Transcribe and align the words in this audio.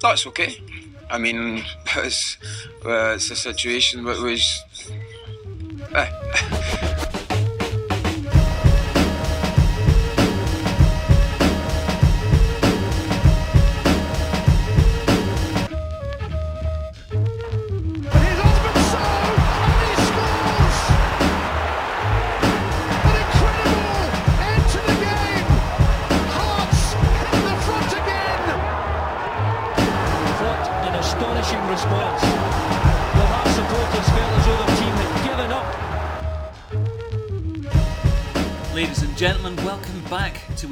That's 0.00 0.28
okay. 0.28 0.62
I 1.10 1.18
mean, 1.18 1.64
it's, 1.96 2.36
uh, 2.86 3.14
it's 3.16 3.32
a 3.32 3.36
situation 3.36 4.04
that 4.04 4.20
was. 4.20 4.62
Uh, 5.92 6.87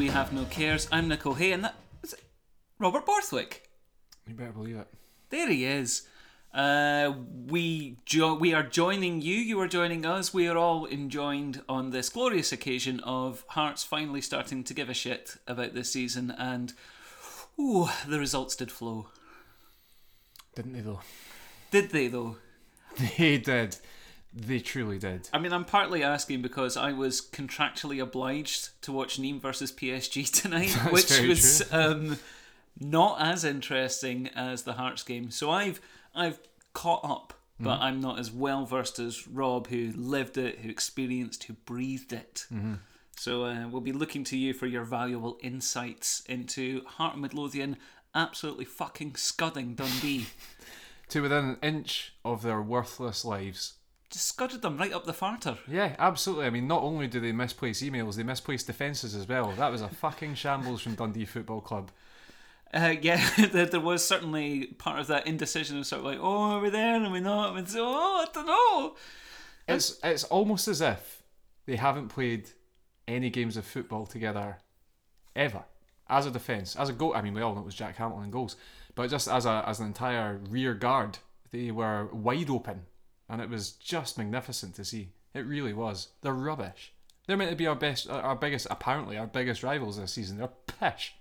We 0.06 0.12
Have 0.12 0.32
No 0.32 0.44
Cares. 0.44 0.86
I'm 0.92 1.08
Nicole 1.08 1.34
Hay, 1.34 1.50
and 1.50 1.64
that 1.64 1.74
is 2.04 2.14
Robert 2.78 3.04
Borthwick. 3.04 3.68
You 4.28 4.36
better 4.36 4.52
believe 4.52 4.76
it. 4.76 4.86
There 5.30 5.48
he 5.48 5.64
is. 5.64 6.06
Uh, 6.54 7.12
we 7.48 7.96
jo- 8.04 8.36
we 8.36 8.54
are 8.54 8.62
joining 8.62 9.20
you. 9.20 9.34
You 9.34 9.58
are 9.60 9.66
joining 9.66 10.06
us. 10.06 10.32
We 10.32 10.46
are 10.46 10.56
all 10.56 10.86
enjoined 10.86 11.62
on 11.68 11.90
this 11.90 12.08
glorious 12.08 12.52
occasion 12.52 13.00
of 13.00 13.44
Hearts 13.48 13.82
finally 13.82 14.20
starting 14.20 14.62
to 14.62 14.74
give 14.74 14.88
a 14.88 14.94
shit 14.94 15.38
about 15.48 15.74
this 15.74 15.90
season, 15.90 16.30
and 16.38 16.72
ooh, 17.58 17.88
the 18.06 18.20
results 18.20 18.54
did 18.54 18.70
flow. 18.70 19.08
Didn't 20.54 20.74
they 20.74 20.82
though? 20.82 21.00
Did 21.72 21.90
they 21.90 22.06
though? 22.06 22.36
They 23.18 23.38
did. 23.38 23.76
They 24.38 24.58
truly 24.58 24.98
did. 24.98 25.30
I 25.32 25.38
mean, 25.38 25.52
I'm 25.52 25.64
partly 25.64 26.02
asking 26.02 26.42
because 26.42 26.76
I 26.76 26.92
was 26.92 27.22
contractually 27.22 28.02
obliged 28.02 28.80
to 28.82 28.92
watch 28.92 29.18
Nîmes 29.18 29.40
versus 29.40 29.72
PSG 29.72 30.30
tonight, 30.42 30.76
That's 30.76 30.92
which 30.92 31.26
was 31.26 31.72
um, 31.72 32.18
not 32.78 33.20
as 33.20 33.44
interesting 33.44 34.28
as 34.36 34.62
the 34.62 34.74
Hearts 34.74 35.02
game. 35.02 35.30
So 35.30 35.50
I've 35.50 35.80
I've 36.14 36.38
caught 36.74 37.04
up, 37.04 37.32
but 37.58 37.76
Mm-hmm. 37.76 37.82
I'm 37.82 38.00
not 38.00 38.18
as 38.18 38.30
well 38.30 38.66
versed 38.66 38.98
as 38.98 39.26
Rob, 39.26 39.68
who 39.68 39.90
lived 39.96 40.36
it, 40.36 40.58
who 40.58 40.68
experienced, 40.68 41.44
who 41.44 41.54
breathed 41.54 42.12
it. 42.12 42.44
Mm-hmm. 42.52 42.74
So 43.16 43.44
uh, 43.46 43.66
we'll 43.68 43.80
be 43.80 43.92
looking 43.92 44.24
to 44.24 44.36
you 44.36 44.52
for 44.52 44.66
your 44.66 44.84
valuable 44.84 45.38
insights 45.42 46.22
into 46.28 46.84
Heart 46.84 47.14
and 47.14 47.22
Midlothian 47.22 47.78
absolutely 48.14 48.66
fucking 48.66 49.14
scudding 49.16 49.74
Dundee. 49.74 50.26
To 51.10 51.22
within 51.22 51.44
an 51.44 51.56
inch 51.62 52.14
of 52.24 52.42
their 52.42 52.60
worthless 52.60 53.24
lives. 53.24 53.74
Just 54.10 54.28
scudded 54.28 54.62
them 54.62 54.78
right 54.78 54.92
up 54.92 55.04
the 55.04 55.12
farter. 55.12 55.58
Yeah, 55.66 55.96
absolutely. 55.98 56.46
I 56.46 56.50
mean, 56.50 56.68
not 56.68 56.82
only 56.82 57.08
do 57.08 57.18
they 57.18 57.32
misplace 57.32 57.82
emails, 57.82 58.14
they 58.14 58.22
misplace 58.22 58.62
defences 58.62 59.14
as 59.14 59.28
well. 59.28 59.52
That 59.52 59.72
was 59.72 59.82
a 59.82 59.88
fucking 59.88 60.36
shambles 60.36 60.82
from 60.82 60.94
Dundee 60.94 61.24
Football 61.24 61.60
Club. 61.60 61.90
Uh, 62.72 62.94
yeah, 63.00 63.28
there, 63.52 63.80
was 63.80 64.04
certainly 64.04 64.66
part 64.66 64.98
of 65.00 65.06
that 65.06 65.26
indecision 65.26 65.78
of 65.78 65.86
sort 65.86 66.00
of 66.00 66.06
like, 66.06 66.18
oh, 66.20 66.52
are 66.52 66.60
we 66.60 66.70
there? 66.70 66.96
And 66.96 67.06
are 67.06 67.12
we 67.12 67.20
not? 67.20 67.56
And 67.56 67.68
so, 67.68 67.84
oh, 67.84 68.26
I 68.26 68.32
don't 68.32 68.46
know. 68.46 68.96
It's 69.68 69.98
it's 70.04 70.24
almost 70.24 70.68
as 70.68 70.80
if 70.80 71.22
they 71.66 71.76
haven't 71.76 72.08
played 72.08 72.50
any 73.08 73.30
games 73.30 73.56
of 73.56 73.64
football 73.64 74.06
together 74.06 74.58
ever. 75.34 75.64
As 76.08 76.24
a 76.24 76.30
defence, 76.30 76.76
as 76.76 76.88
a 76.88 76.92
goal. 76.92 77.14
I 77.14 77.22
mean, 77.22 77.34
we 77.34 77.42
all 77.42 77.54
know 77.54 77.62
it 77.62 77.66
was 77.66 77.74
Jack 77.74 77.96
Hamilton 77.96 78.26
in 78.26 78.30
goals, 78.30 78.56
but 78.94 79.10
just 79.10 79.26
as 79.26 79.44
a 79.44 79.64
as 79.66 79.80
an 79.80 79.86
entire 79.86 80.40
rear 80.48 80.72
guard, 80.72 81.18
they 81.50 81.72
were 81.72 82.06
wide 82.12 82.48
open, 82.48 82.82
and 83.28 83.40
it 83.40 83.48
was 83.48 83.72
just 83.72 84.18
magnificent 84.18 84.74
to 84.76 84.84
see. 84.84 85.10
It 85.34 85.40
really 85.40 85.72
was. 85.72 86.08
They're 86.22 86.32
rubbish. 86.32 86.92
They're 87.26 87.36
meant 87.36 87.50
to 87.50 87.56
be 87.56 87.66
our 87.66 87.74
best, 87.74 88.08
our 88.08 88.36
biggest, 88.36 88.66
apparently 88.70 89.18
our 89.18 89.26
biggest 89.26 89.62
rivals 89.62 89.98
this 89.98 90.12
season. 90.12 90.38
They're 90.38 90.48
pish. 90.48 91.14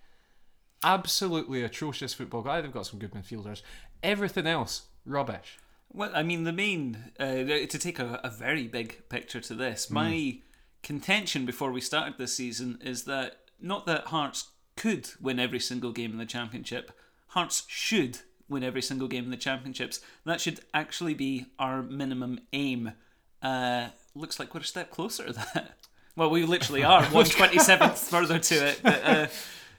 Absolutely 0.84 1.64
atrocious 1.64 2.14
football. 2.14 2.44
guy. 2.44 2.62
They've 2.62 2.72
got 2.72 2.86
some 2.86 3.00
good 3.00 3.12
midfielders. 3.12 3.62
Everything 4.04 4.46
else, 4.46 4.84
rubbish. 5.06 5.58
Well, 5.92 6.12
I 6.14 6.24
mean, 6.24 6.44
the 6.44 6.54
main, 6.54 7.12
uh, 7.20 7.26
to 7.26 7.68
take 7.68 8.00
a, 8.00 8.20
a 8.24 8.30
very 8.30 8.68
big 8.68 9.08
picture 9.10 9.42
to 9.42 9.56
this, 9.56 9.90
my 9.90 10.40
contention 10.84 11.46
before 11.46 11.72
we 11.72 11.82
started 11.82 12.18
this 12.18 12.36
season 12.36 12.78
is 12.84 13.06
that 13.06 13.38
not 13.60 13.86
that 13.88 14.08
Hearts 14.08 14.50
could 14.76 15.10
win 15.20 15.40
every 15.40 15.60
single 15.60 15.92
game 15.92 16.12
in 16.12 16.18
the 16.18 16.26
Championship, 16.26 16.92
Hearts 17.30 17.64
should 17.68 18.20
win 18.50 18.64
every 18.64 18.82
single 18.82 19.08
game 19.08 19.26
in 19.26 19.32
the 19.32 19.38
Championships. 19.38 20.00
That 20.26 20.40
should 20.42 20.60
actually 20.74 21.14
be 21.14 21.48
our 21.60 21.82
minimum 21.82 22.40
aim. 22.54 22.94
Uh, 23.42 23.90
looks 24.14 24.40
like 24.40 24.54
we're 24.54 24.62
a 24.62 24.64
step 24.66 24.92
closer 24.92 25.26
to 25.28 25.34
that. 25.34 25.78
Well, 26.16 26.30
we 26.30 26.46
literally 26.46 26.84
are, 26.84 27.04
127th 27.06 27.98
further 28.10 28.40
to 28.40 28.56
it. 28.68 28.80
But, 28.84 29.04
uh, 29.06 29.28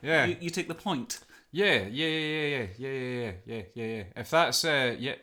Yeah. 0.03 0.26
you, 0.26 0.37
you 0.41 0.50
take 0.50 0.69
the 0.69 0.75
point. 0.75 1.21
Yeah, 1.53 1.84
yeah, 1.91 2.06
yeah, 2.06 2.09
yeah, 2.09 2.47
yeah, 2.47 2.66
yeah, 2.76 2.91
yeah, 2.91 3.32
yeah, 3.47 3.62
yeah, 3.75 3.87
yeah. 3.97 4.03
If 4.16 4.31
that's 4.31 4.65
uh, 4.65 4.94
yeah, 4.99 5.15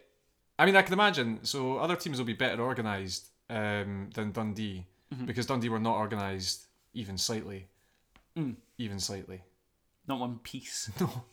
I 0.57 0.65
mean, 0.65 0.75
I 0.75 0.81
can 0.81 0.93
imagine. 0.93 1.39
So 1.43 1.77
other 1.77 1.95
teams 1.95 2.17
will 2.17 2.25
be 2.25 2.33
better 2.33 2.61
organised 2.63 3.27
um, 3.49 4.09
than 4.15 4.31
Dundee 4.31 4.87
because 5.25 5.45
Dundee 5.45 5.69
were 5.69 5.79
not 5.79 5.97
organised 5.97 6.65
even 6.93 7.17
slightly, 7.19 7.67
even 8.77 8.99
slightly. 8.99 9.43
Not 10.07 10.19
one 10.19 10.39
piece. 10.39 10.89
No, 10.99 11.23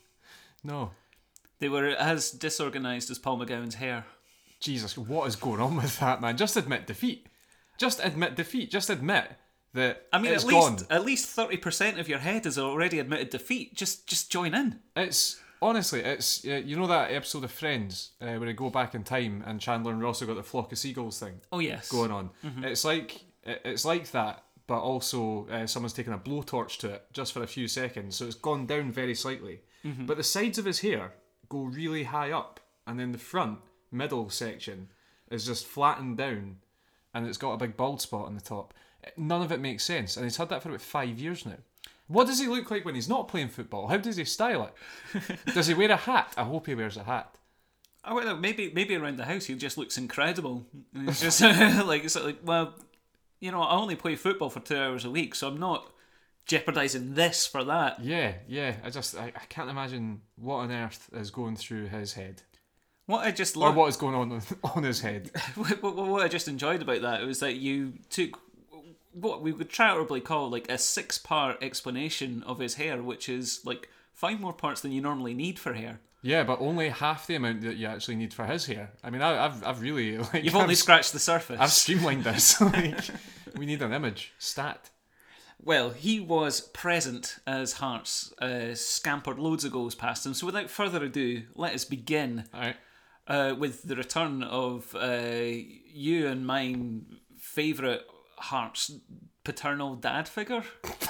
no, 0.62 0.91
They 1.60 1.69
were 1.69 1.87
as 1.88 2.31
disorganised 2.31 3.10
as 3.10 3.19
Paul 3.19 3.38
McGowan's 3.38 3.76
hair. 3.76 4.04
Jesus, 4.60 4.98
what 4.98 5.28
is 5.28 5.37
going 5.37 5.60
on 5.60 5.76
with 5.76 5.98
that 6.00 6.21
man? 6.21 6.37
Just 6.37 6.56
admit 6.56 6.87
defeat. 6.87 7.28
Just 7.78 8.00
admit 8.03 8.34
defeat. 8.34 8.71
Just 8.71 8.91
admit 8.91 9.31
that 9.75 10.06
I 10.12 10.19
mean, 10.19 10.32
it's 10.32 10.44
at 10.44 10.49
least 10.49 10.60
gone. 10.60 10.87
at 10.91 11.04
least 11.04 11.28
thirty 11.28 11.56
percent 11.56 11.99
of 11.99 12.09
your 12.09 12.19
head 12.19 12.44
has 12.44 12.59
already 12.59 12.99
admitted 12.99 13.31
defeat. 13.31 13.75
Just 13.75 14.06
just 14.06 14.31
join 14.31 14.54
in. 14.54 14.81
It's 14.97 15.41
honestly, 15.62 16.00
it's 16.00 16.44
uh, 16.44 16.60
you 16.65 16.76
know 16.76 16.87
that 16.87 17.10
episode 17.10 17.44
of 17.44 17.50
Friends 17.53 18.10
uh, 18.20 18.34
where 18.34 18.47
they 18.47 18.53
go 18.53 18.69
back 18.70 18.94
in 18.94 19.04
time 19.04 19.43
and 19.47 19.60
Chandler 19.60 19.93
and 19.93 20.03
Ross 20.03 20.20
have 20.20 20.28
got 20.28 20.37
the 20.37 20.43
flock 20.43 20.72
of 20.72 20.78
seagulls 20.78 21.19
thing. 21.20 21.41
Oh 21.53 21.60
yes. 21.60 21.88
going 21.91 22.10
on. 22.10 22.31
It's 22.62 22.84
like 22.84 23.22
it's 23.44 23.84
like 23.84 24.10
that, 24.10 24.44
but 24.66 24.81
also 24.81 25.47
uh, 25.50 25.66
someone's 25.66 25.94
taken 25.94 26.12
a 26.12 26.19
blowtorch 26.19 26.76
to 26.78 26.94
it 26.94 27.06
just 27.12 27.32
for 27.32 27.43
a 27.43 27.47
few 27.47 27.66
seconds, 27.69 28.16
so 28.16 28.26
it's 28.26 28.34
gone 28.34 28.66
down 28.66 28.91
very 28.93 29.15
slightly. 29.15 29.60
But 29.82 30.19
the 30.19 30.25
sides 30.25 30.59
of 30.59 30.66
his 30.66 30.81
hair 30.81 31.12
go 31.50 31.65
really 31.65 32.05
high 32.05 32.31
up, 32.33 32.61
and 32.87 32.99
then 32.99 33.12
the 33.12 33.19
front 33.19 33.59
middle 33.93 34.31
section 34.31 34.88
is 35.31 35.44
just 35.44 35.66
flattened 35.66 36.16
down, 36.16 36.56
and 37.12 37.27
it's 37.27 37.37
got 37.37 37.53
a 37.53 37.59
big 37.59 37.77
bald 37.77 38.00
spot 38.00 38.27
on 38.27 38.34
the 38.34 38.41
top. 38.41 38.72
None 39.19 39.43
of 39.43 39.53
it 39.53 39.61
makes 39.61 39.84
sense, 39.84 40.16
and 40.16 40.25
he's 40.25 40.38
had 40.38 40.49
that 40.49 40.62
for 40.62 40.71
about 40.71 40.81
five 40.81 41.19
years 41.19 41.44
now. 41.44 41.59
What 42.06 42.27
does 42.27 42.41
he 42.41 42.49
look 42.49 42.71
like 42.71 42.84
when 42.84 42.94
he's 42.94 43.09
not 43.09 43.28
playing 43.28 43.50
football? 43.50 43.88
How 43.88 43.99
does 43.99 44.16
he 44.16 44.25
style 44.25 44.72
it? 45.15 45.38
does 45.55 45.69
he 45.69 45.75
wear 45.75 45.91
a 45.91 45.97
hat? 45.97 46.34
I 46.37 46.43
hope 46.43 46.66
he 46.66 46.75
wears 46.75 46.97
a 46.97 47.05
hat. 47.05 47.37
I 48.03 48.11
don't 48.11 48.25
know, 48.25 48.37
maybe 48.37 48.72
maybe 48.75 48.97
around 48.97 49.19
the 49.19 49.27
house 49.27 49.44
he 49.44 49.55
just 49.55 49.77
looks 49.78 49.99
incredible. 49.99 50.67
And 50.94 51.09
It's 51.09 51.21
just 51.21 51.41
like 51.87 52.05
it's 52.05 52.17
like 52.17 52.38
well, 52.43 52.75
you 53.41 53.53
know, 53.53 53.62
I 53.62 53.77
only 53.77 53.94
play 53.97 54.17
football 54.17 54.50
for 54.50 54.61
two 54.61 54.77
hours 54.77 55.05
a 55.05 55.11
week, 55.11 55.34
so 55.34 55.49
I'm 55.49 55.61
not 55.61 55.93
jeopardising 56.50 57.15
this 57.15 57.47
for 57.47 57.62
that. 57.65 58.03
Yeah, 58.03 58.34
yeah. 58.49 58.75
I 58.84 58.91
just 58.91 59.16
I, 59.16 59.27
I 59.27 59.44
can't 59.49 59.71
imagine 59.71 60.22
what 60.37 60.56
on 60.56 60.72
earth 60.72 61.09
is 61.12 61.31
going 61.31 61.56
through 61.56 61.87
his 61.87 62.15
head. 62.15 62.43
What 63.06 63.25
I 63.25 63.31
just 63.31 63.56
or 63.56 63.61
love, 63.61 63.77
what 63.77 63.88
is 63.88 63.97
going 63.97 64.15
on 64.15 64.43
on 64.65 64.83
his 64.83 65.00
head. 65.00 65.31
what, 65.55 65.83
what, 65.83 65.97
what 65.97 66.22
I 66.22 66.28
just 66.28 66.49
enjoyed 66.49 66.83
about 66.83 67.03
that 67.03 67.22
was 67.22 67.38
that 67.41 67.56
you 67.56 67.94
took 68.11 68.41
what 69.12 69.43
we 69.43 69.53
would 69.53 69.71
charitably 69.71 70.21
call 70.21 70.50
like 70.50 70.71
a 70.71 70.78
six 70.78 71.19
part 71.19 71.62
explanation 71.62 72.43
of 72.44 72.59
his 72.59 72.75
hair, 72.75 73.03
which 73.03 73.28
is 73.28 73.61
like 73.65 73.88
five 74.12 74.41
more 74.41 74.53
parts 74.53 74.81
than 74.81 74.93
you 74.93 75.00
normally 75.00 75.34
need 75.34 75.59
for 75.59 75.75
hair. 75.75 76.00
Yeah, 76.22 76.43
but 76.43 76.61
only 76.61 76.91
half 76.91 77.27
the 77.27 77.37
amount 77.37 77.62
that 77.62 77.76
you 77.76 77.87
actually 77.87 78.17
need 78.17 78.35
for 78.35 78.44
his 78.44 78.67
hair. 78.67 78.91
I 79.03 79.11
mean, 79.11 79.23
I, 79.23 79.46
I've 79.46 79.64
I've 79.64 79.81
really 79.81 80.19
like 80.32 80.43
You've 80.43 80.56
only 80.56 80.73
I've, 80.73 80.79
scratched 80.79 81.12
the 81.12 81.20
surface. 81.20 81.61
I've 81.61 81.73
streamlined 81.73 82.25
this. 82.25 82.61
like, 82.61 83.05
we 83.56 83.67
need 83.67 83.82
an 83.82 83.93
image 83.93 84.32
stat. 84.38 84.91
Well, 85.62 85.90
he 85.90 86.20
was 86.20 86.60
present 86.60 87.38
as 87.46 87.74
Hearts 87.74 88.32
uh, 88.40 88.74
scampered 88.74 89.38
loads 89.38 89.64
of 89.64 89.72
goals 89.72 89.94
past 89.94 90.24
him. 90.24 90.34
So, 90.34 90.46
without 90.46 90.70
further 90.70 91.04
ado, 91.04 91.42
let 91.54 91.74
us 91.74 91.84
begin 91.84 92.44
right. 92.52 92.76
uh, 93.26 93.54
with 93.58 93.82
the 93.82 93.96
return 93.96 94.42
of 94.42 94.94
uh, 94.94 95.42
you 95.44 96.26
and 96.26 96.46
mine 96.46 97.18
favourite 97.38 98.00
Hearts 98.38 98.92
paternal 99.44 99.96
dad 99.96 100.28
figure. 100.28 100.64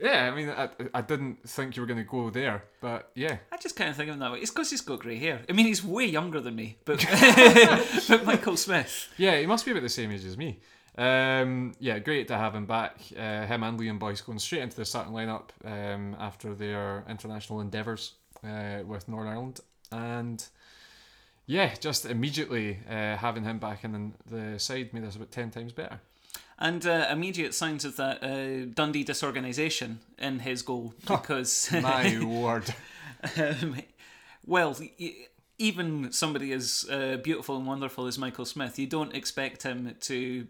Yeah, 0.00 0.30
I 0.32 0.34
mean, 0.34 0.48
I, 0.48 0.70
I 0.94 1.02
didn't 1.02 1.46
think 1.46 1.76
you 1.76 1.82
were 1.82 1.86
going 1.86 1.98
to 1.98 2.04
go 2.04 2.30
there, 2.30 2.64
but 2.80 3.10
yeah. 3.14 3.36
I 3.52 3.58
just 3.58 3.76
kind 3.76 3.90
of 3.90 3.96
think 3.96 4.08
of 4.08 4.14
him 4.14 4.20
that 4.20 4.32
way. 4.32 4.38
It's 4.38 4.50
because 4.50 4.70
he's 4.70 4.80
got 4.80 5.00
grey 5.00 5.18
hair. 5.18 5.42
I 5.46 5.52
mean, 5.52 5.66
he's 5.66 5.84
way 5.84 6.06
younger 6.06 6.40
than 6.40 6.56
me, 6.56 6.78
but 6.86 7.04
but 8.08 8.24
Michael 8.24 8.56
Smith. 8.56 9.08
Yeah, 9.18 9.38
he 9.38 9.44
must 9.44 9.66
be 9.66 9.72
about 9.72 9.82
the 9.82 9.90
same 9.90 10.10
age 10.10 10.24
as 10.24 10.38
me. 10.38 10.60
Um, 10.98 11.72
yeah, 11.78 11.98
great 11.98 12.28
to 12.28 12.36
have 12.36 12.54
him 12.54 12.66
back. 12.66 12.96
Uh, 13.16 13.46
him 13.46 13.62
and 13.62 13.78
Liam 13.78 13.98
Boyce 13.98 14.20
going 14.20 14.38
straight 14.38 14.62
into 14.62 14.76
the 14.76 14.84
starting 14.84 15.12
lineup 15.12 15.50
um, 15.64 16.16
after 16.18 16.54
their 16.54 17.04
international 17.08 17.60
endeavours. 17.60 18.14
uh, 18.44 18.82
with 18.86 19.06
Northern 19.08 19.32
Ireland, 19.32 19.60
and 19.92 20.42
yeah, 21.46 21.74
just 21.80 22.06
immediately 22.06 22.78
uh, 22.88 23.16
having 23.16 23.44
him 23.44 23.58
back 23.58 23.84
in 23.84 24.14
the 24.30 24.58
side 24.58 24.94
made 24.94 25.04
us 25.04 25.16
about 25.16 25.30
ten 25.30 25.50
times 25.50 25.72
better. 25.72 26.00
And 26.58 26.86
uh, 26.86 27.06
immediate 27.10 27.54
signs 27.54 27.84
of 27.84 27.96
that 27.96 28.22
uh, 28.22 28.66
Dundee 28.74 29.04
disorganisation 29.04 29.98
in 30.18 30.38
his 30.40 30.62
goal 30.62 30.94
because 31.00 31.70
My 31.72 32.18
word. 32.24 32.74
um, 33.36 33.76
well, 34.46 34.76
y- 34.98 35.14
even 35.58 36.12
somebody 36.12 36.52
as 36.52 36.86
uh, 36.90 37.16
beautiful 37.22 37.56
and 37.56 37.66
wonderful 37.66 38.06
as 38.06 38.16
Michael 38.18 38.46
Smith, 38.46 38.78
you 38.78 38.86
don't 38.86 39.14
expect 39.14 39.62
him 39.62 39.94
to 40.00 40.46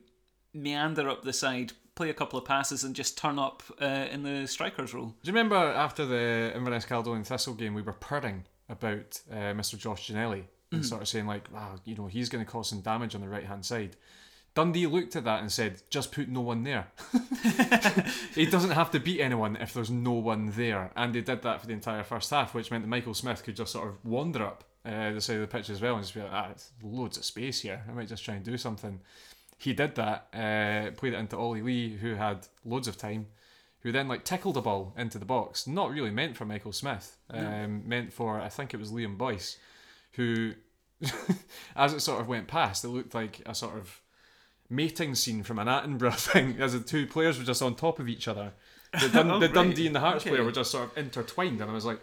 meander 0.53 1.09
up 1.09 1.23
the 1.23 1.33
side, 1.33 1.73
play 1.95 2.11
a 2.11 2.15
couple 2.15 2.39
of 2.39 2.45
passes, 2.45 2.85
and 2.85 2.95
just 2.95 3.19
turn 3.19 3.39
up 3.39 3.63
uh, 3.81 4.07
in 4.11 4.23
the 4.23 4.47
striker's 4.47 4.95
role. 4.95 5.15
Do 5.23 5.31
you 5.31 5.33
remember 5.33 5.57
after 5.57 6.05
the 6.05 6.53
Inverness 6.55 6.85
Caledonian 6.85 7.25
Thistle 7.25 7.55
game, 7.55 7.75
we 7.75 7.83
were 7.83 7.93
purring 7.93 8.45
about 8.69 9.21
uh, 9.31 9.53
Mr. 9.53 9.77
Josh 9.77 10.11
Ginnelly 10.11 10.45
and 10.73 10.87
sort 10.87 11.03
of 11.03 11.09
saying 11.09 11.27
like, 11.27 11.53
wow, 11.53 11.77
you 11.85 11.97
know, 11.97 12.07
he's 12.07 12.29
going 12.29 12.45
to 12.45 12.51
cause 12.51 12.69
some 12.69 12.81
damage 12.81 13.15
on 13.15 13.21
the 13.21 13.29
right 13.29 13.45
hand 13.45 13.65
side. 13.65 13.97
Dundee 14.55 14.87
looked 14.87 15.15
at 15.15 15.25
that 15.25 15.41
and 15.41 15.51
said, 15.51 15.83
just 15.91 16.11
put 16.11 16.29
no 16.29 16.41
one 16.41 16.65
there. 16.65 16.89
he 18.35 18.47
doesn't 18.47 18.73
have 18.73 18.91
to 18.91 18.99
beat 19.01 19.21
anyone 19.21 19.57
if 19.57 19.73
there's 19.73 19.91
no 19.91 20.13
one 20.13 20.51
there. 20.57 20.91
And 20.97 21.15
they 21.15 21.21
did 21.21 21.43
that 21.43 21.61
for 21.61 21.67
the 21.67 21.73
entire 21.73 22.03
first 22.03 22.31
half, 22.31 22.53
which 22.53 22.71
meant 22.71 22.83
that 22.83 22.89
Michael 22.89 23.15
Smith 23.15 23.45
could 23.45 23.57
just 23.57 23.73
sort 23.73 23.89
of 23.89 24.05
wander 24.05 24.45
up 24.45 24.65
uh, 24.85 25.13
the 25.13 25.21
side 25.21 25.37
of 25.37 25.43
the 25.43 25.47
pitch 25.47 25.71
as 25.71 25.81
well 25.81 25.95
and 25.95 26.03
just 26.03 26.15
be 26.15 26.21
like, 26.21 26.33
ah, 26.33 26.49
it's 26.51 26.73
loads 26.83 27.17
of 27.17 27.25
space 27.25 27.61
here. 27.61 27.85
I 27.89 27.93
might 27.93 28.09
just 28.09 28.25
try 28.25 28.35
and 28.35 28.45
do 28.45 28.57
something. 28.57 29.01
He 29.61 29.75
did 29.75 29.95
that, 29.97 30.27
uh, 30.33 30.91
played 30.97 31.13
it 31.13 31.19
into 31.19 31.37
Ollie 31.37 31.61
Lee, 31.63 31.97
who 31.97 32.15
had 32.15 32.47
loads 32.65 32.89
of 32.89 32.97
time, 32.97 33.27
who 33.81 33.93
then 33.93 34.09
like 34.09 34.25
tickled 34.25 34.57
a 34.57 34.63
ball 34.63 34.95
into 34.97 35.19
the 35.19 35.27
box. 35.27 35.67
Not 35.67 35.91
really 35.91 36.11
meant 36.11 36.35
for 36.37 36.47
Michael 36.47 36.73
Smith, 36.73 37.19
um, 37.29 37.87
meant 37.87 38.11
for, 38.13 38.41
I 38.41 38.49
think 38.49 38.73
it 38.73 38.79
was 38.79 38.91
Liam 38.91 39.19
Boyce, 39.19 39.59
who, 40.13 40.55
as 41.77 41.93
it 41.93 42.01
sort 42.01 42.21
of 42.21 42.29
went 42.29 42.49
past, 42.49 42.85
it 42.85 42.89
looked 42.89 43.15
like 43.15 43.43
a 43.45 43.55
sort 43.55 43.77
of 43.77 44.01
mating 44.71 45.15
scene 45.15 45.43
from 45.43 45.59
an 45.59 45.67
Attenborough 45.67 46.15
thing, 46.33 46.57
as 46.61 46.73
the 46.73 46.81
two 46.81 47.07
players 47.07 47.39
were 47.39 47.45
just 47.45 47.61
on 47.63 47.75
top 47.75 47.99
of 47.99 48.09
each 48.09 48.29
other. 48.29 48.53
The, 48.99 49.09
Dun- 49.13 49.31
Oh, 49.31 49.39
the 49.41 49.47
right. 49.47 49.55
Dundee 49.55 49.87
and 49.87 49.95
the 49.95 50.01
Hearts 50.01 50.23
Okay. 50.23 50.31
player 50.31 50.45
were 50.45 50.53
just 50.53 50.71
sort 50.71 50.91
of 50.91 50.97
intertwined, 50.99 51.61
and 51.61 51.71
I 51.71 51.75
was 51.75 51.85
like, 51.85 52.01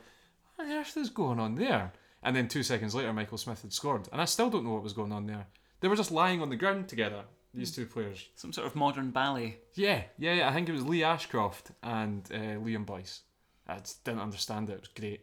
what 0.56 0.66
on 0.68 0.72
earth 0.74 0.96
is 0.96 1.10
going 1.10 1.40
on 1.40 1.56
there? 1.56 1.92
And 2.24 2.36
then 2.36 2.48
two 2.48 2.62
seconds 2.64 2.94
later, 2.94 3.12
Michael 3.14 3.38
Smith 3.38 3.62
had 3.64 3.74
scored, 3.74 4.08
and 4.12 4.22
I 4.22 4.26
still 4.26 4.50
don't 4.50 4.64
know 4.64 4.74
what 4.74 4.84
was 4.84 4.94
going 4.94 5.12
on 5.12 5.26
there. 5.28 5.48
They 5.80 5.88
were 5.88 5.96
just 5.96 6.12
lying 6.12 6.42
on 6.42 6.50
the 6.50 6.56
ground 6.56 6.88
together, 6.88 7.24
these 7.58 7.72
two 7.72 7.86
players. 7.86 8.28
Some 8.36 8.54
sort 8.54 8.68
of 8.68 8.76
modern 8.76 9.12
ballet. 9.12 9.58
Yeah, 9.74 10.04
yeah, 10.18 10.34
yeah, 10.34 10.50
I 10.50 10.54
think 10.54 10.70
it 10.70 10.74
was 10.74 10.86
Lee 10.86 11.04
Ashcroft 11.04 11.72
and 11.84 12.24
uh, 12.32 12.60
Liam 12.64 12.86
Boyce. 12.86 13.22
I 13.68 13.80
just 13.80 14.04
didn't 14.04 14.22
understand 14.22 14.70
it. 14.70 14.74
It 14.74 14.80
was 14.82 14.90
great. 14.90 15.22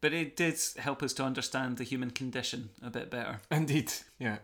But 0.00 0.12
it 0.12 0.36
did 0.36 0.58
help 0.78 1.02
us 1.02 1.14
to 1.14 1.24
understand 1.24 1.78
the 1.78 1.84
human 1.84 2.10
condition 2.10 2.70
a 2.82 2.90
bit 2.90 3.10
better, 3.10 3.40
Indeed, 3.50 3.90
yeah. 4.18 4.36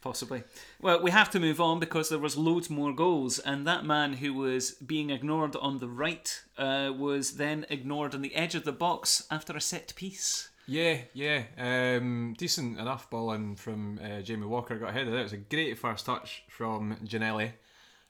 possibly. 0.00 0.42
Well, 0.80 1.02
we 1.02 1.10
have 1.10 1.30
to 1.32 1.40
move 1.40 1.60
on 1.60 1.78
because 1.78 2.08
there 2.08 2.18
was 2.18 2.36
loads 2.36 2.70
more 2.70 2.94
goals, 2.94 3.38
and 3.38 3.66
that 3.66 3.84
man 3.84 4.14
who 4.14 4.32
was 4.34 4.70
being 4.72 5.10
ignored 5.10 5.56
on 5.56 5.78
the 5.78 5.88
right 5.88 6.42
uh, 6.56 6.92
was 6.96 7.32
then 7.36 7.66
ignored 7.68 8.14
on 8.14 8.22
the 8.22 8.34
edge 8.34 8.54
of 8.54 8.64
the 8.64 8.72
box 8.72 9.26
after 9.30 9.54
a 9.56 9.60
set 9.60 9.94
piece. 9.94 10.49
Yeah, 10.70 10.98
yeah. 11.14 11.42
Um, 11.58 12.36
decent 12.38 12.78
enough 12.78 13.10
ball 13.10 13.32
in 13.32 13.56
from 13.56 13.98
uh, 14.00 14.20
Jamie 14.20 14.46
Walker. 14.46 14.78
Got 14.78 14.90
ahead 14.90 15.08
of 15.08 15.14
it. 15.14 15.18
It 15.18 15.22
was 15.24 15.32
a 15.32 15.38
great 15.38 15.76
first 15.76 16.06
touch 16.06 16.44
from 16.48 16.96
Ginnelly. 17.04 17.54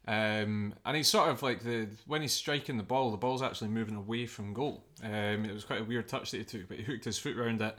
Um, 0.06 0.74
and 0.84 0.94
he's 0.94 1.08
sort 1.08 1.30
of 1.30 1.42
like 1.42 1.60
the 1.64 1.88
when 2.06 2.20
he's 2.20 2.34
striking 2.34 2.76
the 2.76 2.82
ball, 2.82 3.12
the 3.12 3.16
ball's 3.16 3.40
actually 3.40 3.68
moving 3.68 3.96
away 3.96 4.26
from 4.26 4.52
goal. 4.52 4.84
Um, 5.02 5.46
it 5.46 5.54
was 5.54 5.64
quite 5.64 5.80
a 5.80 5.84
weird 5.84 6.06
touch 6.06 6.32
that 6.32 6.36
he 6.36 6.44
took, 6.44 6.68
but 6.68 6.76
he 6.76 6.82
hooked 6.82 7.06
his 7.06 7.16
foot 7.16 7.34
round 7.34 7.62
it. 7.62 7.78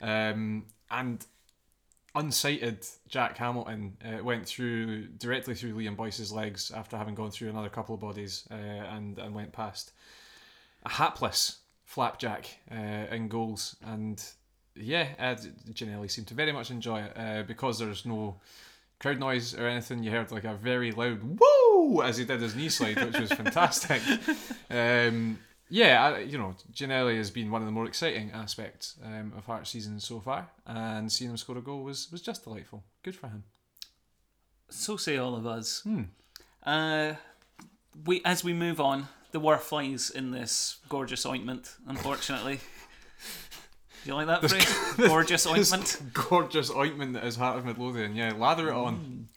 Um, 0.00 0.64
and 0.90 1.26
unsighted 2.16 2.90
Jack 3.08 3.36
Hamilton 3.36 3.98
uh, 4.02 4.24
went 4.24 4.46
through 4.46 5.08
directly 5.08 5.54
through 5.54 5.74
Liam 5.74 5.94
Boyce's 5.94 6.32
legs 6.32 6.70
after 6.70 6.96
having 6.96 7.14
gone 7.14 7.32
through 7.32 7.50
another 7.50 7.68
couple 7.68 7.94
of 7.94 8.00
bodies 8.00 8.48
uh, 8.50 8.54
and 8.54 9.18
and 9.18 9.34
went 9.34 9.52
past 9.52 9.92
a 10.84 10.88
hapless 10.88 11.58
flapjack 11.92 12.46
uh, 12.70 13.14
in 13.14 13.28
goals. 13.28 13.76
And 13.84 14.22
yeah 14.74 15.08
uh, 15.18 15.34
Ginnelly 15.72 16.10
seemed 16.10 16.28
to 16.28 16.34
very 16.34 16.52
much 16.52 16.70
enjoy 16.70 17.02
it 17.02 17.12
uh, 17.14 17.42
because 17.42 17.78
there's 17.78 18.06
no 18.06 18.40
crowd 18.98 19.18
noise 19.18 19.54
or 19.54 19.66
anything. 19.66 20.02
You 20.02 20.10
heard 20.10 20.32
like 20.32 20.44
a 20.44 20.54
very 20.54 20.90
loud 20.92 21.20
woo! 21.22 22.02
as 22.02 22.16
he 22.16 22.24
did 22.24 22.40
his 22.40 22.56
knee 22.56 22.70
slide 22.70 23.04
which 23.04 23.18
was 23.18 23.32
fantastic. 23.42 24.00
Um, 24.70 25.38
yeah 25.68 26.04
I, 26.04 26.18
you 26.20 26.38
know 26.38 26.54
Ginnelly 26.72 27.18
has 27.18 27.30
been 27.30 27.50
one 27.50 27.60
of 27.60 27.66
the 27.66 27.72
more 27.72 27.86
exciting 27.86 28.30
aspects 28.32 28.96
um, 29.04 29.34
of 29.36 29.44
Hearts 29.44 29.70
season 29.70 30.00
so 30.00 30.20
far. 30.20 30.48
And 30.66 31.12
seeing 31.12 31.30
him 31.30 31.36
score 31.36 31.58
a 31.58 31.60
goal 31.60 31.82
was, 31.82 32.10
was 32.10 32.22
just 32.22 32.44
delightful. 32.44 32.84
Good 33.02 33.16
for 33.16 33.26
him. 33.26 33.44
So 34.70 34.96
say 34.96 35.18
all 35.18 35.34
of 35.34 35.46
us. 35.46 35.82
Hmm. 35.82 36.04
Uh, 36.64 37.14
we 38.06 38.22
as 38.24 38.42
we 38.42 38.54
move 38.54 38.80
on, 38.80 39.08
there 39.32 39.40
were 39.40 39.58
flies 39.58 40.10
in 40.10 40.30
this 40.30 40.78
gorgeous 40.88 41.26
ointment. 41.26 41.74
Unfortunately, 41.88 42.60
do 44.04 44.10
you 44.10 44.14
like 44.14 44.26
that 44.28 44.48
phrase? 44.48 44.96
gorgeous 45.08 45.46
ointment. 45.46 46.00
gorgeous 46.12 46.70
ointment 46.70 47.14
that 47.14 47.24
is 47.24 47.36
Heart 47.36 47.58
of 47.58 47.64
Midlothian 47.64 48.14
yeah 48.16 48.32
lather 48.32 48.68
it 48.68 48.74
on 48.74 49.28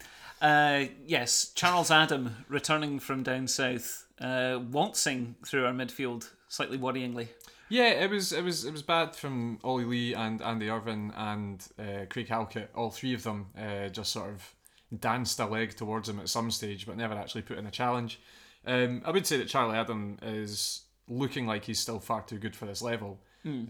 Uh, 0.42 0.86
yes, 1.08 1.52
Charles 1.56 1.90
Adam 1.90 2.46
returning 2.50 3.00
from 3.00 3.24
down 3.24 3.48
south, 3.48 4.06
uh, 4.20 4.60
waltzing 4.70 5.36
through 5.46 5.66
our 5.66 5.72
midfield 5.74 6.30
slightly 6.50 6.78
worryingly. 6.78 7.30
Yeah, 7.70 7.88
it 7.88 8.12
was 8.12 8.32
it 8.32 8.44
was 8.44 8.64
it 8.66 8.72
was 8.72 8.84
bad 8.84 9.16
from 9.16 9.60
Ollie 9.64 9.86
Lee 9.86 10.14
and 10.14 10.42
Andy 10.42 10.70
Irving 10.70 11.12
and 11.16 11.66
uh, 11.80 12.06
Craig 12.10 12.28
Halkett. 12.28 12.70
All 12.76 12.92
three 12.92 13.14
of 13.16 13.24
them 13.24 13.48
uh, 13.58 13.88
just 13.90 14.12
sort 14.12 14.30
of 14.30 14.54
danced 15.00 15.40
a 15.40 15.46
leg 15.48 15.76
towards 15.76 16.08
him 16.10 16.20
at 16.20 16.30
some 16.30 16.52
stage, 16.52 16.86
but 16.86 16.96
never 16.98 17.16
actually 17.16 17.42
put 17.42 17.58
in 17.58 17.66
a 17.66 17.72
challenge. 17.72 18.20
Um, 18.66 19.02
I 19.06 19.12
would 19.12 19.28
say 19.28 19.38
that 19.38 19.48
Charlie 19.48 19.78
Adam 19.78 20.18
is 20.22 20.84
looking 21.08 21.46
like 21.46 21.66
he's 21.66 21.80
still 21.80 22.00
far 22.00 22.24
too 22.24 22.38
good 22.40 22.56
for 22.56 22.66
this 22.66 22.82
level. 22.82 23.20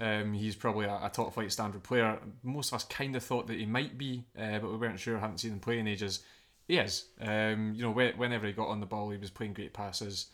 Um, 0.01 0.33
he's 0.33 0.55
probably 0.55 0.85
a, 0.85 0.93
a 1.03 1.11
top 1.13 1.33
flight 1.33 1.51
standard 1.51 1.83
player. 1.83 2.17
Most 2.43 2.69
of 2.71 2.77
us 2.77 2.85
kind 2.85 3.13
of 3.15 3.23
thought 3.23 3.47
that 3.47 3.57
he 3.59 3.65
might 3.65 3.97
be, 3.97 4.23
uh, 4.39 4.59
but 4.59 4.71
we 4.71 4.77
weren't 4.77 4.99
sure. 4.99 5.17
Haven't 5.17 5.39
seen 5.39 5.51
him 5.51 5.59
play 5.59 5.79
in 5.79 5.87
ages. 5.87 6.23
He 6.67 6.77
is. 6.77 7.09
Um, 7.19 7.73
you 7.75 7.83
know, 7.83 7.91
whe- 7.91 8.17
whenever 8.17 8.47
he 8.47 8.53
got 8.53 8.69
on 8.69 8.79
the 8.79 8.85
ball, 8.85 9.09
he 9.09 9.17
was 9.17 9.29
playing 9.29 9.53
great 9.53 9.73
passes. 9.73 10.27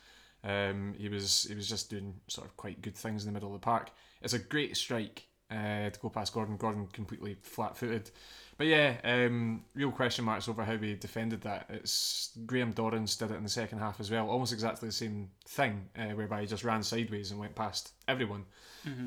Um, 0.43 0.93
he 0.97 1.09
was 1.09 1.45
he 1.49 1.55
was 1.55 1.67
just 1.67 1.89
doing 1.89 2.13
sort 2.27 2.47
of 2.47 2.55
quite 2.55 2.81
good 2.81 2.95
things 2.95 3.23
in 3.23 3.29
the 3.29 3.33
middle 3.33 3.49
of 3.49 3.59
the 3.59 3.65
park. 3.65 3.89
It's 4.21 4.33
a 4.33 4.39
great 4.39 4.77
strike 4.77 5.27
uh, 5.51 5.89
to 5.89 5.99
go 5.99 6.09
past 6.09 6.33
Gordon. 6.33 6.57
Gordon 6.57 6.87
completely 6.87 7.35
flat 7.41 7.77
footed. 7.77 8.09
But 8.57 8.67
yeah, 8.67 8.97
um, 9.03 9.63
real 9.73 9.91
question 9.91 10.23
marks 10.23 10.47
over 10.47 10.63
how 10.63 10.75
we 10.75 10.93
defended 10.95 11.41
that. 11.41 11.65
It's 11.69 12.37
Graham 12.45 12.73
Dorrans 12.73 13.17
did 13.17 13.31
it 13.31 13.35
in 13.35 13.43
the 13.43 13.49
second 13.49 13.79
half 13.79 13.99
as 13.99 14.11
well, 14.11 14.29
almost 14.29 14.53
exactly 14.53 14.87
the 14.87 14.93
same 14.93 15.29
thing, 15.47 15.89
uh, 15.97 16.13
whereby 16.13 16.41
he 16.41 16.47
just 16.47 16.63
ran 16.63 16.83
sideways 16.83 17.31
and 17.31 17.39
went 17.39 17.55
past 17.55 17.93
everyone. 18.07 18.45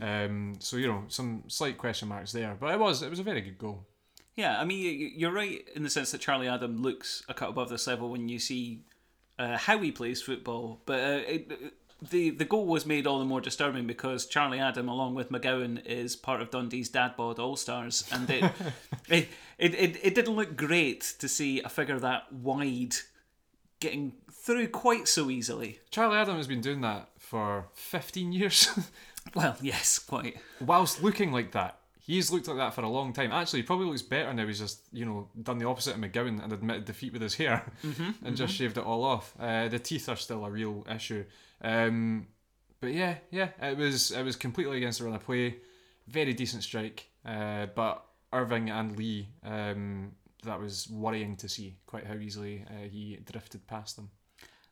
Um, 0.03 0.55
so 0.61 0.77
you 0.77 0.87
know 0.87 1.05
some 1.09 1.45
slight 1.49 1.79
question 1.79 2.09
marks 2.09 2.33
there, 2.33 2.57
but 2.59 2.73
it 2.73 2.79
was 2.79 3.03
it 3.03 3.11
was 3.11 3.19
a 3.19 3.25
very 3.25 3.41
good 3.41 3.59
goal. 3.59 3.85
Yeah, 4.37 4.61
I 4.61 4.65
mean, 4.65 5.13
you're 5.17 5.33
right 5.33 5.65
in 5.77 5.85
the 5.85 5.91
sense 5.91 6.11
that 6.11 6.21
Charlie 6.21 6.49
Adam 6.49 6.83
looks 6.83 7.23
a 7.29 7.35
cut 7.35 7.51
above 7.51 7.69
this 7.69 7.87
level 7.87 8.11
when 8.11 8.29
you 8.29 8.41
see 8.41 8.83
uh, 9.39 9.57
how 9.57 9.79
he 9.79 9.93
plays 9.93 10.21
football. 10.21 10.81
But 10.87 11.01
uh, 11.01 11.23
it, 11.27 11.53
the 12.11 12.31
the 12.31 12.45
goal 12.45 12.67
was 12.67 12.87
made 12.87 13.07
all 13.07 13.19
the 13.19 13.25
more 13.25 13.41
disturbing 13.41 13.87
because 13.87 14.27
Charlie 14.27 14.59
Adam, 14.61 14.89
along 14.89 15.15
with 15.15 15.31
McGowan, 15.31 15.85
is 15.87 16.17
part 16.17 16.41
of 16.41 16.51
Dundee's 16.51 16.89
Dad 16.89 17.17
Bod 17.17 17.39
All 17.39 17.57
Stars, 17.57 18.05
and 18.13 18.29
it, 18.31 18.45
it, 19.09 19.29
it 19.59 19.75
it 19.75 19.97
it 20.03 20.15
didn't 20.15 20.35
look 20.35 20.57
great 20.57 21.15
to 21.19 21.29
see 21.29 21.61
a 21.63 21.69
figure 21.69 21.99
that 21.99 22.33
wide 22.33 22.95
getting 23.81 24.13
through 24.33 24.69
quite 24.69 25.09
so 25.09 25.31
easily. 25.31 25.81
Charlie 25.91 26.17
Adam 26.19 26.37
has 26.37 26.47
been 26.47 26.61
doing 26.61 26.81
that 26.83 27.09
for 27.19 27.67
15 27.75 28.33
years. 28.33 28.69
Well, 29.35 29.57
yes, 29.63 29.99
quite. 29.99 30.37
whilst 30.61 31.03
looking 31.03 31.33
like 31.33 31.53
that. 31.53 31.79
He's 31.99 32.31
looked 32.31 32.47
like 32.47 32.59
that 32.59 32.75
for 32.75 32.83
a 32.83 32.89
long 32.91 33.15
time. 33.15 33.33
Actually, 33.33 33.61
he 33.61 33.63
probably 33.67 33.87
looks 33.87 34.03
better 34.03 34.33
now. 34.35 34.47
He's 34.47 34.59
just, 34.59 34.81
you 34.93 35.07
know, 35.07 35.29
done 35.43 35.57
the 35.57 35.67
opposite 35.67 35.95
of 35.95 36.01
McGowan 36.03 36.45
and 36.45 36.53
admitted 36.53 36.85
defeat 36.85 37.15
with 37.15 37.23
his 37.23 37.35
hair 37.37 37.65
and 38.23 38.37
just 38.37 38.55
shaved 38.55 38.77
it 38.77 38.85
all 38.85 39.03
off. 39.03 39.33
Uh, 39.41 39.69
the 39.69 39.79
teeth 39.79 40.11
are 40.11 40.17
still 40.17 40.45
a 40.45 40.51
real 40.51 40.87
issue. 40.95 41.25
Um, 41.65 42.29
but 42.81 42.93
yeah, 42.93 43.17
yeah, 43.31 43.49
it 43.61 43.79
was 43.79 44.11
it 44.11 44.23
was 44.23 44.37
completely 44.37 44.77
against 44.77 44.99
the 44.99 45.07
run 45.07 45.15
of 45.15 45.25
play. 45.25 45.57
Very 46.07 46.35
decent 46.35 46.63
strike. 46.63 47.09
Uh, 47.25 47.67
but 47.75 48.05
Irving 48.33 48.69
and 48.69 48.97
Lee, 48.97 49.29
um, 49.43 50.13
that 50.45 50.61
was 50.61 50.89
worrying 50.91 51.37
to 51.37 51.49
see 51.49 51.77
quite 51.87 52.07
how 52.07 52.15
easily 52.15 52.67
uh, 52.69 52.87
he 52.89 53.19
drifted 53.25 53.67
past 53.67 53.97
them. 53.97 54.11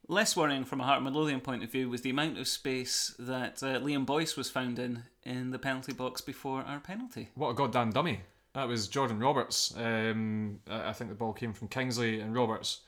Less 0.09 0.37
worrying 0.37 0.65
from 0.65 0.81
a 0.81 0.85
Heart 0.85 1.05
Midlothian 1.05 1.41
point 1.41 1.63
of 1.63 1.73
view 1.73 1.89
was 1.89 2.03
the 2.03 2.11
amount 2.11 2.37
of 2.37 2.47
space 2.49 3.15
that 3.19 3.63
uh, 3.63 3.79
Liam 3.81 4.05
Boyce 4.05 4.37
was 4.37 4.51
found 4.51 4.79
in 4.79 5.05
in 5.25 5.51
the 5.51 5.59
penalty 5.59 5.95
box 5.95 6.21
before 6.21 6.63
our 6.63 6.81
penalty. 6.81 7.31
What 7.35 7.51
a 7.51 7.55
goddamn 7.55 7.93
dummy. 7.93 8.21
That 8.55 8.69
was 8.69 8.89
Jordan 8.89 9.19
Roberts. 9.19 9.73
Um, 9.79 10.61
I 10.69 10.93
think 10.93 11.09
the 11.09 11.17
ball 11.17 11.33
came 11.33 11.55
from 11.55 11.69
Kingsley 11.69 12.21
and 12.21 12.35
Roberts 12.35 12.81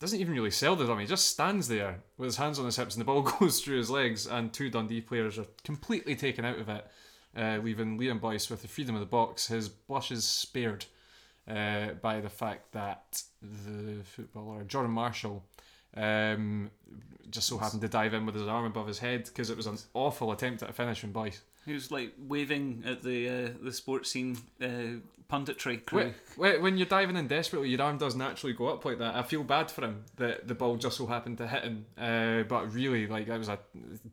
doesn't 0.00 0.18
even 0.18 0.34
really 0.34 0.50
sell 0.50 0.76
the 0.76 0.86
dummy. 0.86 1.02
He 1.02 1.08
just 1.08 1.26
stands 1.26 1.68
there 1.68 2.00
with 2.16 2.26
his 2.26 2.36
hands 2.38 2.58
on 2.58 2.64
his 2.64 2.76
hips, 2.76 2.94
and 2.94 3.00
the 3.00 3.04
ball 3.04 3.22
goes 3.40 3.60
through 3.60 3.76
his 3.76 3.90
legs, 3.90 4.26
and 4.26 4.52
two 4.52 4.70
Dundee 4.70 5.02
players 5.02 5.38
are 5.38 5.46
completely 5.62 6.16
taken 6.16 6.44
out 6.44 6.58
of 6.58 6.68
it, 6.68 6.86
uh, 7.36 7.58
leaving 7.62 7.98
Liam 7.98 8.20
Boyce 8.20 8.48
with 8.48 8.62
the 8.62 8.68
freedom 8.68 8.94
of 8.94 9.00
the 9.00 9.06
box. 9.06 9.48
His 9.48 9.68
blushes 9.68 10.24
spared 10.24 10.86
uh, 11.46 11.90
by 12.00 12.20
the 12.20 12.30
fact 12.30 12.72
that 12.72 13.22
the 13.42 14.02
footballer 14.02 14.64
Jordan 14.64 14.92
Marshall 14.92 15.44
um, 15.96 16.70
just 17.30 17.46
so 17.48 17.58
happened 17.58 17.82
to 17.82 17.88
dive 17.88 18.14
in 18.14 18.26
with 18.26 18.34
his 18.34 18.46
arm 18.48 18.64
above 18.66 18.86
his 18.86 18.98
head 18.98 19.24
because 19.26 19.50
it 19.50 19.56
was 19.56 19.66
an 19.66 19.78
awful 19.94 20.32
attempt 20.32 20.62
at 20.62 20.70
a 20.70 20.72
finish 20.72 21.00
from 21.00 21.12
Boyce. 21.12 21.40
He 21.66 21.72
was 21.74 21.90
like 21.90 22.12
waving 22.18 22.82
at 22.86 23.02
the 23.02 23.28
uh, 23.28 23.48
the 23.62 23.70
Sportscene 23.70 24.38
uh, 24.62 25.00
punditry 25.30 25.84
crew. 25.84 26.12
Wh- 26.36 26.40
wh- 26.56 26.60
When 26.62 26.76
you're 26.78 26.86
diving 26.88 27.16
in 27.16 27.28
desperately, 27.28 27.68
your 27.68 27.82
arm 27.82 27.98
does 27.98 28.16
naturally 28.16 28.54
go 28.54 28.66
up 28.68 28.84
like 28.84 28.98
that. 28.98 29.14
I 29.14 29.22
feel 29.22 29.44
bad 29.44 29.70
for 29.70 29.84
him 29.84 30.04
that 30.16 30.48
the 30.48 30.54
ball 30.54 30.76
just 30.76 30.96
so 30.96 31.06
happened 31.06 31.38
to 31.38 31.46
hit 31.46 31.62
him, 31.62 31.84
uh, 31.98 32.42
but 32.44 32.72
really, 32.74 33.06
like 33.06 33.26
that 33.26 33.38
was 33.38 33.48
a 33.48 33.58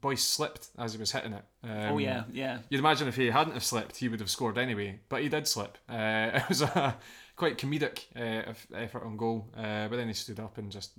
Boyce 0.02 0.24
slipped 0.24 0.68
as 0.78 0.94
he 0.94 1.00
was 1.00 1.12
hitting 1.12 1.34
it. 1.34 1.44
Um, 1.64 1.94
oh 1.94 1.98
yeah, 1.98 2.24
yeah. 2.32 2.60
You'd 2.70 2.80
imagine 2.80 3.08
if 3.08 3.16
he 3.16 3.28
hadn't 3.32 3.54
have 3.54 3.64
slipped, 3.64 3.96
he 3.96 4.10
would 4.10 4.20
have 4.20 4.30
scored 4.30 4.58
anyway. 4.58 5.00
But 5.10 5.24
he 5.24 5.30
did 5.30 5.48
slip. 5.48 5.78
Uh, 5.90 6.32
it 6.36 6.50
was 6.50 6.62
a 6.62 6.98
quite 7.38 7.58
comedic 7.58 8.02
uh, 8.16 8.54
effort 8.76 9.04
on 9.04 9.16
goal. 9.18 9.48
Uh, 9.56 9.88
but 9.88 9.96
then 9.96 10.08
he 10.08 10.14
stood 10.14 10.40
up 10.40 10.58
and 10.58 10.70
just, 10.72 10.92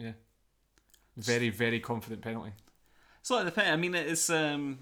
yeah, 0.00 0.12
very 1.16 1.50
very 1.50 1.80
confident 1.80 2.22
penalty. 2.22 2.52
It's 3.20 3.30
like 3.30 3.44
the 3.44 3.50
pen. 3.50 3.72
I 3.72 3.76
mean, 3.76 3.94
it's 3.94 4.30
um, 4.30 4.78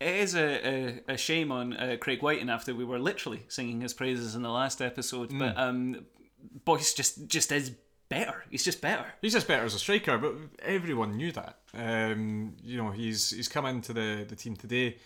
it 0.00 0.14
is 0.14 0.34
a, 0.34 1.02
a, 1.08 1.14
a 1.14 1.16
shame 1.16 1.50
on 1.50 1.72
uh, 1.76 1.96
Craig 2.00 2.22
Wighton 2.22 2.48
after 2.48 2.74
we 2.74 2.84
were 2.84 2.98
literally 3.00 3.42
singing 3.48 3.80
his 3.80 3.92
praises 3.94 4.34
in 4.36 4.42
the 4.42 4.50
last 4.50 4.80
episode. 4.80 5.30
But 5.38 5.56
Mm. 5.56 5.58
um, 5.58 6.06
Boyce 6.64 6.94
just 6.94 7.26
just 7.26 7.50
is 7.50 7.72
better. 8.08 8.44
He's 8.50 8.64
just 8.64 8.80
better. 8.80 9.06
He's 9.20 9.32
just 9.32 9.48
better 9.48 9.64
as 9.64 9.74
a 9.74 9.78
striker, 9.78 10.16
but 10.18 10.34
everyone 10.62 11.16
knew 11.16 11.32
that. 11.32 11.58
Um, 11.74 12.56
you 12.62 12.76
know, 12.76 12.90
he's 12.92 13.30
he's 13.30 13.48
come 13.48 13.66
into 13.66 13.92
the, 13.92 14.24
the 14.28 14.36
team 14.36 14.54
today 14.56 14.98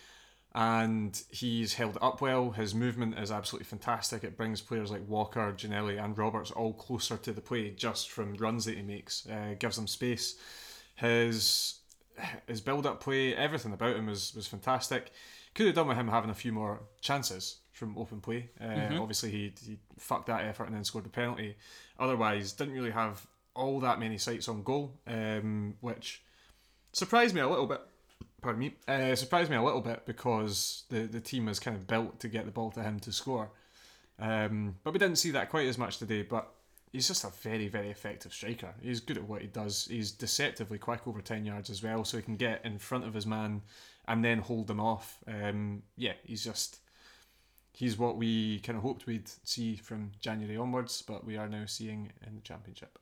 and 0.54 1.22
he's 1.30 1.74
held 1.74 1.96
it 1.96 2.02
up 2.02 2.20
well. 2.20 2.50
His 2.50 2.74
movement 2.74 3.18
is 3.18 3.30
absolutely 3.30 3.64
fantastic. 3.64 4.22
It 4.22 4.36
brings 4.36 4.60
players 4.60 4.90
like 4.90 5.08
Walker, 5.08 5.52
Ginnelly, 5.56 6.02
and 6.02 6.16
Roberts 6.16 6.50
all 6.50 6.74
closer 6.74 7.16
to 7.16 7.32
the 7.32 7.40
play 7.40 7.70
just 7.70 8.10
from 8.10 8.34
runs 8.34 8.66
that 8.66 8.76
he 8.76 8.82
makes. 8.82 9.26
Uh, 9.26 9.54
gives 9.58 9.76
them 9.76 9.86
space. 9.86 10.36
His 10.94 11.80
his 12.46 12.60
build 12.60 12.86
up 12.86 13.00
play, 13.00 13.34
everything 13.34 13.72
about 13.72 13.96
him 13.96 14.06
was, 14.06 14.34
was 14.34 14.46
fantastic. 14.46 15.10
Could 15.54 15.66
have 15.66 15.74
done 15.74 15.88
with 15.88 15.96
him 15.96 16.08
having 16.08 16.30
a 16.30 16.34
few 16.34 16.52
more 16.52 16.82
chances 17.00 17.56
from 17.72 17.96
open 17.96 18.20
play. 18.20 18.50
Uh, 18.60 19.00
Obviously, 19.00 19.30
he, 19.30 19.52
he 19.66 19.78
fucked 19.98 20.26
that 20.26 20.44
effort 20.44 20.64
and 20.64 20.74
then 20.74 20.84
scored 20.84 21.04
the 21.04 21.10
penalty. 21.10 21.56
Otherwise, 21.98 22.52
didn't 22.52 22.74
really 22.74 22.90
have 22.90 23.26
all 23.54 23.80
that 23.80 23.98
many 23.98 24.18
sights 24.18 24.48
on 24.48 24.62
goal, 24.62 24.98
um, 25.06 25.74
which 25.80 26.22
surprised 26.92 27.34
me 27.34 27.40
a 27.40 27.48
little 27.48 27.66
bit. 27.66 27.80
Pardon 28.42 28.58
me. 28.58 28.74
Uh, 28.88 29.14
surprised 29.14 29.50
me 29.50 29.56
a 29.56 29.62
little 29.62 29.80
bit 29.80 30.04
because 30.04 30.82
the, 30.88 31.06
the 31.06 31.20
team 31.20 31.48
is 31.48 31.60
kind 31.60 31.76
of 31.76 31.86
built 31.86 32.18
to 32.20 32.28
get 32.28 32.44
the 32.44 32.50
ball 32.50 32.72
to 32.72 32.82
him 32.82 32.98
to 33.00 33.12
score. 33.12 33.50
Um, 34.18 34.74
but 34.82 34.92
we 34.92 34.98
didn't 34.98 35.18
see 35.18 35.30
that 35.30 35.48
quite 35.48 35.68
as 35.68 35.78
much 35.78 35.98
today. 35.98 36.22
But 36.22 36.52
he's 36.92 37.06
just 37.06 37.24
a 37.24 37.30
very, 37.30 37.68
very 37.68 37.88
effective 37.90 38.34
striker. 38.34 38.74
He's 38.82 38.98
good 38.98 39.16
at 39.16 39.28
what 39.28 39.42
he 39.42 39.46
does. 39.46 39.86
He's 39.88 40.10
deceptively 40.10 40.78
quick 40.78 41.06
over 41.06 41.20
10 41.20 41.44
yards 41.44 41.70
as 41.70 41.84
well, 41.84 42.04
so 42.04 42.16
he 42.16 42.22
can 42.24 42.36
get 42.36 42.64
in 42.64 42.78
front 42.78 43.04
of 43.04 43.14
his 43.14 43.26
man 43.26 43.62
and 44.08 44.24
then 44.24 44.40
hold 44.40 44.66
them 44.66 44.80
off. 44.80 45.18
Um, 45.26 45.84
yeah, 45.96 46.14
he's 46.24 46.44
just. 46.44 46.80
He's 47.74 47.96
what 47.96 48.18
we 48.18 48.58
kind 48.58 48.76
of 48.76 48.82
hoped 48.82 49.06
we'd 49.06 49.30
see 49.44 49.76
from 49.76 50.10
January 50.20 50.58
onwards, 50.58 51.00
but 51.00 51.24
we 51.24 51.38
are 51.38 51.48
now 51.48 51.64
seeing 51.66 52.12
in 52.26 52.34
the 52.34 52.42
Championship. 52.42 52.98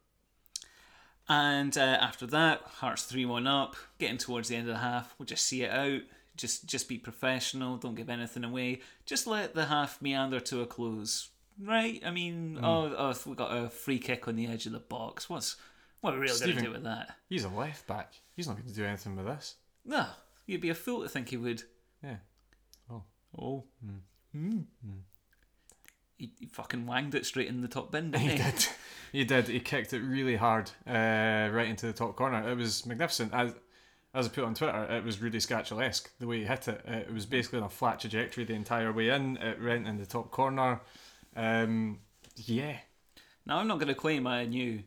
And 1.31 1.79
uh, 1.79 1.81
after 2.01 2.27
that, 2.27 2.63
Hearts 2.63 3.05
three 3.05 3.25
one 3.25 3.47
up, 3.47 3.77
getting 3.99 4.19
towards 4.19 4.49
the 4.49 4.57
end 4.57 4.69
of 4.69 4.75
the 4.75 4.81
half. 4.81 5.15
We'll 5.17 5.27
just 5.27 5.47
see 5.47 5.63
it 5.63 5.71
out. 5.71 6.03
Just 6.37 6.67
just 6.67 6.89
be 6.89 6.99
professional. 6.99 7.77
Don't 7.77 7.95
give 7.95 8.11
anything 8.11 8.43
away. 8.43 8.81
Just 9.07 9.29
let 9.29 9.55
the 9.55 9.67
half 9.67 10.03
meander 10.03 10.41
to 10.41 10.61
a 10.61 10.67
close. 10.67 11.29
Right? 11.63 12.03
I 12.05 12.11
mean, 12.11 12.59
oh, 12.61 12.93
oh, 12.99 13.15
we 13.27 13.37
got 13.37 13.57
a 13.57 13.71
free 13.71 14.01
kick 14.01 14.27
on 14.27 14.35
the 14.35 14.49
edge 14.49 14.67
of 14.67 14.73
the 14.73 14.81
box. 14.81 15.31
What's 15.31 15.57
what 16.01 16.15
are 16.15 16.17
we 16.17 16.23
really 16.23 16.41
going 16.41 16.57
to 16.57 16.63
do 16.63 16.73
with 16.73 16.85
that? 16.85 17.15
He's 17.29 17.45
a 17.45 17.49
left 17.49 17.87
back. 17.87 18.15
He's 18.35 18.49
not 18.49 18.57
going 18.57 18.69
to 18.69 18.75
do 18.75 18.85
anything 18.85 19.15
with 19.15 19.27
this. 19.27 19.55
No, 19.85 20.07
you'd 20.47 20.61
be 20.61 20.71
a 20.71 20.75
fool 20.75 21.03
to 21.03 21.09
think 21.09 21.29
he 21.29 21.37
would. 21.37 21.63
Yeah. 22.03 22.17
Oh. 22.91 23.65
Hmm. 24.33 24.61
He, 26.21 26.31
he 26.39 26.47
fucking 26.47 26.87
wanged 26.87 27.15
it 27.15 27.27
straight 27.27 27.49
in 27.49 27.61
the 27.63 27.69
top 27.69 27.91
bin, 27.91 28.11
didn't 28.13 28.23
He 28.25 28.31
he? 28.33 28.37
did. 28.37 28.67
He 29.13 29.25
did. 29.25 29.49
He 29.49 29.59
kicked 29.59 29.93
it 29.93 30.03
really 30.03 30.37
hard, 30.37 30.71
uh, 30.87 31.49
right 31.53 31.67
into 31.69 31.87
the 31.87 31.93
top 31.93 32.15
corner. 32.15 32.49
It 32.49 32.57
was 32.57 32.87
magnificent. 32.87 33.35
As 33.35 33.53
as 34.15 34.27
I 34.27 34.29
put 34.29 34.45
on 34.45 34.55
Twitter, 34.55 34.85
it 34.85 35.03
was 35.03 35.21
Rudi 35.21 35.39
Skácel 35.39 35.85
esque 35.85 36.11
the 36.21 36.29
way 36.29 36.39
he 36.39 36.45
hit 36.45 36.69
it. 36.69 36.81
It 36.87 37.13
was 37.13 37.27
basically 37.27 37.59
on 37.59 37.65
a 37.65 37.69
flat 37.69 37.99
trajectory 37.99 38.45
the 38.45 38.55
entire 38.55 38.93
way 38.93 39.09
in. 39.09 39.37
It 39.39 39.61
went 39.61 39.89
in 39.89 39.97
the 39.99 40.07
top 40.07 40.31
corner. 40.31 40.81
Um, 41.35 41.99
yeah, 42.37 42.77
Now, 43.47 43.59
I'm 43.59 43.67
not 43.69 43.79
going 43.79 43.89
to 43.89 43.95
claim 43.95 44.27
I 44.27 44.45
knew 44.45 44.83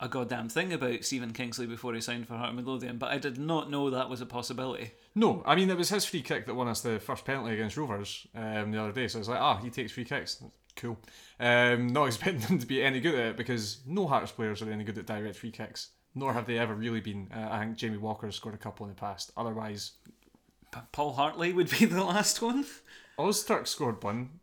a 0.00 0.08
goddamn 0.08 0.48
thing 0.48 0.72
about 0.72 1.04
Stephen 1.04 1.32
Kingsley 1.32 1.66
before 1.66 1.94
he 1.94 2.00
signed 2.00 2.26
for 2.28 2.34
Heart 2.36 2.50
of 2.50 2.56
Midlothian, 2.56 2.98
but 2.98 3.10
I 3.12 3.18
did 3.18 3.38
not 3.38 3.70
know 3.70 3.90
that 3.90 4.10
was 4.10 4.20
a 4.20 4.26
possibility. 4.26 4.90
no, 5.14 5.42
I 5.46 5.54
mean 5.54 5.70
it 5.70 5.76
was 5.76 5.88
his 5.90 6.04
free 6.04 6.22
kick 6.22 6.46
that 6.46 6.54
won 6.54 6.68
us 6.68 6.80
the 6.80 6.98
first 7.00 7.24
penalty 7.24 7.54
against 7.54 7.76
Rovers 7.76 8.26
um, 8.34 8.70
the 8.72 8.80
other 8.82 8.92
day. 8.92 9.06
So 9.08 9.18
it's 9.20 9.28
like, 9.28 9.40
ah, 9.40 9.56
he 9.56 9.70
takes 9.70 9.92
free 9.92 10.04
kicks. 10.04 10.42
Cool. 10.76 10.98
Um, 11.38 11.88
not 11.88 12.04
expecting 12.08 12.40
them 12.40 12.58
to 12.58 12.66
be 12.66 12.82
any 12.82 13.00
good 13.00 13.14
at 13.14 13.26
it 13.26 13.36
because 13.36 13.78
no 13.86 14.06
Hearts 14.06 14.32
players 14.32 14.62
are 14.62 14.70
any 14.70 14.84
good 14.84 14.98
at 14.98 15.06
direct 15.06 15.36
free 15.36 15.50
kicks. 15.50 15.90
Nor 16.16 16.32
have 16.32 16.46
they 16.46 16.58
ever 16.58 16.74
really 16.74 17.00
been. 17.00 17.28
Uh, 17.34 17.48
I 17.50 17.60
think 17.60 17.76
Jamie 17.76 17.96
Walker 17.96 18.26
has 18.26 18.36
scored 18.36 18.54
a 18.54 18.58
couple 18.58 18.86
in 18.86 18.90
the 18.90 19.00
past. 19.00 19.32
Otherwise, 19.36 19.92
Paul 20.92 21.14
Hartley 21.14 21.52
would 21.52 21.70
be 21.70 21.84
the 21.86 22.04
last 22.04 22.40
one. 22.40 22.64
Ozturk 23.18 23.66
scored 23.66 24.02
one. 24.02 24.40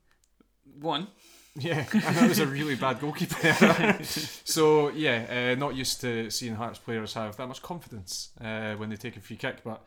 One. 0.79 1.07
Yeah, 1.55 1.85
and 1.93 2.15
that 2.15 2.29
was 2.29 2.39
a 2.39 2.47
really 2.47 2.75
bad 2.75 2.99
goalkeeper. 2.99 3.99
so 4.03 4.89
yeah, 4.89 5.51
uh, 5.53 5.59
not 5.59 5.75
used 5.75 6.01
to 6.01 6.29
seeing 6.29 6.55
Hearts 6.55 6.79
players 6.79 7.13
have 7.13 7.35
that 7.37 7.47
much 7.47 7.61
confidence 7.61 8.31
uh, 8.39 8.75
when 8.75 8.89
they 8.89 8.95
take 8.95 9.17
a 9.17 9.21
free 9.21 9.35
kick, 9.35 9.63
but 9.63 9.83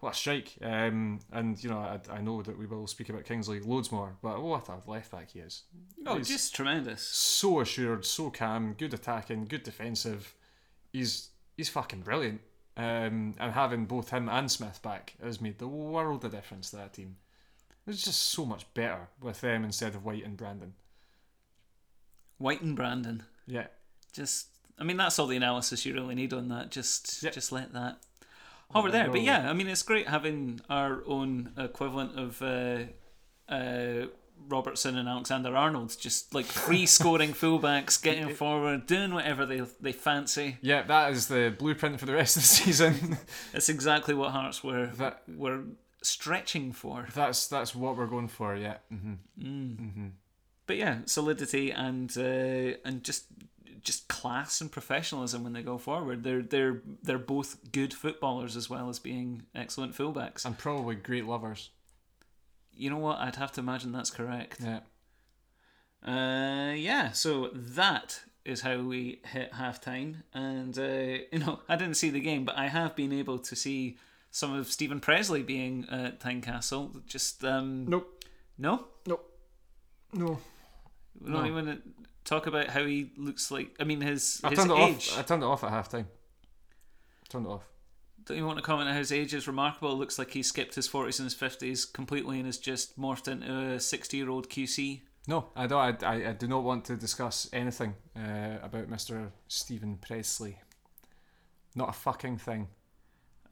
what 0.00 0.14
a 0.14 0.16
strike! 0.16 0.54
Um, 0.62 1.20
and 1.32 1.62
you 1.62 1.70
know, 1.70 1.78
I, 1.78 2.00
I 2.10 2.20
know 2.20 2.42
that 2.42 2.58
we 2.58 2.66
will 2.66 2.86
speak 2.86 3.08
about 3.08 3.24
Kingsley 3.24 3.60
loads 3.60 3.90
more, 3.92 4.16
but 4.22 4.40
what 4.42 4.68
a 4.68 4.90
left 4.90 5.10
back 5.10 5.30
he 5.32 5.40
is! 5.40 5.62
Oh, 6.06 6.16
He's 6.18 6.28
just 6.28 6.54
tremendous. 6.54 7.02
so 7.02 7.60
assured, 7.60 8.04
so 8.04 8.30
calm, 8.30 8.74
good 8.74 8.94
attacking, 8.94 9.46
good 9.46 9.62
defensive. 9.62 10.34
He's 10.92 11.30
he's 11.56 11.68
fucking 11.68 12.00
brilliant. 12.02 12.40
Um, 12.76 13.34
and 13.40 13.52
having 13.54 13.86
both 13.86 14.10
him 14.10 14.28
and 14.28 14.48
Smith 14.48 14.80
back 14.82 15.14
has 15.20 15.40
made 15.40 15.58
the 15.58 15.66
world 15.66 16.24
of 16.24 16.30
difference 16.30 16.70
to 16.70 16.76
that 16.76 16.92
team. 16.92 17.16
It's 17.88 18.04
just 18.04 18.22
so 18.22 18.44
much 18.44 18.72
better 18.74 19.08
with 19.20 19.40
them 19.40 19.64
instead 19.64 19.96
of 19.96 20.04
White 20.04 20.24
and 20.24 20.36
Brandon. 20.36 20.74
White 22.38 22.62
and 22.62 22.76
Brandon. 22.76 23.24
Yeah, 23.48 23.66
Just, 24.12 24.46
I 24.78 24.84
mean, 24.84 24.96
that's 24.96 25.18
all 25.18 25.26
the 25.26 25.36
analysis 25.36 25.84
you 25.84 25.92
really 25.94 26.14
need 26.14 26.32
on 26.32 26.48
that. 26.50 26.70
Just, 26.70 27.22
Yeah. 27.22 27.30
just 27.30 27.50
let 27.50 27.72
that 27.72 27.98
hover 28.72 28.90
there. 28.90 29.10
But 29.10 29.22
yeah, 29.22 29.48
I 29.50 29.52
mean, 29.52 29.68
it's 29.68 29.82
great 29.82 30.08
having 30.08 30.60
our 30.68 31.02
own 31.06 31.52
equivalent 31.56 32.18
of 32.18 32.42
uh, 32.42 32.84
uh, 33.52 34.06
Robertson 34.48 34.96
and 34.96 35.08
Alexander 35.08 35.56
Arnold, 35.56 35.96
just 35.98 36.34
like 36.34 36.46
free 36.46 36.86
scoring 36.96 37.32
fullbacks, 37.32 38.00
getting 38.02 38.34
forward, 38.34 38.86
doing 38.86 39.12
whatever 39.14 39.46
they 39.46 39.62
they 39.80 39.92
fancy. 39.92 40.56
Yeah, 40.62 40.82
that 40.82 41.12
is 41.12 41.28
the 41.28 41.54
blueprint 41.58 41.98
for 42.00 42.06
the 42.06 42.14
rest 42.14 42.36
of 42.36 42.42
the 42.42 42.48
season. 42.48 43.18
It's 43.54 43.68
exactly 43.68 44.14
what 44.14 44.30
Hearts 44.32 44.62
were 44.62 44.86
That- 44.96 45.22
were 45.28 45.62
stretching 46.02 46.72
for. 46.72 47.08
that's 47.14 47.48
that's 47.48 47.74
what 47.74 47.96
we're 47.96 48.06
going 48.06 48.28
for. 48.28 48.54
Yeah. 48.54 48.76
hmm 48.90 50.08
But 50.66 50.76
yeah, 50.76 50.98
solidity 51.06 51.72
and 51.72 52.10
uh, 52.16 52.76
and 52.84 53.02
just 53.02 53.24
just 53.82 54.08
class 54.08 54.60
and 54.60 54.70
professionalism 54.72 55.44
when 55.44 55.52
they 55.52 55.62
go 55.62 55.78
forward. 55.78 56.22
They're 56.24 56.42
they're 56.42 56.82
they're 57.02 57.18
both 57.18 57.72
good 57.72 57.92
footballers 57.94 58.56
as 58.56 58.68
well 58.70 58.88
as 58.88 58.98
being 58.98 59.42
excellent 59.54 59.94
fullbacks. 59.96 60.44
And 60.44 60.56
probably 60.58 60.94
great 60.96 61.26
lovers. 61.26 61.70
You 62.74 62.90
know 62.90 62.98
what? 62.98 63.18
I'd 63.18 63.36
have 63.36 63.52
to 63.52 63.60
imagine 63.60 63.92
that's 63.92 64.10
correct. 64.10 64.58
Yeah. 64.62 64.80
Uh, 66.06 66.72
yeah. 66.74 67.12
So 67.12 67.50
that 67.52 68.20
is 68.44 68.60
how 68.62 68.78
we 68.78 69.20
hit 69.26 69.52
half 69.54 69.80
time, 69.80 70.22
and 70.32 70.78
uh, 70.78 70.82
you 71.32 71.38
know 71.40 71.60
I 71.68 71.76
didn't 71.76 71.94
see 71.96 72.10
the 72.10 72.20
game, 72.20 72.44
but 72.44 72.56
I 72.56 72.68
have 72.68 72.94
been 72.96 73.12
able 73.12 73.38
to 73.40 73.56
see 73.56 73.98
some 74.30 74.54
of 74.54 74.68
Stephen 74.68 75.00
Pressley 75.00 75.42
being 75.42 75.86
at 75.90 76.20
Tynecastle. 76.20 77.04
Just 77.06 77.44
um, 77.44 77.86
Nope. 77.86 78.24
no, 78.58 78.84
Nope. 79.06 79.24
No. 80.12 80.38
we 81.20 81.32
don't 81.32 81.42
No. 81.44 81.46
even 81.58 81.82
talk 82.28 82.46
about 82.46 82.68
how 82.68 82.84
he 82.84 83.10
looks 83.16 83.50
like. 83.50 83.74
I 83.80 83.84
mean, 83.84 84.00
his 84.00 84.40
I 84.44 84.50
his 84.50 84.58
turned 84.58 84.70
it 84.70 84.78
age. 84.78 85.10
off. 85.12 85.18
I 85.18 85.22
turned 85.22 85.42
it 85.42 85.46
off 85.46 85.64
at 85.64 85.70
half 85.70 85.88
time. 85.88 86.06
Turned 87.28 87.46
it 87.46 87.50
off. 87.50 87.68
Don't 88.24 88.36
you 88.36 88.44
want 88.46 88.58
to 88.58 88.62
comment 88.64 88.88
on 88.88 88.94
how 88.94 88.98
his 88.98 89.12
age 89.12 89.32
is 89.32 89.46
remarkable? 89.46 89.92
It 89.92 89.96
looks 89.96 90.18
like 90.18 90.32
he 90.32 90.42
skipped 90.42 90.74
his 90.74 90.86
40s 90.86 91.18
and 91.18 91.24
his 91.24 91.34
50s 91.34 91.90
completely 91.90 92.36
and 92.36 92.46
has 92.46 92.58
just 92.58 92.98
morphed 93.00 93.26
into 93.26 93.50
a 93.50 93.80
60 93.80 94.16
year 94.16 94.28
old 94.28 94.50
QC. 94.50 95.00
No, 95.26 95.46
I 95.56 95.66
don't. 95.66 96.02
I, 96.02 96.06
I, 96.06 96.28
I 96.28 96.32
do 96.32 96.46
not 96.46 96.62
want 96.62 96.84
to 96.86 96.96
discuss 96.96 97.48
anything 97.52 97.94
uh, 98.16 98.58
about 98.62 98.90
Mr. 98.90 99.30
Stephen 99.48 99.96
Pressley. 99.96 100.58
Not 101.74 101.90
a 101.90 101.92
fucking 101.92 102.38
thing. 102.38 102.68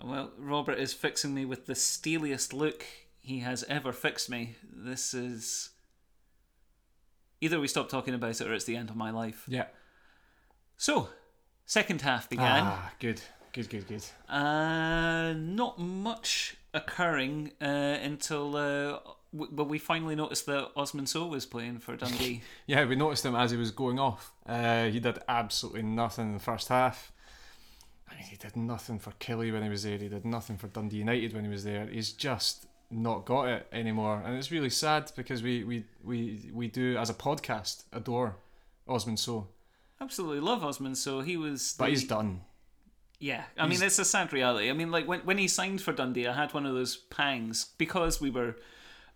Well, 0.02 0.30
Robert 0.38 0.78
is 0.78 0.92
fixing 0.92 1.33
me 1.33 1.45
with 1.47 1.66
the 1.66 1.75
steeliest 1.75 2.52
look 2.52 2.85
he 3.21 3.40
has 3.40 3.64
ever 3.64 3.92
fixed 3.92 4.28
me. 4.28 4.56
This 4.62 5.14
is. 5.14 5.71
Either 7.46 7.60
we 7.60 7.68
stop 7.68 7.88
talking 7.88 8.12
about 8.12 8.40
it 8.40 8.46
or 8.46 8.52
it's 8.54 8.64
the 8.64 8.74
end 8.76 8.90
of 8.90 8.96
my 8.96 9.12
life. 9.12 9.44
Yeah. 9.46 9.66
So, 10.76 11.08
second 11.64 12.02
half 12.02 12.28
began. 12.28 12.64
Ah, 12.64 12.90
good, 12.98 13.20
good, 13.52 13.70
good, 13.70 13.86
good. 13.86 14.04
Uh, 14.28 15.32
not 15.34 15.78
much 15.78 16.56
occurring 16.74 17.52
uh, 17.62 17.64
until 17.64 18.56
uh, 18.56 18.98
w- 19.32 19.52
well, 19.54 19.66
we 19.66 19.78
finally 19.78 20.16
noticed 20.16 20.46
that 20.46 20.70
Osman 20.76 21.06
Sow 21.06 21.26
was 21.28 21.46
playing 21.46 21.78
for 21.78 21.94
Dundee. 21.96 22.42
Yeah, 22.66 22.84
we 22.84 22.96
noticed 22.96 23.24
him 23.24 23.36
as 23.36 23.52
he 23.52 23.56
was 23.56 23.70
going 23.70 24.00
off. 24.00 24.32
Uh, 24.44 24.86
he 24.86 24.98
did 24.98 25.20
absolutely 25.28 25.82
nothing 25.82 26.26
in 26.26 26.32
the 26.34 26.40
first 26.40 26.66
half. 26.68 27.12
I 28.10 28.14
mean, 28.16 28.24
he 28.24 28.36
did 28.36 28.56
nothing 28.56 28.98
for 28.98 29.12
Killie 29.20 29.52
when 29.52 29.62
he 29.62 29.68
was 29.68 29.84
there. 29.84 29.98
He 29.98 30.08
did 30.08 30.24
nothing 30.24 30.56
for 30.58 30.66
Dundee 30.66 30.96
United 30.98 31.32
when 31.32 31.44
he 31.44 31.50
was 31.50 31.62
there. 31.62 31.86
He's 31.86 32.10
just 32.12 32.66
not 32.90 33.25
got 33.25 33.49
it 33.49 33.66
anymore, 33.73 34.23
and 34.25 34.37
it's 34.37 34.50
really 34.50 34.71
sad 34.71 35.11
because 35.16 35.43
we 35.43 35.64
we 35.64 35.85
we, 36.05 36.50
we 36.52 36.69
do 36.69 36.97
as 36.97 37.11
a 37.11 37.14
podcast 37.14 37.85
adore 37.93 38.37
Osman 38.88 39.16
Sow, 39.16 39.49
Absolutely 40.00 40.40
love 40.40 40.62
Osman 40.62 40.95
Sow. 40.95 41.21
He 41.21 41.37
was. 41.37 41.75
but 41.78 41.87
the- 41.87 41.90
he's 41.90 42.05
done. 42.05 42.43
Yeah, 43.19 43.45
I 43.59 43.66
mean 43.66 43.83
it's 43.83 43.99
a 43.99 44.05
sad 44.05 44.33
reality. 44.35 44.69
I 44.69 44.75
mean, 44.75 44.90
like 44.90 45.09
when 45.09 45.21
when 45.21 45.38
he 45.38 45.49
signed 45.49 45.81
for 45.81 45.93
Dundee, 45.93 46.26
I 46.26 46.35
had 46.35 46.52
one 46.52 46.66
of 46.66 46.75
those 46.75 46.97
pangs 46.97 47.64
because 47.78 48.21
we 48.21 48.28
were, 48.31 48.57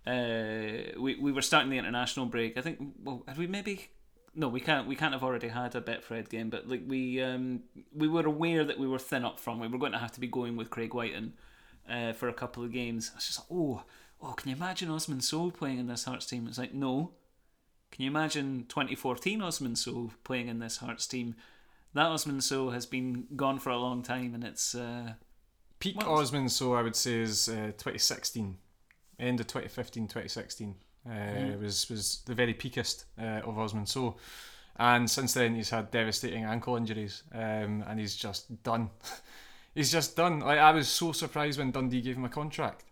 uh, 0.06 0.98
we 0.98 1.16
we 1.16 1.32
were 1.32 1.42
starting 1.42 1.70
the 1.70 1.76
international 1.78 2.26
break. 2.26 2.56
I 2.56 2.62
think 2.62 2.78
well, 3.02 3.22
had 3.26 3.38
we 3.38 3.46
maybe. 3.46 3.88
No, 4.34 4.48
we 4.48 4.60
can't. 4.60 4.86
We 4.86 4.94
can't 4.96 5.12
have 5.12 5.24
already 5.24 5.48
had 5.48 5.74
a 5.74 5.80
Betfred 5.80 6.28
game, 6.28 6.50
but 6.50 6.68
like 6.68 6.82
we, 6.86 7.20
um, 7.20 7.62
we 7.92 8.06
were 8.06 8.24
aware 8.24 8.64
that 8.64 8.78
we 8.78 8.86
were 8.86 8.98
thin 8.98 9.24
up 9.24 9.40
front. 9.40 9.60
We 9.60 9.66
were 9.66 9.76
going 9.78 9.90
to 9.92 9.98
have 9.98 10.12
to 10.12 10.20
be 10.20 10.28
going 10.28 10.56
with 10.56 10.70
Craig 10.70 10.94
Wighton, 10.94 11.32
uh, 11.90 12.12
for 12.12 12.28
a 12.28 12.34
couple 12.34 12.62
of 12.62 12.72
games. 12.72 13.10
I 13.12 13.16
was 13.16 13.26
just 13.26 13.38
like, 13.40 13.48
oh, 13.50 13.82
oh, 14.22 14.32
can 14.32 14.50
you 14.50 14.56
imagine 14.56 14.90
Osman 14.90 15.20
Sow 15.20 15.50
playing 15.50 15.78
in 15.78 15.86
this 15.86 16.04
Hearts 16.04 16.26
team? 16.26 16.46
It's 16.46 16.58
like, 16.58 16.74
no. 16.74 17.12
Can 17.90 18.04
you 18.04 18.10
imagine 18.10 18.66
2014 18.68 19.42
Osman 19.42 19.76
Sow 19.76 20.12
playing 20.22 20.48
in 20.48 20.60
this 20.60 20.78
Hearts 20.78 21.06
team? 21.06 21.34
That 21.94 22.06
Osman 22.06 22.40
Sow 22.40 22.70
has 22.70 22.86
been 22.86 23.26
gone 23.34 23.58
for 23.58 23.70
a 23.70 23.78
long 23.78 24.02
time, 24.02 24.32
and 24.34 24.44
it's 24.44 24.76
uh, 24.76 25.14
Peak? 25.80 26.06
Osman, 26.06 26.48
so 26.50 26.74
I 26.74 26.82
would 26.82 26.94
say, 26.94 27.20
is 27.20 27.48
uh, 27.48 27.72
2016, 27.78 28.56
end 29.18 29.40
of 29.40 29.46
2015, 29.46 30.04
2016. 30.04 30.74
Uh, 31.06 31.56
was 31.58 31.88
was 31.88 32.20
the 32.26 32.34
very 32.34 32.52
peakest 32.52 33.06
uh, 33.18 33.40
of 33.44 33.58
Osman 33.58 33.86
Sow, 33.86 34.16
and 34.76 35.10
since 35.10 35.32
then 35.32 35.54
he's 35.54 35.70
had 35.70 35.90
devastating 35.90 36.44
ankle 36.44 36.76
injuries, 36.76 37.22
um, 37.32 37.82
and 37.88 37.98
he's 37.98 38.14
just 38.14 38.62
done. 38.62 38.90
he's 39.74 39.92
just 39.92 40.16
done. 40.16 40.40
Like 40.40 40.58
I 40.58 40.72
was 40.72 40.88
so 40.88 41.12
surprised 41.12 41.58
when 41.58 41.70
Dundee 41.70 42.00
gave 42.00 42.16
him 42.16 42.24
a 42.24 42.28
contract 42.28 42.84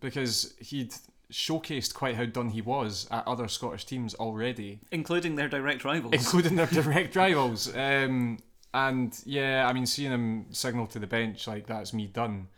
because 0.00 0.54
he'd 0.58 0.94
showcased 1.30 1.94
quite 1.94 2.16
how 2.16 2.24
done 2.24 2.50
he 2.50 2.60
was 2.62 3.06
at 3.10 3.26
other 3.28 3.46
Scottish 3.46 3.84
teams 3.84 4.14
already 4.14 4.80
including 4.90 5.36
their 5.36 5.48
direct 5.48 5.84
rivals. 5.84 6.12
including 6.14 6.56
their 6.56 6.66
direct 6.82 7.14
rivals. 7.14 7.74
Um, 7.76 8.38
and 8.72 9.18
yeah, 9.24 9.66
I 9.68 9.72
mean, 9.72 9.86
seeing 9.86 10.12
him 10.12 10.46
signal 10.50 10.86
to 10.88 10.98
the 10.98 11.06
bench 11.06 11.46
like 11.46 11.66
that's 11.66 11.92
me 11.92 12.06
done 12.06 12.48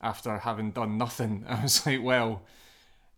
after 0.00 0.38
having 0.38 0.70
done 0.70 0.98
nothing, 0.98 1.44
I 1.48 1.62
was 1.62 1.84
like, 1.86 2.02
well, 2.02 2.42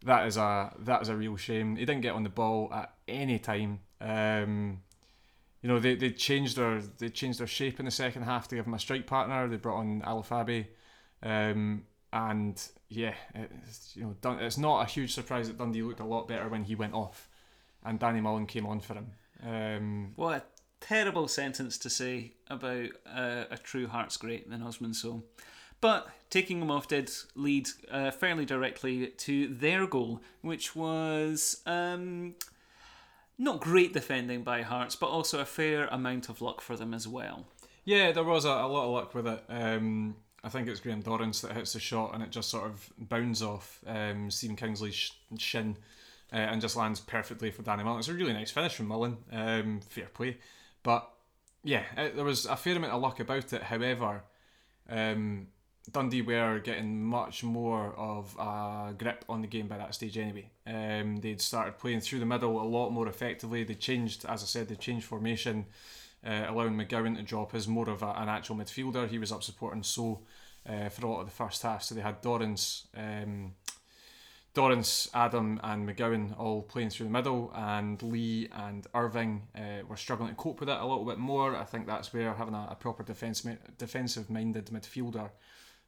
that 0.05 0.27
is 0.27 0.37
a 0.37 0.73
that 0.81 1.03
is 1.03 1.09
a 1.09 1.17
real 1.17 1.37
shame. 1.37 1.77
He 1.77 1.85
didn't 1.85 2.03
get 2.03 2.15
on 2.15 2.23
the 2.23 2.29
ball 2.29 2.73
at 2.73 2.95
any 3.07 3.39
time. 3.39 3.81
Um, 4.01 4.81
you 5.63 5.69
know, 5.69 5.79
they, 5.79 5.95
they 5.95 6.11
changed 6.11 6.57
their 6.57 6.81
they 6.99 7.09
changed 7.09 7.41
their 7.41 7.47
shape 7.47 7.79
in 7.79 7.85
the 7.85 7.91
second 7.91 8.23
half 8.23 8.49
to 8.49 8.57
give 8.57 8.67
him 8.67 8.75
a 8.75 8.79
strike 8.79 9.07
partner. 9.07 9.49
They 9.49 9.57
brought 9.57 9.79
on 9.79 10.03
Afolabi, 10.03 10.67
um, 11.23 11.85
and 12.13 12.61
yeah, 12.89 13.15
it's, 13.35 13.97
you 13.97 14.05
know, 14.05 14.17
Dun- 14.21 14.41
it's 14.41 14.59
not 14.59 14.83
a 14.83 14.91
huge 14.91 15.15
surprise 15.15 15.49
that 15.49 15.59
Dundee 15.59 15.83
looked 15.83 16.01
a 16.01 16.05
lot 16.05 16.29
better 16.29 16.49
when 16.49 16.65
he 16.65 16.75
went 16.75 16.95
off, 16.95 17.29
and 17.85 17.99
Danny 17.99 18.21
Mullen 18.21 18.47
came 18.47 18.67
on 18.67 18.81
for 18.81 18.95
him. 18.95 19.13
Um, 19.45 20.13
What 20.17 20.37
a 20.37 20.43
terrible 20.81 21.29
sentence 21.29 21.79
to 21.79 21.91
say 21.91 22.33
about 22.49 22.89
uh, 23.07 23.45
a 23.51 23.59
true 23.59 23.87
Hearts 23.87 24.17
great 24.17 24.47
in 24.47 24.63
Osman 24.63 24.95
Sow. 24.95 25.23
But 25.81 26.09
taking 26.29 26.61
him 26.61 26.71
off 26.73 26.89
did 26.89 27.11
lead 27.37 27.69
uh, 27.91 28.11
fairly 28.11 28.45
directly 28.45 29.09
to 29.09 29.49
their 29.49 29.87
goal, 29.87 30.21
which 30.41 30.75
was 30.75 31.63
um, 31.67 32.35
not 33.39 33.61
great 33.61 33.93
defending 33.93 34.43
by 34.43 34.63
Hearts, 34.63 34.97
but 34.97 35.07
also 35.07 35.41
a 35.41 35.45
fair 35.45 35.87
amount 35.87 36.29
of 36.29 36.43
luck 36.43 36.61
for 36.61 36.77
them 36.77 36.93
as 36.93 37.07
well. 37.07 37.47
Yeah, 37.85 38.13
there 38.13 38.25
was 38.25 38.45
a, 38.45 38.51
a 38.51 38.69
lot 38.69 38.85
of 38.85 38.91
luck 38.91 39.15
with 39.15 39.27
it. 39.27 39.45
Um, 39.49 40.17
I 40.43 40.49
think 40.49 40.69
it's 40.69 40.81
Graham 40.81 41.03
Dorrans 41.03 41.41
that 41.43 41.53
hits 41.53 41.73
the 41.73 41.81
shot 41.81 42.15
and 42.15 42.23
it 42.23 42.31
just 42.31 42.51
sort 42.51 42.67
of 42.67 42.91
bounds 42.99 43.43
off 43.43 43.81
um, 43.87 44.31
Stephen 44.31 44.57
Kingsley's 44.57 44.95
sh- 44.95 45.13
shin 45.39 45.77
uh, 46.33 46.37
and 46.37 46.61
just 46.61 46.77
lands 46.77 47.01
perfectly 47.01 47.51
for 47.51 47.63
Danny 47.63 47.85
Mullen. 47.85 48.01
It's 48.01 48.09
a 48.09 48.15
really 48.15 48.33
nice 48.33 48.51
finish 48.51 48.75
from 48.75 48.89
Mullen. 48.89 49.17
Um, 49.33 49.81
fair 49.81 50.07
play. 50.07 50.39
But 50.83 51.09
yeah, 51.65 51.83
it, 51.97 52.17
there 52.17 52.25
was 52.25 52.47
a 52.47 52.57
fair 52.57 52.77
amount 52.77 52.93
of 52.93 53.03
luck 53.03 53.21
about 53.21 53.53
it. 53.53 53.63
However, 53.63 54.23
um, 54.89 55.49
Dundee 55.91 56.23
were 56.23 56.59
getting 56.59 57.03
much 57.03 57.43
more 57.43 57.95
of 57.97 58.37
a 58.39 58.95
grip 58.97 59.25
on 59.29 59.41
the 59.41 59.47
game 59.47 59.69
by 59.69 59.79
that 59.79 59.95
stage 59.95 60.19
anyway. 60.19 60.51
Um, 60.67 61.17
they'd 61.17 61.41
started 61.41 61.79
playing 61.79 62.01
through 62.01 62.21
the 62.21 62.27
middle 62.27 62.61
a 62.61 62.65
lot 62.65 62.91
more 62.91 63.09
effectively. 63.09 63.65
They 63.65 63.75
changed, 63.75 64.25
as 64.27 64.43
I 64.43 64.47
said, 64.47 64.69
they 64.69 64.75
changed 64.75 65.07
formation, 65.07 65.67
uh, 66.27 66.47
allowing 66.49 66.75
McGowan 66.75 67.17
to 67.17 67.23
drop 67.23 67.55
as 67.55 67.69
more 67.69 67.89
of 67.89 68.03
a, 68.03 68.11
an 68.17 68.29
actual 68.29 68.57
midfielder. 68.57 69.09
He 69.09 69.19
was 69.19 69.33
up 69.33 69.43
supporting 69.43 69.83
Sow 69.83 70.21
uh, 70.69 70.89
for 70.89 71.07
a 71.07 71.11
lot 71.11 71.21
of 71.21 71.27
the 71.27 71.33
first 71.33 71.63
half. 71.63 71.83
So 71.83 71.95
they 71.95 72.03
had 72.03 72.21
Dorrans, 72.21 72.87
um, 72.95 73.55
Dorrans, 74.55 75.09
Adam, 75.15 75.59
and 75.63 75.89
McGowan 75.89 76.39
all 76.39 76.63
playing 76.63 76.91
through 76.91 77.07
the 77.07 77.13
middle, 77.13 77.51
and 77.55 78.03
Lee 78.03 78.49
and 78.53 78.87
Irving 78.95 79.49
uh, 79.57 79.87
were 79.89 79.97
struggling 79.97 80.31
to 80.31 80.35
cope 80.35 80.61
with 80.61 80.69
it 80.69 80.79
a 80.79 80.85
little 80.87 81.05
bit 81.05 81.19
more. 81.19 81.57
I 81.57 81.65
think 81.65 81.87
that's 81.87 82.13
where 82.13 82.35
having 82.35 82.55
a, 82.55 82.69
a 82.73 82.75
proper 82.75 83.03
defense, 83.03 83.47
defensive 83.79 84.29
minded 84.29 84.67
midfielder 84.67 85.31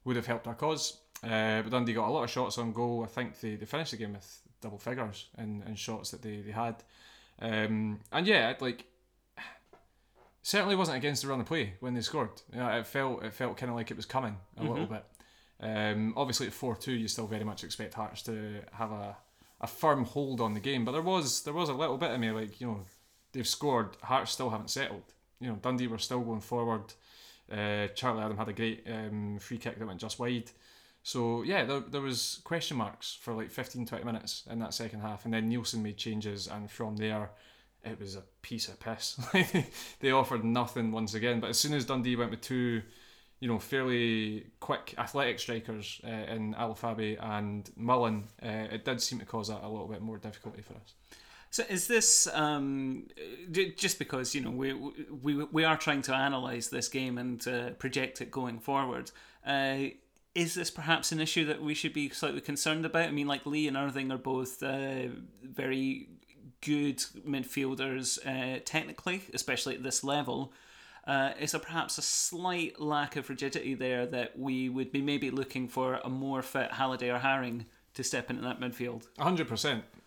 would 0.05 0.17
have 0.17 0.27
helped 0.27 0.47
our 0.47 0.55
cause. 0.55 0.99
Uh, 1.23 1.63
but 1.63 1.71
Dundee 1.71 1.93
got 1.93 2.09
a 2.09 2.13
lot 2.13 2.25
of 2.25 2.31
shots 2.31 2.59
on 2.59 2.73
goal. 2.73 3.03
I 3.05 3.07
think 3.07 3.41
they, 3.41 3.57
they 3.57 3.67
finished 3.67 3.91
the 3.91 3.99
game 3.99 4.15
with 4.15 4.41
double 4.61 4.79
figures 4.79 5.29
in, 5.39 5.63
in 5.67 5.75
shots 5.75 6.11
that 6.11 6.23
they, 6.23 6.41
they 6.41 6.53
had. 6.53 6.77
Um, 7.41 8.01
and 8.13 8.27
yeah, 8.27 8.51
it, 8.51 8.63
like 8.63 8.87
certainly 10.43 10.77
wasn't 10.77 10.97
against 10.97 11.23
the 11.23 11.29
run 11.29 11.41
of 11.41 11.47
play 11.47 11.75
when 11.81 11.95
they 11.95 12.01
scored. 12.01 12.31
You 12.53 12.61
know, 12.61 12.69
it 12.69 12.87
felt 12.87 13.25
it 13.25 13.33
felt 13.33 13.57
kind 13.57 13.71
of 13.71 13.77
like 13.77 13.91
it 13.91 13.97
was 13.97 14.07
coming 14.07 14.37
a 14.57 14.63
little 14.63 14.87
bit. 14.87 15.05
Um, 15.63 16.15
obviously 16.17 16.47
at 16.47 16.53
four 16.53 16.77
two, 16.77 16.93
you 16.93 17.09
still 17.09 17.27
very 17.27 17.45
much 17.45 17.65
expect 17.65 17.95
Hearts 17.95 18.23
to 18.23 18.61
have 18.73 18.93
a, 18.93 19.17
a 19.61 19.67
firm 19.67 20.05
hold 20.05 20.41
on 20.41 20.55
the 20.55 20.61
game. 20.61 20.85
But 20.85 20.93
there 20.93 21.03
was 21.03 21.43
there 21.43 21.55
was 21.55 21.69
a 21.69 21.75
little 21.75 21.99
bit 21.99 22.11
of 22.11 22.21
me 22.21 22.31
like 22.31 22.61
you 22.61 22.67
know 22.67 22.81
they've 23.33 23.47
scored. 23.47 23.97
Hearts 24.03 24.33
still 24.33 24.51
haven't 24.51 24.71
settled. 24.71 25.03
You 25.41 25.49
know 25.49 25.57
Dundee 25.57 25.87
were 25.87 25.99
still 25.99 26.21
going 26.21 26.41
forward. 26.41 26.93
Uh, 27.51 27.89
Charlie 27.89 28.23
Adam 28.23 28.37
had 28.37 28.49
a 28.49 28.53
great 28.53 28.87
um, 28.91 29.39
free 29.41 29.59
kick 29.59 29.79
that 29.79 29.87
went 29.87 30.01
just 30.01 30.19
wide. 30.19 30.51
So 31.03 31.43
yeah, 31.43 31.65
there, 31.65 31.81
there 31.81 32.01
was 32.01 32.41
question 32.45 32.77
marks 32.77 33.17
for 33.21 33.33
like 33.33 33.51
15, 33.51 33.87
20 33.87 34.05
minutes 34.05 34.45
in 34.51 34.59
that 34.59 34.75
second 34.75 35.01
half, 35.01 35.25
and 35.25 35.33
then 35.33 35.51
Neilson 35.51 35.83
made 35.83 35.97
changes, 35.97 36.47
and 36.47 36.71
from 36.71 36.97
there, 36.97 37.31
it 37.83 37.99
was 37.99 38.17
a 38.17 38.23
piece 38.43 38.69
of 38.69 38.79
piss. 38.79 39.19
they 40.01 40.11
offered 40.11 40.45
nothing 40.45 40.93
once 40.93 41.15
again. 41.15 41.41
But 41.41 41.51
as 41.51 41.59
soon 41.59 41.73
as 41.73 41.87
Dundee 41.87 42.17
went 42.17 42.31
with 42.31 42.43
two, 42.43 42.83
you 43.41 43.49
know, 43.49 43.59
fairly 43.59 44.47
quick 44.61 44.95
athletic 44.99 45.39
strikers 45.39 46.01
uh, 46.05 46.11
in 46.11 46.55
Afolabi 46.55 47.17
and 47.23 47.71
Mullen, 47.77 48.25
uh, 48.43 48.69
it 48.71 48.85
did 48.85 49.01
seem 49.01 49.19
to 49.19 49.25
cause 49.25 49.49
a, 49.49 49.59
a 49.63 49.69
little 49.69 49.89
bit 49.89 50.03
more 50.03 50.19
difficulty 50.19 50.61
for 50.61 50.75
us. 50.75 50.95
So 51.51 51.65
is 51.69 51.89
this 51.89 52.29
um, 52.33 53.09
just 53.77 53.99
because 53.99 54.35
you 54.35 54.41
know 54.41 54.51
we 54.51 54.73
we 54.73 55.45
we 55.45 55.65
are 55.65 55.77
trying 55.77 56.03
to 56.03 56.15
analyze 56.15 56.71
this 56.71 56.89
game 56.89 57.19
and 57.19 57.47
uh, 57.47 57.71
project 57.71 58.21
it 58.21 58.31
going 58.31 58.61
forward? 58.61 59.11
Uh, 59.45 59.79
is 60.33 60.55
this 60.55 60.71
perhaps 60.71 61.11
an 61.11 61.21
issue 61.21 61.45
that 61.47 61.61
we 61.61 61.75
should 61.75 61.93
be 61.93 62.09
slightly 62.11 62.41
concerned 62.41 62.87
about? 62.87 63.09
I 63.09 63.11
mean, 63.11 63.27
like 63.27 63.47
Lee 63.47 63.67
and 63.67 63.77
Irving 63.77 64.13
are 64.13 64.19
both 64.19 64.63
uh, 64.63 65.09
very 65.43 66.09
good 66.61 66.99
midfielders 67.27 68.19
uh, 68.25 68.61
technically, 68.65 69.23
especially 69.35 69.75
at 69.75 69.83
this 69.83 70.05
level. 70.05 70.53
Uh, 71.05 71.33
is 71.41 71.53
there 71.53 71.61
perhaps 71.61 71.99
a 71.99 72.03
slight 72.03 72.81
lack 72.81 73.17
of 73.17 73.29
rigidity 73.29 73.75
there 73.75 74.07
that 74.07 74.39
we 74.39 74.69
would 74.69 74.93
be 74.93 75.01
maybe 75.03 75.31
looking 75.31 75.67
for 75.67 75.95
a 76.05 76.09
more 76.09 76.43
fit 76.43 76.73
Halliday 76.73 77.11
or 77.11 77.19
Haring 77.19 77.65
to 77.95 78.05
step 78.05 78.31
into 78.31 78.43
that 78.43 78.61
midfield? 78.61 79.09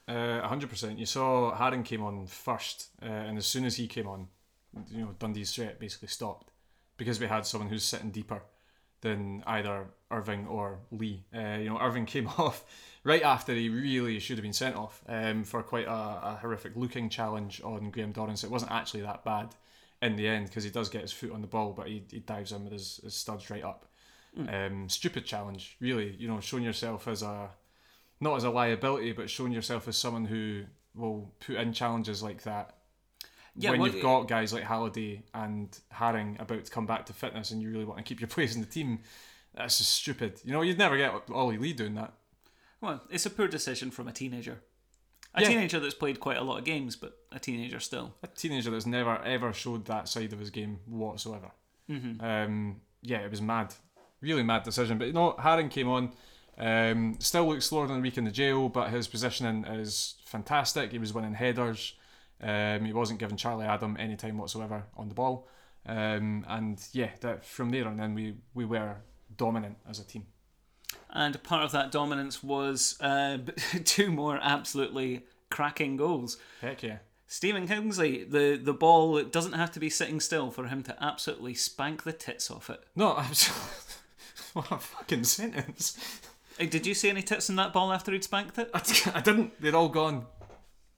Hundred 0.07 0.19
percent, 0.19 0.45
hundred 0.45 0.69
percent. 0.69 0.99
You 0.99 1.05
saw 1.05 1.55
Haring 1.55 1.85
came 1.85 2.03
on 2.03 2.27
first, 2.27 2.89
uh, 3.01 3.05
and 3.05 3.37
as 3.37 3.47
soon 3.47 3.65
as 3.65 3.77
he 3.77 3.87
came 3.87 4.07
on, 4.07 4.27
you 4.91 5.01
know 5.05 5.15
Dundee's 5.17 5.53
threat 5.53 5.79
basically 5.79 6.09
stopped 6.09 6.51
because 6.97 7.19
we 7.19 7.27
had 7.27 7.45
someone 7.45 7.69
who's 7.69 7.83
sitting 7.83 8.11
deeper 8.11 8.41
than 9.01 9.43
either 9.45 9.85
Irving 10.11 10.47
or 10.47 10.79
Lee. 10.91 11.23
Uh, 11.35 11.57
you 11.59 11.69
know, 11.69 11.79
Irving 11.79 12.05
came 12.15 12.27
off 12.27 12.63
right 13.03 13.21
after 13.21 13.53
he 13.53 13.69
really 13.69 14.19
should 14.19 14.37
have 14.37 14.43
been 14.43 14.53
sent 14.53 14.75
off 14.75 15.01
um, 15.07 15.43
for 15.43 15.61
quite 15.61 15.87
a, 15.87 15.91
a 15.91 16.39
horrific 16.41 16.75
looking 16.75 17.09
challenge 17.09 17.61
on 17.63 17.91
Graham 17.91 18.13
Dorrans. 18.13 18.43
It 18.43 18.49
wasn't 18.49 18.71
actually 18.71 19.01
that 19.01 19.23
bad 19.23 19.55
in 20.01 20.15
the 20.15 20.27
end 20.27 20.47
because 20.47 20.63
he 20.63 20.69
does 20.69 20.89
get 20.89 21.01
his 21.01 21.11
foot 21.11 21.31
on 21.31 21.41
the 21.41 21.47
ball, 21.47 21.73
but 21.73 21.87
he, 21.87 22.03
he 22.09 22.19
dives 22.19 22.51
in 22.51 22.63
with 22.63 22.73
his, 22.73 22.99
his 23.03 23.13
studs 23.13 23.49
right 23.49 23.63
up. 23.63 23.85
Um, 24.49 24.89
stupid 24.89 25.25
challenge, 25.25 25.77
really. 25.79 26.15
You 26.17 26.27
know, 26.27 26.39
showing 26.39 26.63
yourself 26.63 27.07
as 27.07 27.21
a 27.21 27.49
not 28.23 28.37
as 28.37 28.43
a 28.43 28.49
liability, 28.49 29.11
but 29.11 29.29
showing 29.29 29.51
yourself 29.51 29.87
as 29.87 29.97
someone 29.97 30.25
who 30.25 30.63
will 30.95 31.31
put 31.45 31.55
in 31.57 31.73
challenges 31.73 32.21
like 32.23 32.43
that 32.43 32.75
Yeah, 33.55 33.71
when 33.71 33.79
well, 33.81 33.91
you've 33.91 34.01
got 34.01 34.27
guys 34.27 34.53
like 34.53 34.63
Halliday 34.63 35.23
and 35.33 35.77
Haring 35.93 36.39
about 36.41 36.65
to 36.65 36.71
come 36.71 36.85
back 36.85 37.05
to 37.07 37.13
fitness 37.13 37.51
and 37.51 37.61
you 37.61 37.69
really 37.71 37.85
want 37.85 37.97
to 37.97 38.03
keep 38.03 38.19
your 38.21 38.27
place 38.35 38.55
in 38.55 38.61
the 38.61 38.67
team. 38.67 38.99
That's 39.55 39.77
just 39.77 39.91
stupid. 39.91 40.39
You 40.43 40.51
know, 40.53 40.61
you'd 40.61 40.77
never 40.79 40.97
get 40.97 41.13
Ollie 41.31 41.57
Lee 41.57 41.73
doing 41.73 41.95
that. 41.95 42.13
Well, 42.81 43.01
it's 43.09 43.25
a 43.25 43.29
poor 43.29 43.47
decision 43.47 43.91
from 43.91 44.07
a 44.07 44.11
teenager. 44.11 44.61
A 45.35 45.41
Yeah. 45.41 45.47
teenager 45.49 45.79
that's 45.79 45.93
played 45.95 46.19
quite 46.19 46.37
a 46.37 46.43
lot 46.43 46.59
of 46.59 46.63
games, 46.65 46.95
but 46.95 47.17
a 47.31 47.39
teenager 47.39 47.79
still. 47.79 48.13
A 48.23 48.27
teenager 48.27 48.69
that's 48.71 48.85
never 48.85 49.17
ever 49.23 49.51
showed 49.53 49.85
that 49.85 50.07
side 50.09 50.31
of 50.33 50.39
his 50.39 50.49
game 50.51 50.79
whatsoever. 50.85 51.51
Um, 52.19 52.81
yeah, 53.01 53.19
it 53.19 53.31
was 53.31 53.41
mad, 53.41 53.73
really 54.21 54.43
mad 54.43 54.63
decision. 54.63 54.97
But 54.97 55.07
you 55.07 55.13
know, 55.13 55.33
Haring 55.39 55.69
came 55.71 55.89
on. 55.89 56.11
Um, 56.57 57.17
still 57.19 57.47
looks 57.47 57.65
slower 57.65 57.87
than 57.87 57.97
a 57.97 58.01
week 58.01 58.17
in 58.17 58.25
the 58.25 58.31
jail, 58.31 58.69
but 58.69 58.91
his 58.91 59.07
positioning 59.07 59.65
is 59.65 60.15
fantastic. 60.25 60.91
He 60.91 60.99
was 60.99 61.13
winning 61.13 61.33
headers. 61.33 61.93
Um, 62.41 62.85
he 62.85 62.93
wasn't 62.93 63.19
giving 63.19 63.37
Charlie 63.37 63.65
Adam 63.65 63.95
any 63.99 64.15
time 64.15 64.37
whatsoever 64.37 64.83
on 64.95 65.07
the 65.07 65.15
ball. 65.15 65.47
Um, 65.85 66.45
and 66.47 66.81
yeah, 66.93 67.09
that 67.21 67.43
from 67.43 67.69
there 67.69 67.87
on 67.87 67.97
then 67.97 68.13
we 68.13 68.35
we 68.53 68.65
were 68.65 68.95
dominant 69.35 69.77
as 69.89 69.99
a 69.99 70.05
team. 70.05 70.25
And 71.09 71.41
part 71.43 71.63
of 71.63 71.71
that 71.71 71.91
dominance 71.91 72.43
was 72.43 72.97
uh, 72.99 73.39
two 73.85 74.11
more 74.11 74.39
absolutely 74.41 75.25
cracking 75.49 75.97
goals. 75.97 76.37
Heck 76.61 76.83
yeah. 76.83 76.97
Stephen 77.27 77.67
Kingsley, 77.67 78.23
the, 78.23 78.59
the 78.61 78.73
ball 78.73 79.17
it 79.17 79.31
doesn't 79.31 79.53
have 79.53 79.71
to 79.71 79.79
be 79.79 79.89
sitting 79.89 80.19
still 80.19 80.51
for 80.51 80.67
him 80.67 80.83
to 80.83 81.03
absolutely 81.03 81.53
spank 81.53 82.03
the 82.03 82.13
tits 82.13 82.51
off 82.51 82.69
it. 82.69 82.83
No, 82.95 83.15
absolutely. 83.17 83.63
what 84.53 84.71
a 84.71 84.77
fucking 84.77 85.23
sentence. 85.23 85.97
Hey, 86.57 86.67
did 86.67 86.85
you 86.85 86.93
see 86.93 87.09
any 87.09 87.21
tits 87.21 87.49
in 87.49 87.55
that 87.55 87.73
ball 87.73 87.91
after 87.91 88.11
he'd 88.11 88.23
spanked 88.23 88.57
it? 88.57 88.69
I 89.13 89.21
didn't. 89.21 89.59
They'd 89.61 89.73
all 89.73 89.89
gone. 89.89 90.25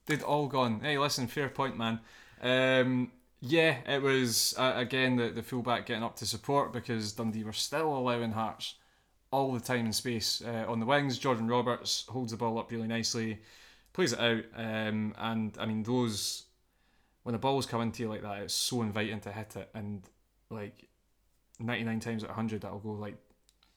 They'd 0.06 0.22
all 0.22 0.48
gone. 0.48 0.82
Hey, 0.82 0.98
listen, 0.98 1.28
fair 1.28 1.50
point, 1.50 1.78
man. 1.78 2.00
Um, 2.42 3.12
yeah, 3.42 3.78
it 3.88 4.02
was 4.02 4.56
uh, 4.58 4.74
again 4.76 5.16
the 5.16 5.30
the 5.30 5.44
fullback 5.44 5.86
getting 5.86 6.04
up 6.04 6.16
to 6.18 6.26
support 6.26 6.74
because 6.74 7.14
Dundee 7.14 7.44
were 7.44 7.54
still 7.54 7.96
allowing 7.96 8.32
Hearts 8.32 8.76
all 9.32 9.52
the 9.54 9.60
time 9.60 9.86
and 9.86 9.96
space 9.96 10.42
uh, 10.46 10.66
on 10.68 10.80
the 10.80 10.86
wings. 10.86 11.18
Jordan 11.20 11.48
Roberts 11.48 12.06
holds 12.08 12.32
the 12.32 12.38
ball 12.38 12.58
up 12.58 12.72
really 12.72 12.88
nicely, 12.88 13.40
plays 13.94 14.14
it 14.14 14.20
out, 14.20 14.44
um, 14.56 15.14
and 15.18 15.56
I 15.60 15.66
mean 15.66 15.84
those 15.84 16.44
when 17.24 17.34
the 17.34 17.40
balls 17.40 17.66
come 17.66 17.82
into 17.82 18.04
you 18.04 18.10
like 18.10 18.22
that, 18.22 18.44
it's 18.44 18.54
so 18.54 18.82
inviting 18.82 19.20
to 19.22 19.32
hit 19.32 19.56
it, 19.56 19.70
and 19.74 20.04
like 20.50 20.88
ninety 21.60 21.84
nine 21.84 22.00
times 22.00 22.24
out 22.24 22.30
of 22.30 22.36
hundred, 22.36 22.62
that'll 22.62 22.80
go 22.80 22.92
like 22.92 23.18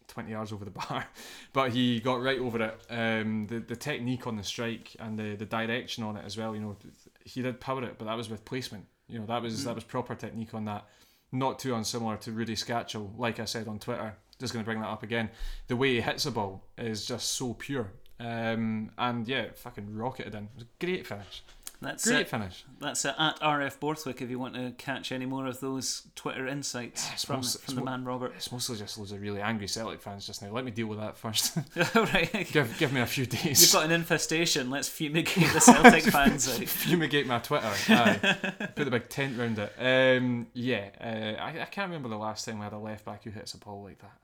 20 0.09 0.31
yards 0.31 0.53
over 0.53 0.65
the 0.65 0.71
bar. 0.71 1.07
But 1.53 1.73
he 1.73 2.01
got 2.01 2.23
right 2.23 2.39
over 2.39 2.63
it. 2.63 2.81
Um, 2.91 3.47
the 3.47 3.61
the 3.61 3.77
technique 3.77 4.27
on 4.27 4.37
the 4.37 4.43
strike 4.43 4.97
and 4.99 5.19
the, 5.19 5.37
the 5.37 5.45
direction 5.45 6.05
on 6.05 6.17
it 6.17 6.25
as 6.25 6.37
well. 6.37 6.55
You 6.55 6.61
know, 6.61 6.77
he 7.25 7.43
did 7.43 7.61
power 7.61 7.83
it, 7.85 7.97
but 7.99 8.07
that 8.07 8.17
was 8.17 8.29
with 8.29 8.45
placement. 8.45 8.87
You 9.09 9.21
know, 9.21 9.27
that 9.27 9.43
was 9.43 9.65
that 9.65 9.75
was 9.75 9.85
proper 9.85 10.15
technique 10.15 10.55
on 10.55 10.65
that. 10.67 10.87
Not 11.31 11.59
too 11.59 11.75
unsimilar 11.75 12.17
to 12.19 12.33
Rudi 12.33 12.55
Skácel, 12.55 13.11
like 13.19 13.39
I 13.39 13.45
said 13.45 13.69
on 13.69 13.79
Twitter. 13.79 14.17
Just 14.39 14.53
going 14.53 14.65
to 14.65 14.67
bring 14.67 14.81
that 14.81 14.89
up 14.89 15.03
again. 15.03 15.31
The 15.67 15.77
way 15.77 15.95
he 15.95 16.01
hits 16.01 16.27
a 16.27 16.31
ball 16.31 16.65
is 16.79 17.05
just 17.05 17.31
so 17.31 17.55
pure. 17.55 17.93
Um, 18.21 18.91
and 18.99 19.27
yeah, 19.29 19.47
fucking 19.55 19.95
rocketed 19.95 20.35
in. 20.35 20.45
It 20.45 20.51
was 20.55 20.65
a 20.65 20.85
great 20.85 21.07
finish. 21.07 21.43
That's 21.81 22.09
Great 22.09 22.23
it. 22.23 22.29
finish. 22.29 22.65
That's 22.81 23.05
uh, 23.05 23.15
at 23.17 23.39
RF 23.41 23.79
Borthwick 23.79 24.21
if 24.21 24.29
you 24.31 24.39
want 24.39 24.55
to 24.55 24.73
catch 24.79 25.13
any 25.13 25.27
more 25.27 25.47
of 25.47 25.61
those 25.61 26.09
Twitter 26.17 26.45
insights 26.49 27.09
it's 27.13 27.25
from, 27.25 27.37
most- 27.37 27.61
from 27.63 27.77
the 27.77 27.81
mo- 27.83 27.85
man 27.93 28.05
Robert. 28.05 28.33
It's 28.35 28.51
mostly 28.51 28.77
just 28.79 28.99
loads 28.99 29.13
of 29.13 29.21
really 29.23 29.41
angry 29.41 29.69
Celtic 29.69 30.01
fans 30.03 30.27
just 30.27 30.43
now. 30.43 30.51
Let 30.51 30.65
me 30.65 30.73
deal 30.73 30.89
with 30.89 30.99
that 30.99 31.17
first. 31.17 31.57
right. 31.95 32.49
give 32.51 32.77
give 32.79 32.93
me 32.93 33.01
a 33.01 33.07
few 33.07 33.27
days. 33.27 33.61
You've 33.63 33.73
got 33.73 33.85
an 33.85 33.93
infestation. 33.93 34.71
Let's 34.71 34.89
fumigate 34.89 35.53
the 35.53 35.61
Celtic 35.61 36.03
fans 36.05 36.49
out. 36.49 36.67
fumigate 36.67 37.29
my 37.29 37.39
Twitter. 37.39 37.73
Aye. 37.91 38.19
Put 38.75 38.85
the 38.85 38.91
big 38.91 39.09
tent 39.09 39.39
round 39.39 39.59
it. 39.61 39.73
Um, 39.79 40.49
yeah, 40.55 40.89
uh, 41.01 41.41
I, 41.41 41.61
I 41.63 41.65
can't 41.67 41.89
remember 41.91 42.09
the 42.09 42.17
last 42.19 42.45
time 42.45 42.59
we 42.59 42.65
had 42.65 42.73
a 42.73 42.79
left 42.79 43.05
back 43.05 43.23
who 43.23 43.31
hits 43.31 43.55
a 43.55 43.59
ball 43.59 43.85
like 43.85 44.01
that. 44.01 44.19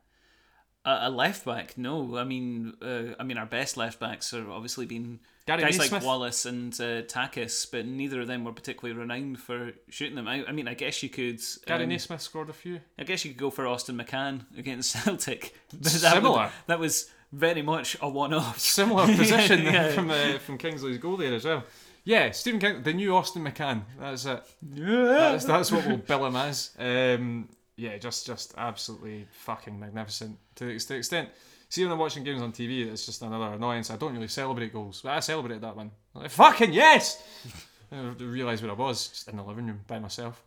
A, 0.86 1.08
left 1.08 1.44
back? 1.46 1.78
No. 1.78 2.16
I 2.18 2.24
mean, 2.24 2.74
uh, 2.82 3.14
I 3.18 3.22
mean, 3.22 3.38
our 3.38 3.46
best 3.46 3.76
left 3.76 4.00
backs 4.00 4.32
have 4.32 4.50
obviously 4.50 4.84
been 4.86 5.20
Gary 5.46 5.62
guys 5.62 5.78
like 5.92 6.02
Wallace 6.02 6.46
and 6.46 6.72
uh, 6.74 7.02
Takis, 7.02 7.70
but 7.70 7.84
neither 7.86 8.22
of 8.22 8.26
them 8.26 8.44
were 8.44 8.52
particularly 8.52 8.98
renowned 8.98 9.38
for 9.38 9.72
shooting 9.90 10.14
them 10.16 10.26
out. 10.26 10.48
I 10.48 10.52
mean, 10.52 10.66
I 10.68 10.74
guess 10.74 11.02
you 11.02 11.10
could. 11.10 11.40
Gary 11.66 11.84
um, 11.84 11.90
Naysmith 11.90 12.20
scored 12.20 12.48
a 12.48 12.54
few. 12.54 12.80
I 12.98 13.04
guess 13.04 13.24
you 13.24 13.30
could 13.32 13.38
go 13.40 13.50
for 13.50 13.66
Austin 13.66 13.98
McCann 13.98 14.46
against 14.56 14.92
Celtic. 15.04 15.54
That 15.72 15.90
Similar. 15.90 16.44
would- 16.44 16.50
that 16.66 16.78
was 16.78 17.10
very 17.32 17.62
much 17.62 17.96
a 18.00 18.08
one-off. 18.08 18.58
Similar 18.58 19.06
position 19.16 19.64
Yeah. 19.64 19.90
from 19.94 20.10
uh, 20.10 20.38
from 20.38 20.56
Kingsley's 20.56 20.98
goal 20.98 21.16
there 21.18 21.34
as 21.34 21.44
well. 21.44 21.64
Yeah, 22.06 22.30
Stephen 22.32 22.60
King, 22.60 22.82
the 22.82 22.92
new 22.92 23.14
Austin 23.16 23.42
McCann. 23.44 23.82
That's 23.98 24.26
it. 24.26 24.42
That's, 24.62 25.44
that's 25.46 25.72
what 25.72 25.86
we'll 25.86 25.96
bill 25.96 26.26
him 26.26 26.36
as. 26.36 26.70
Um, 26.78 27.48
yeah, 27.76 27.96
just 27.98 28.26
just 28.26 28.54
absolutely 28.56 29.26
fucking 29.32 29.78
magnificent 29.80 30.38
to 30.56 30.64
the 30.66 30.74
ex- 30.74 30.84
to 30.86 30.92
the 30.94 30.98
extent. 30.98 31.28
See, 31.74 31.82
when 31.82 31.90
I'm 31.90 31.98
watching 31.98 32.22
games 32.22 32.40
on 32.40 32.52
TV, 32.52 32.86
it's 32.86 33.04
just 33.04 33.20
another 33.22 33.46
annoyance. 33.46 33.90
I 33.90 33.96
don't 33.96 34.14
really 34.14 34.28
celebrate 34.28 34.72
goals, 34.72 35.00
but 35.02 35.10
I 35.10 35.18
celebrated 35.18 35.62
that 35.62 35.74
one. 35.74 35.90
Like, 36.14 36.30
fucking 36.30 36.72
yes! 36.72 37.20
I 37.92 37.96
realised 37.96 38.62
where 38.62 38.70
I 38.70 38.76
was, 38.76 39.08
just 39.08 39.26
in 39.26 39.38
the 39.38 39.42
living 39.42 39.66
room 39.66 39.80
by 39.88 39.98
myself. 39.98 40.40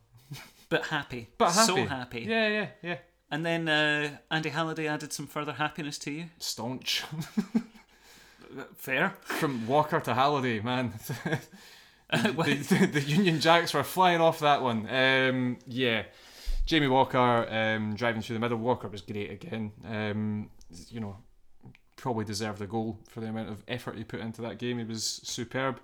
But 0.70 0.86
happy. 0.86 1.28
But 1.38 1.52
happy. 1.52 1.68
So 1.68 1.86
happy. 1.86 2.22
Yeah, 2.22 2.48
yeah, 2.48 2.68
yeah. 2.82 2.98
And 3.30 3.46
then 3.46 3.68
uh, 3.68 4.20
Andy 4.32 4.48
Halliday 4.48 4.88
added 4.88 5.12
some 5.12 5.28
further 5.28 5.52
happiness 5.52 5.98
to 5.98 6.12
you. 6.12 6.26
Staunch. 6.40 7.04
Fair. 8.78 9.10
From 9.20 9.68
Walker 9.68 10.00
to 10.00 10.14
Halliday, 10.14 10.62
man. 10.62 10.94
Uh, 12.10 12.32
the, 12.32 12.54
the, 12.54 12.86
the 12.86 13.02
Union 13.02 13.42
Jacks 13.42 13.74
were 13.74 13.84
flying 13.84 14.22
off 14.22 14.40
that 14.40 14.62
one. 14.62 14.88
Um, 14.90 15.58
yeah, 15.68 16.04
Jamie 16.66 16.88
Walker 16.88 17.46
um, 17.50 17.96
driving 17.98 18.22
through 18.22 18.36
the 18.36 18.40
middle. 18.40 18.58
Walker 18.58 18.88
was 18.88 19.02
great 19.02 19.30
again. 19.30 19.74
Um, 19.86 20.50
you 20.90 21.00
know, 21.00 21.18
probably 21.96 22.26
deserved 22.26 22.62
a 22.62 22.68
goal 22.68 23.00
for 23.10 23.22
the 23.22 23.28
amount 23.28 23.50
of 23.50 23.64
effort 23.68 23.98
he 23.98 24.04
put 24.04 24.20
into 24.20 24.42
that 24.42 24.58
game. 24.58 24.78
He 24.78 24.84
was 24.84 25.04
superb. 25.24 25.80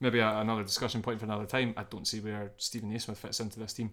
Maybe 0.00 0.18
a, 0.18 0.38
another 0.38 0.62
discussion 0.62 1.02
point 1.02 1.20
for 1.20 1.26
another 1.26 1.46
time. 1.46 1.74
I 1.76 1.84
don't 1.84 2.06
see 2.06 2.20
where 2.20 2.52
Stephen 2.56 2.90
Naismith 2.90 3.18
fits 3.18 3.40
into 3.40 3.58
this 3.58 3.72
team. 3.72 3.92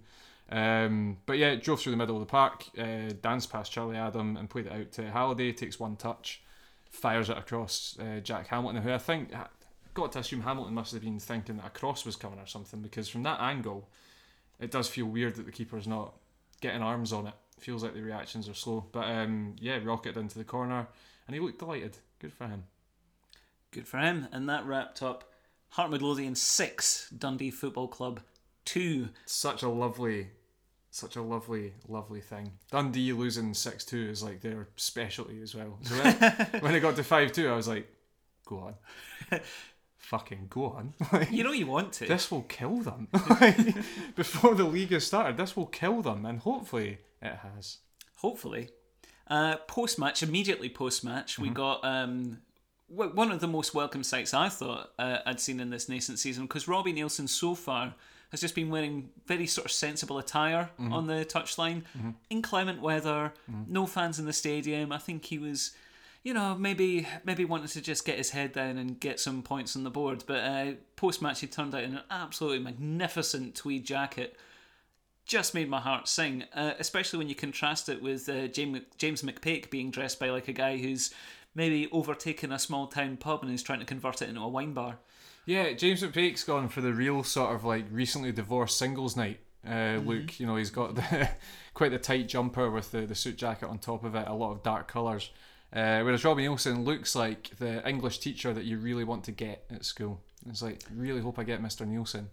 Um, 0.50 1.18
but 1.26 1.38
yeah, 1.38 1.56
drove 1.56 1.80
through 1.80 1.92
the 1.92 1.98
middle 1.98 2.16
of 2.16 2.22
the 2.22 2.26
park, 2.26 2.66
uh, 2.78 3.14
danced 3.22 3.52
past 3.52 3.72
Charlie 3.72 3.98
Adam 3.98 4.36
and 4.36 4.50
played 4.50 4.66
it 4.66 4.74
out 4.74 4.92
to 4.94 5.10
Halliday. 5.10 5.54
Takes 5.54 5.80
one 5.80 5.96
touch, 5.96 6.42
fires 6.90 7.30
it 7.30 7.38
across 7.38 7.98
uh, 8.00 8.20
Jack 8.20 8.48
Hamilton, 8.48 8.82
who 8.82 8.92
I 8.92 8.98
think 8.98 9.32
got 9.94 10.12
to 10.14 10.20
assume 10.20 10.42
Hamilton 10.42 10.74
must 10.74 10.94
have 10.94 11.02
been 11.02 11.20
thinking 11.20 11.58
that 11.58 11.68
a 11.68 11.70
cross 11.70 12.06
was 12.06 12.16
coming 12.16 12.40
or 12.40 12.48
something 12.48 12.82
because 12.82 13.10
from 13.10 13.24
that 13.24 13.40
angle, 13.42 13.90
it 14.60 14.72
does 14.72 14.88
feel 14.88 15.06
weird 15.06 15.36
that 15.36 15.46
the 15.46 15.52
keeper's 15.52 15.88
not 15.88 16.14
getting 16.62 16.82
arms 16.82 17.12
on 17.12 17.28
it. 17.28 17.34
Feels 17.62 17.84
like 17.84 17.94
the 17.94 18.02
reactions 18.02 18.50
are 18.50 18.54
slow, 18.54 18.86
but 18.92 19.06
um, 19.08 19.56
yeah, 19.60 19.80
rocketed 19.84 20.18
into 20.18 20.38
the 20.38 20.44
corner 20.44 20.88
and 21.28 21.34
he 21.36 21.40
looked 21.40 21.60
delighted. 21.60 21.98
Good 22.20 22.34
for 22.34 22.48
him. 22.48 22.64
good 23.72 23.88
for 23.88 23.98
him. 24.00 24.28
And 24.32 24.50
that 24.50 24.66
wrapped 24.66 25.02
up 25.02 25.32
Heart 25.70 25.92
Midlothian 25.92 26.36
6, 26.36 27.12
Dundee 27.18 27.52
Football 27.52 27.88
Club 27.88 28.20
2. 28.66 29.10
Such 29.26 29.62
a 29.64 29.70
lovely, 29.70 30.30
such 30.90 31.16
a 31.16 31.22
lovely, 31.22 31.74
lovely 31.88 32.20
thing. 32.22 32.52
Dundee 32.72 33.14
losing 33.14 33.54
six 33.54 33.86
two 33.86 34.10
is 34.10 34.22
like 34.24 34.42
their 34.42 34.68
specialty 34.76 35.42
as 35.42 35.56
well. 35.56 35.78
So 35.84 35.96
when, 35.96 36.14
when 36.62 36.76
it 36.76 36.80
got 36.82 36.96
to 36.98 37.04
five 37.04 37.32
two, 37.32 37.48
I 37.50 37.56
was 37.56 37.68
like, 37.68 37.88
go 38.46 38.58
on, 38.60 39.40
fucking 39.98 40.48
go 40.50 40.66
on. 40.66 40.94
Like, 41.14 41.32
You 41.32 41.44
know 41.44 41.52
you 41.54 41.68
want 41.68 41.94
to. 41.94 42.08
this 42.08 42.30
will 42.32 42.44
kill 42.44 42.78
them. 42.78 43.08
Before 44.16 44.56
the 44.56 44.64
league 44.66 44.92
has 44.92 45.06
started, 45.08 45.38
this 45.38 45.56
will 45.56 45.68
kill 45.68 46.02
them, 46.02 46.26
and 46.26 46.40
hopefully 46.40 47.00
it 47.22 47.36
has. 47.44 47.78
Hopefully. 48.18 48.70
Uh, 49.28 49.56
post 49.68 49.98
match, 49.98 50.22
immediately 50.24 50.70
post 50.70 51.04
match, 51.04 51.40
we 51.40 51.50
got 51.50 51.84
um, 51.86 52.40
w- 52.94 53.14
one 53.14 53.32
of 53.32 53.40
the 53.40 53.48
most 53.48 53.74
welcome 53.74 54.04
sights 54.04 54.34
I 54.34 54.50
thought 54.50 54.92
uh, 55.00 55.20
I'd 55.26 55.40
seen 55.40 55.60
in 55.60 55.70
this 55.70 55.88
nascent 55.88 56.20
season 56.20 56.44
because 56.46 56.68
Robbie 56.68 56.94
Neilson 56.94 57.30
so 57.30 57.56
far 57.56 57.94
has 58.32 58.42
just 58.42 58.56
been 58.56 58.70
wearing 58.70 59.10
very 59.26 59.48
sort 59.48 59.66
of 59.66 59.72
sensible 59.72 60.18
attire 60.18 60.70
on 60.80 61.08
the 61.08 61.24
touchline. 61.26 61.84
Inclement 62.30 62.82
weather, 62.82 63.34
no 63.68 63.86
fans 63.86 64.20
in 64.20 64.26
the 64.26 64.34
stadium. 64.34 64.92
I 64.92 64.98
think 64.98 65.26
he 65.26 65.38
was. 65.38 65.72
You 66.24 66.36
know, 66.36 66.54
maybe 66.56 67.08
maybe 67.24 67.46
wanted 67.46 67.70
to 67.72 67.82
just 67.82 68.06
get 68.06 68.20
his 68.20 68.30
head 68.30 68.52
down 68.54 68.78
and 68.78 69.00
get 69.00 69.20
some 69.20 69.42
points 69.42 69.76
on 69.76 69.84
the 69.84 69.90
board, 69.90 70.24
but 70.28 70.38
uh, 70.38 70.74
post 70.96 71.20
match 71.20 71.40
he 71.40 71.48
turned 71.48 71.74
out 71.74 71.84
in 71.84 71.96
an 71.96 72.04
absolutely 72.12 72.60
magnificent 72.60 73.56
tweed 73.56 73.86
jacket, 73.86 74.38
just 75.32 75.54
made 75.54 75.70
my 75.70 75.80
heart 75.80 76.10
sing, 76.10 76.44
uh, 76.54 76.74
especially 76.78 77.18
when 77.18 77.30
you 77.30 77.36
contrast 77.36 77.88
it 77.88 78.02
with 78.02 78.28
uh, 78.28 78.48
James, 78.48 78.82
James 78.98 79.22
McPake 79.22 79.70
being 79.70 79.90
dressed 79.90 80.20
by 80.20 80.30
like 80.30 80.50
a 80.50 80.54
guy 80.54 80.76
who's 80.76 81.14
maybe 81.56 81.88
overtaken 81.94 82.52
a 82.52 82.60
small 82.60 82.88
town 82.88 83.16
pub 83.16 83.42
and 83.42 83.50
is 83.50 83.64
trying 83.64 83.80
to 83.80 83.86
convert 83.86 84.22
it 84.22 84.28
into 84.28 84.42
a 84.42 84.48
wine 84.50 84.74
bar. 84.74 84.98
Yeah, 85.46 85.72
James 85.72 86.04
McPake's 86.04 86.44
gone 86.44 86.68
for 86.68 86.82
the 86.82 86.94
real 86.94 87.24
sort 87.24 87.56
of 87.56 87.64
like 87.64 87.86
recently 87.90 88.34
divorced 88.34 88.78
singles 88.78 89.16
night 89.16 89.40
uh, 89.66 90.02
look. 90.04 90.38
You 90.38 90.48
know, 90.48 90.58
he's 90.58 90.70
got 90.70 90.96
the 90.96 91.30
quite 91.74 91.92
the 91.92 91.98
tight 91.98 92.28
jumper 92.28 92.70
with 92.70 92.92
the, 92.92 93.06
the 93.06 93.16
suit 93.16 93.38
jacket 93.38 93.70
on 93.70 93.80
top 93.80 94.04
of 94.04 94.16
it, 94.16 94.28
a 94.28 94.34
lot 94.34 94.52
of 94.52 94.64
dark 94.64 94.90
colours. 94.90 95.32
Uh, 95.72 96.02
whereas 96.02 96.26
Robbie 96.26 96.44
Neilson 96.44 96.84
looks 96.84 97.16
like 97.16 97.52
the 97.58 97.88
English 97.88 98.20
teacher 98.20 98.54
that 98.54 98.66
you 98.66 98.78
really 98.78 99.06
want 99.06 99.24
to 99.24 99.32
get 99.32 99.64
at 99.72 99.86
school. 99.86 100.20
It's 100.50 100.62
like, 100.62 100.84
really 100.94 101.22
hope 101.22 101.40
I 101.40 101.46
get 101.46 101.64
Mr. 101.64 101.88
Neilson. 101.88 102.26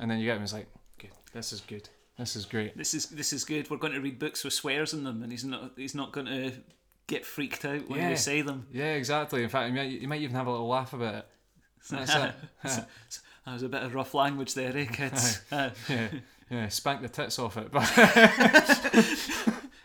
And 0.00 0.08
then 0.08 0.18
you 0.20 0.26
get 0.26 0.36
him, 0.36 0.44
it's 0.44 0.52
like, 0.52 0.68
good, 0.98 1.10
this 1.32 1.52
is 1.52 1.60
good. 1.62 1.88
This 2.18 2.36
is 2.36 2.44
great. 2.44 2.76
This 2.76 2.94
is 2.94 3.06
this 3.06 3.32
is 3.32 3.44
good. 3.44 3.70
We're 3.70 3.78
going 3.78 3.94
to 3.94 4.00
read 4.00 4.18
books 4.18 4.44
with 4.44 4.52
swears 4.52 4.92
in 4.92 5.02
them, 5.04 5.22
and 5.22 5.32
he's 5.32 5.44
not 5.44 5.72
he's 5.76 5.94
not 5.94 6.12
going 6.12 6.26
to 6.26 6.52
get 7.06 7.24
freaked 7.26 7.64
out 7.64 7.88
when 7.88 8.00
Yeah. 8.00 8.10
we 8.10 8.16
say 8.16 8.42
them. 8.42 8.66
Yeah, 8.72 8.92
exactly. 8.94 9.42
In 9.42 9.48
fact, 9.48 9.70
you 9.70 9.74
might, 9.76 9.90
you 9.90 10.08
might 10.08 10.20
even 10.20 10.36
have 10.36 10.46
a 10.46 10.50
little 10.50 10.68
laugh 10.68 10.92
about 10.92 11.14
it. 11.16 11.26
That's 11.90 12.14
it. 12.14 12.84
that 13.44 13.52
was 13.54 13.62
a 13.64 13.68
bit 13.68 13.82
of 13.82 13.94
rough 13.94 14.14
language 14.14 14.54
there, 14.54 14.76
eh, 14.76 14.84
kids? 14.84 15.40
Yeah, 15.50 15.70
yeah. 16.50 16.68
Spank 16.68 17.02
the 17.02 17.08
tits 17.08 17.38
off 17.38 17.56
it. 17.56 17.70
But 17.72 17.82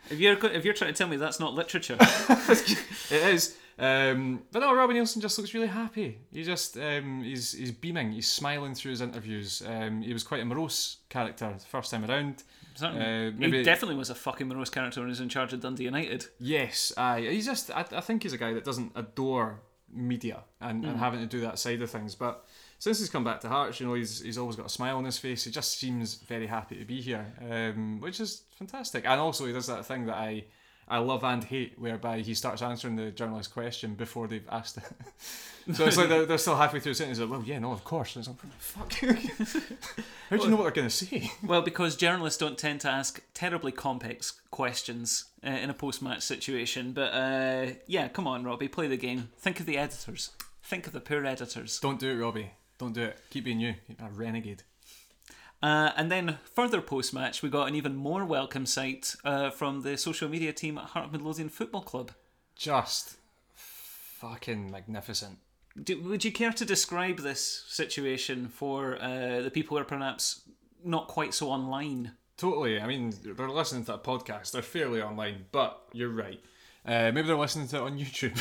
if 0.09 0.19
you're 0.19 0.37
if 0.47 0.65
you're 0.65 0.73
trying 0.73 0.93
to 0.93 0.97
tell 0.97 1.07
me 1.07 1.17
that's 1.17 1.39
not 1.39 1.53
literature, 1.53 1.97
it 1.99 3.11
is. 3.11 3.57
Um, 3.79 4.41
but 4.51 4.59
no, 4.59 4.73
Robin 4.73 4.95
Neilson 4.95 5.21
just 5.21 5.37
looks 5.37 5.53
really 5.53 5.67
happy. 5.67 6.17
He 6.31 6.43
just 6.43 6.77
um, 6.77 7.21
he's 7.23 7.51
he's 7.53 7.71
beaming. 7.71 8.11
He's 8.11 8.27
smiling 8.27 8.73
through 8.73 8.91
his 8.91 9.01
interviews. 9.01 9.61
Um, 9.65 10.01
he 10.01 10.13
was 10.13 10.23
quite 10.23 10.41
a 10.41 10.45
morose 10.45 10.97
character 11.09 11.53
the 11.57 11.65
first 11.65 11.91
time 11.91 12.03
around. 12.09 12.43
certainly. 12.75 13.27
Uh, 13.27 13.57
he 13.57 13.63
definitely 13.63 13.95
was 13.95 14.09
a 14.09 14.15
fucking 14.15 14.47
morose 14.47 14.69
character 14.69 14.99
when 14.99 15.09
he 15.09 15.11
was 15.11 15.19
in 15.19 15.29
charge 15.29 15.53
of 15.53 15.61
Dundee 15.61 15.83
United. 15.83 16.25
Yes, 16.39 16.91
aye. 16.97 17.27
He's 17.29 17.45
just. 17.45 17.69
I, 17.71 17.85
I 17.91 18.01
think 18.01 18.23
he's 18.23 18.33
a 18.33 18.37
guy 18.37 18.53
that 18.53 18.63
doesn't 18.63 18.93
adore 18.95 19.61
media 19.93 20.43
and, 20.59 20.83
and 20.83 20.97
having 20.97 21.19
to 21.19 21.25
do 21.25 21.39
that 21.41 21.59
side 21.59 21.81
of 21.81 21.89
things. 21.89 22.15
But 22.15 22.45
since 22.79 22.99
he's 22.99 23.09
come 23.09 23.23
back 23.23 23.39
to 23.41 23.49
Hearts, 23.49 23.79
you 23.79 23.87
know, 23.87 23.95
he's 23.95 24.21
he's 24.21 24.37
always 24.37 24.55
got 24.55 24.67
a 24.67 24.69
smile 24.69 24.97
on 24.97 25.05
his 25.05 25.17
face. 25.17 25.43
He 25.43 25.51
just 25.51 25.79
seems 25.79 26.15
very 26.15 26.47
happy 26.47 26.77
to 26.77 26.85
be 26.85 27.01
here, 27.01 27.25
um, 27.49 27.99
which 27.99 28.19
is 28.19 28.43
fantastic. 28.57 29.05
And 29.05 29.19
also, 29.19 29.45
he 29.45 29.53
does 29.53 29.67
that 29.67 29.85
thing 29.85 30.05
that 30.05 30.15
I. 30.15 30.45
I 30.89 30.99
love 30.99 31.25
and 31.25 31.43
hate, 31.43 31.77
whereby 31.77 32.19
he 32.19 32.33
starts 32.33 32.61
answering 32.61 32.95
the 32.95 33.11
journalist 33.11 33.51
question 33.51 33.95
before 33.95 34.29
they've 34.29 34.47
asked 34.49 34.77
it. 34.77 34.85
so 35.75 35.85
it's 35.85 35.97
like 35.97 36.07
they're, 36.07 36.25
they're 36.25 36.37
still 36.37 36.55
halfway 36.55 36.79
through 36.79 36.93
the 36.93 36.95
sentence. 36.95 37.19
Like, 37.19 37.29
well, 37.29 37.43
yeah, 37.43 37.59
no, 37.59 37.73
of 37.73 37.83
course. 37.83 38.15
And 38.15 38.25
it's 38.25 38.29
like, 38.29 38.53
fuck. 38.57 38.93
How 40.29 40.37
do 40.37 40.43
you 40.43 40.49
know 40.49 40.55
what 40.55 40.63
they're 40.63 40.71
going 40.71 40.87
to 40.87 40.89
say? 40.89 41.29
Well, 41.43 41.61
because 41.61 41.97
journalists 41.97 42.39
don't 42.39 42.57
tend 42.57 42.79
to 42.81 42.89
ask 42.89 43.21
terribly 43.33 43.73
complex 43.73 44.39
questions 44.49 45.25
uh, 45.45 45.49
in 45.49 45.69
a 45.69 45.73
post-match 45.73 46.21
situation. 46.21 46.93
But 46.93 47.13
uh, 47.13 47.73
yeah, 47.85 48.07
come 48.07 48.25
on, 48.25 48.45
Robbie, 48.45 48.69
play 48.69 48.87
the 48.87 48.95
game. 48.95 49.27
Think 49.37 49.59
of 49.59 49.65
the 49.65 49.77
editors. 49.77 50.31
Think 50.63 50.87
of 50.87 50.93
the 50.93 51.01
poor 51.01 51.25
editors. 51.25 51.81
Don't 51.81 51.99
do 51.99 52.11
it, 52.11 52.15
Robbie. 52.15 52.51
Don't 52.77 52.93
do 52.93 53.03
it. 53.03 53.19
Keep 53.29 53.45
being 53.45 53.59
you. 53.59 53.75
You're 53.87 54.07
a 54.07 54.11
renegade. 54.11 54.63
Uh, 55.61 55.91
and 55.95 56.11
then 56.11 56.37
further 56.53 56.81
post-match, 56.81 57.41
we 57.41 57.49
got 57.49 57.67
an 57.67 57.75
even 57.75 57.95
more 57.95 58.23
welcome 58.23 58.65
sight 58.65 59.15
uh, 59.25 59.49
from 59.49 59.81
the 59.81 59.97
social 59.97 60.29
media 60.29 60.53
team 60.53 60.77
at 60.77 60.85
Heart 60.85 61.11
Midlothian 61.11 61.49
Football 61.49 61.81
Club. 61.81 62.11
Just 62.55 63.17
fucking 63.55 64.69
magnificent. 64.69 65.39
Do, 65.81 66.01
would 66.03 66.23
you 66.25 66.31
care 66.31 66.51
to 66.51 66.65
describe 66.65 67.19
this 67.19 67.63
situation 67.67 68.47
for 68.47 69.01
uh, 69.01 69.41
the 69.41 69.51
people 69.51 69.77
who 69.77 69.81
are 69.81 69.85
perhaps 69.85 70.41
not 70.83 71.07
quite 71.07 71.33
so 71.33 71.49
online? 71.49 72.11
Totally. 72.37 72.79
I 72.79 72.85
mean, 72.87 73.13
they're 73.23 73.49
listening 73.49 73.85
to 73.85 73.95
a 73.95 73.99
podcast. 73.99 74.51
They're 74.51 74.61
fairly 74.61 75.01
online, 75.01 75.45
but 75.51 75.81
you're 75.91 76.09
right. 76.09 76.39
Uh, 76.85 77.11
maybe 77.11 77.27
they're 77.27 77.35
listening 77.35 77.67
to 77.69 77.77
it 77.77 77.81
on 77.81 77.97
YouTube. 77.99 78.39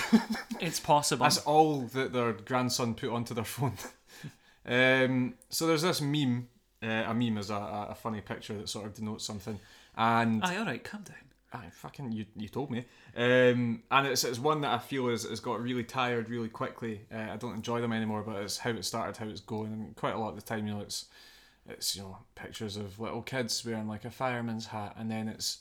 It's 0.60 0.80
possible. 0.80 1.24
That's 1.24 1.38
all 1.38 1.80
that 1.94 2.12
their 2.12 2.32
grandson 2.32 2.94
put 2.94 3.10
onto 3.10 3.34
their 3.34 3.44
phone. 3.44 3.72
um, 4.66 5.34
so 5.48 5.66
there's 5.66 5.82
this 5.82 6.00
meme. 6.00 6.48
Uh, 6.82 7.04
a 7.06 7.14
meme 7.14 7.38
is 7.38 7.50
a, 7.50 7.86
a 7.90 7.94
funny 7.94 8.20
picture 8.20 8.54
that 8.54 8.68
sort 8.68 8.86
of 8.86 8.94
denotes 8.94 9.24
something. 9.24 9.58
And 9.96 10.44
Aye, 10.44 10.58
all 10.58 10.66
right, 10.66 10.82
calm 10.84 11.02
down. 11.02 11.16
Aye, 11.52 11.70
fucking, 11.72 12.12
you, 12.12 12.26
you 12.36 12.48
told 12.48 12.70
me. 12.70 12.84
Um, 13.16 13.82
and 13.90 14.06
it's, 14.06 14.24
it's 14.24 14.38
one 14.38 14.60
that 14.60 14.74
I 14.74 14.78
feel 14.78 15.08
is, 15.08 15.24
has 15.24 15.40
got 15.40 15.62
really 15.62 15.84
tired 15.84 16.28
really 16.28 16.48
quickly. 16.48 17.02
Uh, 17.12 17.32
I 17.32 17.36
don't 17.36 17.54
enjoy 17.54 17.80
them 17.80 17.92
anymore, 17.92 18.22
but 18.22 18.36
it's 18.42 18.58
how 18.58 18.70
it 18.70 18.84
started, 18.84 19.16
how 19.16 19.26
it's 19.26 19.40
going. 19.40 19.72
And 19.72 19.96
quite 19.96 20.14
a 20.14 20.18
lot 20.18 20.30
of 20.30 20.36
the 20.36 20.42
time, 20.42 20.66
you 20.66 20.74
know, 20.74 20.80
it's, 20.80 21.06
it's 21.68 21.96
you 21.96 22.02
know, 22.02 22.18
pictures 22.34 22.76
of 22.76 23.00
little 23.00 23.22
kids 23.22 23.64
wearing 23.64 23.88
like 23.88 24.04
a 24.04 24.10
fireman's 24.10 24.66
hat. 24.66 24.96
And 24.98 25.10
then 25.10 25.28
it's, 25.28 25.60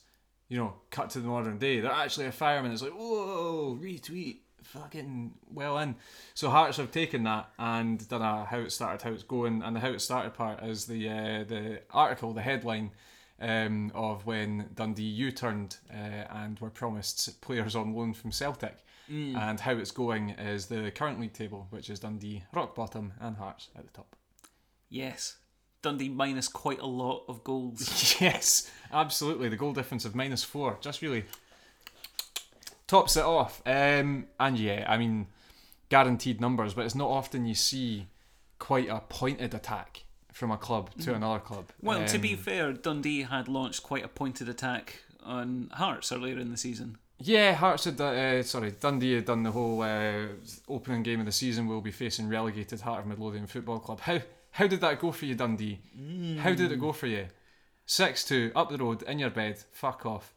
you 0.50 0.58
know, 0.58 0.74
cut 0.90 1.12
to 1.12 1.20
the 1.20 1.28
modern 1.28 1.60
day. 1.60 1.80
They're 1.80 1.92
actually 1.92 2.26
a 2.26 2.32
fireman. 2.32 2.72
It's 2.72 2.82
like, 2.82 2.92
whoa, 2.92 3.80
retweet. 3.82 4.40
Fucking 4.74 5.34
well 5.52 5.78
in. 5.80 5.96
So 6.34 6.50
Hearts 6.50 6.78
have 6.78 6.92
taken 6.92 7.24
that 7.24 7.50
and 7.58 8.08
done 8.08 8.22
a 8.22 8.46
how 8.46 8.60
it 8.60 8.72
started, 8.72 9.02
how 9.02 9.12
it's 9.12 9.24
going, 9.24 9.62
and 9.64 9.76
the 9.76 9.80
how 9.80 9.90
it 9.90 10.02
started 10.02 10.34
part 10.34 10.64
is 10.64 10.86
the 10.86 11.10
uh, 11.10 11.44
the 11.44 11.82
article, 11.92 12.34
the 12.34 12.42
headline 12.42 12.92
um, 13.40 13.92
of 13.94 14.26
when 14.26 14.70
Dundee 14.74 15.04
U-turned 15.04 15.78
uh, 15.92 16.26
and 16.30 16.60
were 16.60 16.70
promised 16.70 17.42
players 17.42 17.76
on 17.76 17.94
loan 17.94 18.14
from 18.14 18.32
Celtic. 18.32 18.78
And 19.08 19.60
how 19.60 19.74
it's 19.74 19.92
going 19.92 20.32
is 20.32 20.66
the 20.66 20.90
current 20.92 21.20
league 21.20 21.34
table, 21.34 21.68
which 21.70 21.90
is 21.90 22.00
Dundee 22.00 22.44
rock 22.54 22.74
bottom 22.74 23.14
and 23.20 23.38
Hearts 23.38 23.70
at 23.76 23.86
the 23.86 23.92
top. 23.92 24.16
Yes. 24.90 25.38
Dundee 25.82 26.10
minus 26.10 26.48
quite 26.48 26.80
a 26.80 26.88
lot 26.88 27.26
of 27.28 27.44
goals. 27.44 28.16
yes, 28.20 28.72
absolutely. 28.92 29.50
The 29.50 29.58
goal 29.58 29.74
difference 29.74 30.06
of 30.06 30.16
minus 30.16 30.44
four 30.44 30.80
just 30.82 31.04
really 31.04 31.26
tops 32.88 33.18
it 33.18 33.24
off. 33.24 33.62
Um, 33.66 34.28
and 34.40 34.58
yeah, 34.60 34.86
I 34.88 34.98
mean, 34.98 35.28
guaranteed 35.90 36.40
numbers, 36.42 36.74
but 36.74 36.86
it's 36.86 36.96
not 36.96 37.10
often 37.10 37.46
you 37.46 37.56
see 37.56 38.08
quite 38.60 38.90
a 38.90 39.00
pointed 39.00 39.54
attack 39.54 40.04
from 40.34 40.52
a 40.52 40.58
club 40.58 40.90
to 41.00 41.14
another 41.14 41.40
club. 41.40 41.72
Well, 41.82 42.06
to 42.08 42.18
be 42.18 42.34
Um, 42.34 42.40
fair, 42.40 42.74
Dundee 42.74 43.24
had 43.24 43.48
launched 43.48 43.84
quite 43.84 44.04
a 44.04 44.08
pointed 44.10 44.50
attack 44.50 45.00
on 45.24 45.70
Hearts 45.74 46.12
earlier 46.12 46.38
in 46.38 46.52
the 46.52 46.58
season. 46.58 46.98
Yeah, 47.20 47.54
Hearts 47.54 47.86
had. 47.86 47.96
done- 47.96 48.16
Uh, 48.18 48.44
sorry, 48.44 48.72
Dundee 48.72 49.16
had 49.16 49.26
done 49.26 49.44
the 49.44 49.52
whole 49.52 49.82
uh, 49.82 50.26
opening 50.68 51.04
game 51.04 51.22
of 51.22 51.26
the 51.26 51.32
season. 51.32 51.66
We'll 51.68 51.80
be 51.80 51.92
facing 51.92 52.28
relegated 52.28 52.82
Heart 52.82 53.02
of 53.02 53.08
Midlothian 53.08 53.48
Football 53.48 53.80
Club. 53.80 54.02
How 54.02 54.20
how 54.52 54.68
did 54.68 54.82
that 54.82 55.00
go 55.00 55.12
for 55.14 55.26
you, 55.26 55.36
Dundee? 55.36 55.80
How 56.40 56.54
did 56.54 56.72
it 56.74 56.80
go 56.80 56.92
for 56.92 57.08
you? 57.08 57.28
Six 57.86 58.26
two 58.26 58.52
up 58.56 58.70
the 58.70 58.78
road 58.78 59.04
in 59.04 59.20
your 59.20 59.30
bed. 59.30 59.58
Fuck 59.72 60.06
off. 60.06 60.34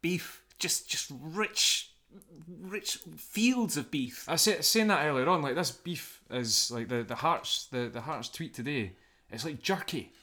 Beef, 0.00 0.42
just 0.58 0.88
just 0.88 1.10
rich, 1.20 1.90
rich 2.60 2.98
fields 3.16 3.76
of 3.76 3.90
beef. 3.90 4.24
I 4.28 4.32
was 4.32 4.42
say, 4.42 4.60
saying 4.60 4.88
that 4.88 5.04
earlier 5.06 5.28
on. 5.28 5.42
Like 5.42 5.54
this 5.54 5.70
beef 5.70 6.20
is 6.30 6.70
like 6.70 6.88
the 6.88 7.02
the 7.02 7.16
Hearts 7.16 7.68
the 7.70 7.88
the 7.88 8.00
Hearts 8.02 8.28
tweet 8.28 8.54
today. 8.54 8.92
It's 9.30 9.44
like 9.44 9.62
jerky. 9.62 10.12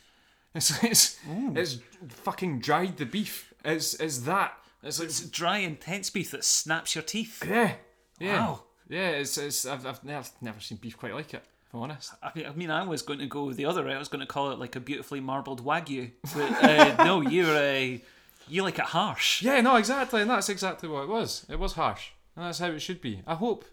It's 0.55 0.81
it's 0.83 1.19
it's 1.53 1.79
fucking 2.07 2.59
dried 2.61 2.95
the 2.95 3.05
beef. 3.05 3.53
It's 3.65 3.93
it's 3.95 4.19
that. 4.19 4.53
It's 4.83 4.99
like 4.99 5.09
It's 5.09 5.19
dry, 5.29 5.57
intense 5.57 6.09
beef 6.09 6.31
that 6.31 6.45
snaps 6.45 6.95
your 6.95 7.03
teeth. 7.03 7.43
yeah 7.45 7.73
yeah 8.19 8.39
Wow. 8.39 8.63
yeah. 8.87 9.09
It's 9.09 9.37
it's 9.37 9.65
I've 9.65 9.85
I've 9.85 10.01
never, 10.05 10.25
never 10.39 10.61
seen 10.61 10.77
beef 10.77 10.97
quite 10.97 11.13
like 11.13 11.33
it. 11.33 11.43
If 11.67 11.73
I'm 11.73 11.81
honest. 11.81 12.13
I 12.23 12.31
mean, 12.33 12.45
I 12.45 12.51
mean, 12.53 12.71
I 12.71 12.83
was 12.87 13.01
going 13.01 13.19
to 13.19 13.25
go 13.27 13.51
the 13.51 13.65
other 13.65 13.83
way. 13.83 13.93
I 13.93 13.99
was 13.99 14.07
going 14.07 14.21
to 14.21 14.25
call 14.25 14.51
it 14.51 14.59
like 14.59 14.77
a 14.77 14.79
beautifully 14.79 15.19
marbled 15.19 15.61
wagyu, 15.65 16.11
but 16.33 16.63
uh, 16.63 17.03
no, 17.03 17.19
you're 17.19 17.53
a 17.57 18.01
you 18.47 18.63
like 18.63 18.79
it 18.79 18.85
harsh. 18.85 19.41
Yeah, 19.41 19.61
no, 19.61 19.75
exactly, 19.75 20.21
and 20.21 20.29
that's 20.29 20.49
exactly 20.49 20.89
what 20.89 21.03
it 21.03 21.09
was. 21.09 21.45
It 21.49 21.59
was 21.59 21.73
harsh, 21.73 22.09
and 22.35 22.45
that's 22.45 22.59
how 22.59 22.67
it 22.67 22.79
should 22.79 23.01
be. 23.01 23.21
I 23.25 23.35
hope, 23.35 23.65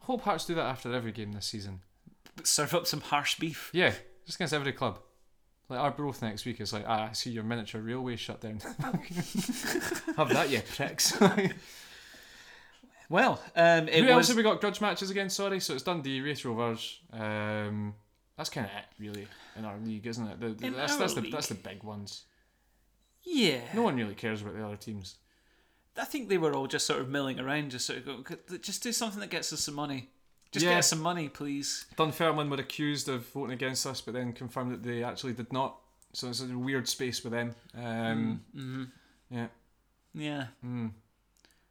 hope 0.00 0.22
Hearts 0.22 0.44
do 0.44 0.54
that 0.54 0.64
after 0.66 0.92
every 0.94 1.12
game 1.12 1.32
this 1.32 1.46
season. 1.46 1.80
Serve 2.44 2.74
up 2.74 2.86
some 2.86 3.00
harsh 3.00 3.38
beef. 3.38 3.70
Yeah, 3.72 3.92
just 4.26 4.36
against 4.36 4.54
every 4.54 4.72
club. 4.72 5.00
Like 5.68 5.80
our 5.80 5.90
growth 5.90 6.22
next 6.22 6.46
week 6.46 6.60
is 6.60 6.72
like, 6.72 6.84
ah, 6.86 7.08
I 7.10 7.12
see 7.12 7.30
your 7.30 7.44
miniature 7.44 7.80
railway 7.82 8.16
shut 8.16 8.40
down. 8.40 8.60
Have 10.16 10.30
that, 10.30 10.48
you 10.50 10.60
pricks. 10.62 11.12
Well, 13.10 13.40
um, 13.56 13.88
it 13.88 14.04
else 14.04 14.16
was 14.18 14.28
have 14.28 14.36
we 14.36 14.42
got 14.42 14.60
grudge 14.60 14.80
matches 14.80 15.10
against? 15.10 15.36
Sorry, 15.36 15.60
so 15.60 15.72
it's 15.74 15.82
Dundee, 15.82 16.20
Raith 16.20 16.44
Rovers. 16.44 17.00
Um, 17.10 17.94
that's 18.36 18.50
kind 18.50 18.66
of 18.66 18.72
it, 18.72 18.84
really, 19.02 19.26
in 19.56 19.64
our 19.64 19.78
league, 19.78 20.06
isn't 20.06 20.26
it? 20.26 20.38
The, 20.40 20.48
the- 20.50 20.66
In 20.66 20.72
that's 20.74 20.92
our 20.92 20.98
that's 20.98 21.14
the 21.14 21.22
league. 21.22 21.32
that's 21.32 21.46
the 21.48 21.54
big 21.54 21.82
ones. 21.82 22.24
Yeah. 23.28 23.60
No 23.74 23.82
one 23.82 23.96
really 23.96 24.14
cares 24.14 24.42
about 24.42 24.54
the 24.56 24.64
other 24.64 24.76
teams. 24.76 25.16
I 25.96 26.04
think 26.04 26.28
they 26.28 26.38
were 26.38 26.54
all 26.54 26.66
just 26.68 26.86
sort 26.86 27.00
of 27.00 27.08
milling 27.08 27.40
around, 27.40 27.70
just 27.72 27.86
sort 27.86 28.06
of 28.06 28.24
go, 28.24 28.36
just 28.58 28.82
do 28.82 28.92
something 28.92 29.20
that 29.20 29.30
gets 29.30 29.52
us 29.52 29.60
some 29.60 29.74
money. 29.74 30.08
Just 30.52 30.64
Yeah. 30.64 30.72
get 30.72 30.78
us 30.78 30.88
some 30.90 31.00
money, 31.00 31.28
please. 31.28 31.86
Dunfermline 31.96 32.48
were 32.48 32.56
accused 32.56 33.08
of 33.08 33.26
voting 33.30 33.52
against 33.52 33.84
us, 33.84 34.00
but 34.00 34.14
then 34.14 34.32
confirmed 34.32 34.72
that 34.72 34.82
they 34.82 35.02
actually 35.02 35.32
did 35.34 35.52
not. 35.52 35.76
So 36.12 36.28
it's 36.28 36.40
a 36.40 36.46
weird 36.56 36.88
space 36.88 37.22
with 37.22 37.32
them. 37.32 37.54
Um, 37.74 38.44
hmm 38.54 38.84
Yeah. 39.30 39.48
Yeah, 40.14 40.46
Mm. 40.64 40.92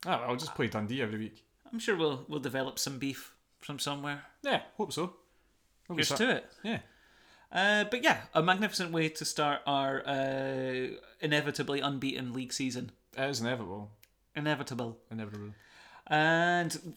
Oh, 0.05 0.11
I'll 0.11 0.35
just 0.35 0.53
play 0.55 0.67
Dundee 0.67 1.01
every 1.01 1.17
week. 1.17 1.43
I'm 1.73 1.79
sure 1.79 1.95
we'll 1.97 2.23
we'll 2.29 2.39
develop 2.39 2.77
some 2.79 2.99
beef 2.99 3.33
from 3.59 3.79
somewhere. 3.79 4.23
Yeah, 4.43 4.61
hope 4.77 4.93
so. 4.93 5.07
Hope 5.07 5.15
we 5.89 5.95
Here's 5.97 6.09
to 6.09 6.29
it. 6.37 6.51
Yeah. 6.63 6.79
Uh, 7.51 7.85
but 7.85 8.03
yeah, 8.03 8.21
a 8.33 8.43
magnificent 8.43 8.91
way 8.91 9.09
to 9.09 9.25
start 9.25 9.61
our 9.65 10.05
uh, 10.07 10.87
inevitably 11.21 11.79
unbeaten 11.79 12.33
league 12.33 12.53
season. 12.53 12.91
It 13.17 13.29
is 13.29 13.39
inevitable. 13.41 13.91
Inevitable. 14.35 14.97
Inevitable. 15.09 15.53
And 16.07 16.95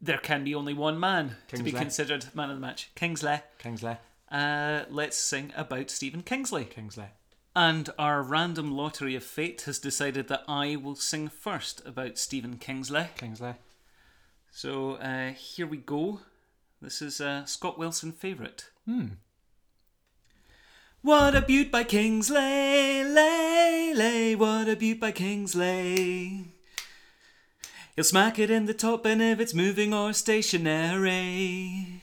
there 0.00 0.18
can 0.18 0.44
be 0.44 0.54
only 0.54 0.74
one 0.74 0.98
man 0.98 1.36
to 1.48 1.62
be 1.62 1.72
considered 1.72 2.26
man 2.34 2.50
of 2.50 2.56
the 2.56 2.60
match. 2.60 2.90
Kingsley. 2.94 3.40
Kingsley. 3.58 3.96
Uh, 4.30 4.84
let's 4.90 5.16
sing 5.16 5.52
about 5.56 5.90
Stephen 5.90 6.22
Kingsley. 6.22 6.64
Kingsley. 6.64 7.06
And 7.54 7.90
our 7.98 8.22
random 8.22 8.72
lottery 8.72 9.14
of 9.14 9.22
fate 9.22 9.62
has 9.62 9.78
decided 9.78 10.28
that 10.28 10.42
I 10.48 10.76
will 10.76 10.96
sing 10.96 11.28
first 11.28 11.86
about 11.86 12.18
Stephen 12.18 12.56
Kingsley. 12.56 13.08
Kingsley. 13.16 13.54
So 14.50 14.92
uh, 14.92 15.30
here 15.32 15.66
we 15.66 15.76
go. 15.76 16.20
This 16.80 17.02
is 17.02 17.20
uh, 17.20 17.44
Scott 17.44 17.78
Wilson 17.78 18.12
favourite. 18.12 18.70
Hmm. 18.86 19.06
What 21.02 21.34
a 21.34 21.42
beaut 21.42 21.70
by 21.72 21.82
Kingsley, 21.84 23.02
lay, 23.04 23.92
lay, 23.94 24.36
what 24.36 24.68
a 24.68 24.76
beaut 24.76 25.00
by 25.00 25.10
Kingsley. 25.10 26.44
He'll 27.96 28.04
smack 28.04 28.38
it 28.38 28.50
in 28.50 28.66
the 28.66 28.74
top 28.74 29.04
and 29.04 29.20
if 29.20 29.40
it's 29.40 29.52
moving 29.52 29.92
or 29.92 30.12
stationary. 30.12 32.02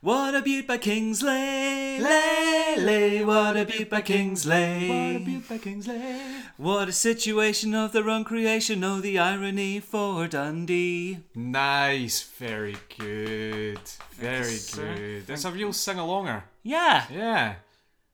What 0.00 0.34
a 0.34 0.42
beaut 0.42 0.66
by 0.66 0.76
Kingsley, 0.78 1.98
lay, 2.00 2.76
lay, 2.78 3.24
what 3.24 3.56
a 3.56 3.64
beaut 3.64 3.88
by 3.90 4.02
Kingsley. 4.02 4.88
What 4.88 5.16
a 5.16 5.24
beaut 5.24 5.48
by 5.48 5.58
Kingsley. 5.58 6.20
What 6.58 6.88
a 6.88 6.92
situation 6.92 7.74
of 7.74 7.92
the 7.92 8.04
wrong 8.04 8.24
creation, 8.24 8.84
oh 8.84 9.00
the 9.00 9.18
irony 9.18 9.80
for 9.80 10.28
Dundee. 10.28 11.18
Nice. 11.34 12.22
Very 12.38 12.76
good. 12.98 13.80
Very 14.12 14.52
Yes, 14.52 14.60
sir. 14.66 14.94
good. 14.94 15.26
That's 15.26 15.44
a 15.46 15.50
real 15.50 15.72
sing 15.72 15.96
alonger. 15.96 16.42
Yeah, 16.62 17.06
Yeah. 17.10 17.54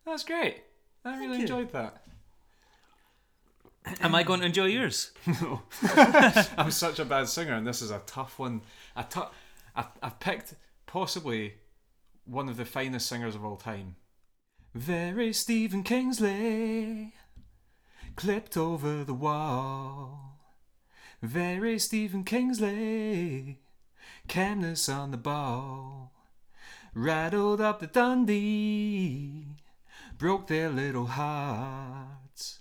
That's 0.06 0.24
great. 0.24 0.62
I 1.04 1.18
really 1.18 1.36
you. 1.36 1.42
enjoyed 1.42 1.72
that. 1.72 2.02
am 4.00 4.14
I 4.14 4.22
going 4.22 4.40
to 4.40 4.46
enjoy 4.46 4.66
yours? 4.66 5.12
No. 5.26 5.62
I'm 6.58 6.70
such 6.70 6.98
a 6.98 7.04
bad 7.04 7.28
singer, 7.28 7.54
and 7.54 7.66
this 7.66 7.82
is 7.82 7.90
a 7.90 8.02
tough 8.06 8.38
one. 8.38 8.62
I 8.96 9.02
tou- 9.02 9.28
I, 9.76 9.86
I 10.02 10.10
picked 10.10 10.54
possibly 10.86 11.54
one 12.24 12.48
of 12.48 12.56
the 12.56 12.64
finest 12.64 13.06
singers 13.08 13.34
of 13.34 13.44
all 13.44 13.56
time. 13.56 13.96
Very 14.74 15.32
Stephen 15.32 15.82
Kingsley, 15.82 17.12
clipped 18.16 18.56
over 18.56 19.04
the 19.04 19.14
wall. 19.14 20.40
Very 21.22 21.78
Stephen 21.78 22.24
Kingsley, 22.24 23.60
calmness 24.28 24.88
on 24.88 25.10
the 25.10 25.16
ball. 25.16 26.12
Rattled 26.94 27.60
up 27.60 27.80
the 27.80 27.86
Dundee, 27.88 29.56
broke 30.18 30.46
their 30.46 30.68
little 30.68 31.06
hearts. 31.06 32.60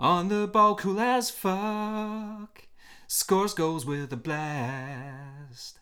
On 0.00 0.28
the 0.28 0.46
ball, 0.46 0.74
cool 0.76 1.00
as 1.00 1.30
fuck. 1.30 2.62
Scores 3.06 3.54
goals 3.54 3.86
with 3.86 4.12
a 4.12 4.16
blast. 4.16 5.78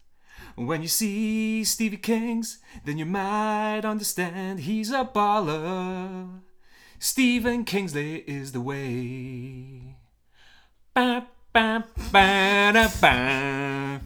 When 0.55 0.81
you 0.81 0.89
see 0.89 1.65
Stevie 1.65 1.99
Kings, 1.99 2.59
then 2.85 2.99
you 2.99 3.05
might 3.05 3.85
understand 3.85 4.61
he's 4.61 4.91
a 4.91 5.05
baller. 5.05 6.41
Stephen 6.99 7.65
Kingsley 7.65 8.25
is 8.27 8.53
the 8.53 8.61
way. 8.61 9.97
Ba, 10.95 11.27
ba, 11.53 11.85
ba, 12.11 12.71
da, 12.73 12.89
ba. 13.01 14.01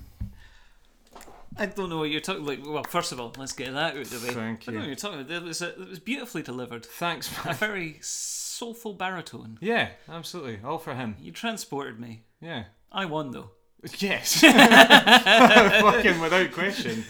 I 1.61 1.67
don't 1.67 1.91
know 1.91 1.99
what 1.99 2.11
you're 2.11 2.23
talking 2.23 2.47
like. 2.47 2.67
Well, 2.67 2.83
first 2.85 3.13
of 3.13 3.21
all, 3.21 3.35
let's 3.37 3.53
get 3.53 3.73
that 3.75 3.95
out 3.95 4.01
of 4.01 4.11
the 4.11 4.27
way. 4.27 4.33
Thank 4.33 4.67
you. 4.67 4.73
I 4.73 4.73
don't 4.73 4.75
know 4.75 4.81
what 4.81 4.87
you're 4.87 4.97
talking 4.97 5.21
about. 5.21 5.31
It 5.31 5.43
was, 5.43 5.61
it 5.61 5.79
was 5.79 5.99
beautifully 5.99 6.43
delivered. 6.43 6.87
Thanks, 6.87 7.31
A 7.45 7.53
very 7.53 7.99
soulful 8.01 8.95
baritone. 8.95 9.59
Yeah, 9.61 9.91
absolutely. 10.09 10.61
All 10.65 10.79
for 10.79 10.95
him. 10.95 11.17
You 11.21 11.33
transported 11.33 12.01
me. 12.01 12.23
Yeah. 12.41 12.65
I 12.91 13.05
won 13.05 13.31
though. 13.33 13.51
Yes. 13.99 14.41
fucking 14.41 16.21
without 16.21 16.51
question. 16.53 17.05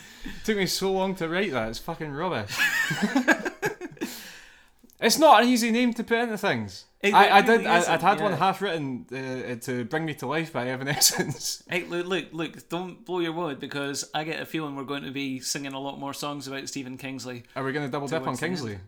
took 0.45 0.57
me 0.57 0.67
so 0.67 0.91
long 0.93 1.15
to 1.17 1.29
write 1.29 1.53
that. 1.53 1.69
It's 1.69 1.79
fucking 1.79 2.11
rubbish. 2.11 2.57
it's 5.01 5.19
not 5.19 5.43
an 5.43 5.49
easy 5.49 5.71
name 5.71 5.95
to 5.95 6.03
put 6.03 6.19
into 6.19 6.39
things. 6.39 6.87
It 7.03 7.15
I, 7.15 7.39
I 7.39 7.41
did. 7.41 7.49
really 7.53 7.67
I, 7.67 7.79
isn't, 7.79 7.93
I'd 7.95 8.03
had 8.03 8.21
one 8.21 8.33
half 8.35 8.61
written 8.61 9.07
uh, 9.11 9.55
to 9.65 9.85
bring 9.87 10.05
me 10.05 10.13
to 10.15 10.27
life 10.27 10.53
by 10.53 10.69
Evanescence. 10.69 11.63
Hey, 11.71 11.85
look, 11.85 12.07
look, 12.07 12.27
look! 12.33 12.69
Don't 12.69 13.07
blow 13.07 13.21
your 13.21 13.33
wad 13.33 13.59
because 13.59 14.11
I 14.13 14.25
get 14.25 14.41
a 14.41 14.45
feeling 14.45 14.77
we're 14.77 14.85
going 14.85 15.05
to 15.05 15.11
be 15.11 15.41
singing 15.41 15.73
a 15.73 15.81
lot 15.81 15.99
more 15.99 16.13
songs 16.13 16.47
about 16.47 16.69
Stephen 16.69 16.99
Kingsley. 16.99 17.45
Are 17.57 17.65
we 17.65 17.73
going 17.73 17.87
to 17.87 17.91
double 17.91 18.07
dip 18.07 18.19
on 18.19 18.25
the 18.25 18.31
end. 18.31 18.39
Kingsley? 18.39 18.79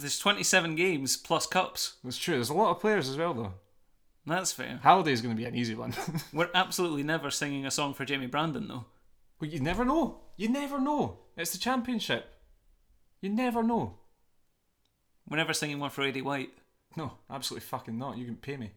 There's 0.00 0.18
27 0.18 0.74
games 0.74 1.16
plus 1.16 1.46
cups. 1.46 1.94
That's 2.02 2.18
true. 2.18 2.34
There's 2.34 2.50
a 2.50 2.54
lot 2.54 2.72
of 2.72 2.80
players 2.80 3.08
as 3.08 3.16
well, 3.16 3.34
though. 3.34 3.54
That's 4.26 4.52
fair. 4.52 4.80
Halliday's 4.82 5.22
going 5.22 5.34
to 5.34 5.40
be 5.40 5.46
an 5.46 5.54
easy 5.54 5.76
one. 5.76 5.94
We're 6.32 6.50
absolutely 6.54 7.04
never 7.04 7.30
singing 7.30 7.64
a 7.66 7.70
song 7.70 7.94
for 7.94 8.04
Jamie 8.04 8.26
Brandon 8.26 8.66
though. 8.68 8.86
well, 9.40 9.48
you 9.50 9.60
never 9.60 9.84
know. 9.84 10.20
You 10.36 10.48
never 10.48 10.80
know. 10.80 11.18
It's 11.36 11.52
the 11.52 11.58
championship. 11.58 12.26
You 13.20 13.30
never 13.30 13.62
know. 13.62 13.94
We're 15.28 15.36
never 15.36 15.52
singing 15.52 15.78
one 15.78 15.90
for 15.90 16.02
Eddie 16.02 16.22
White. 16.22 16.50
No, 16.96 17.12
absolutely 17.30 17.66
fucking 17.66 17.96
not. 17.98 18.18
You 18.18 18.24
can 18.24 18.36
pay 18.36 18.56
me. 18.56 18.72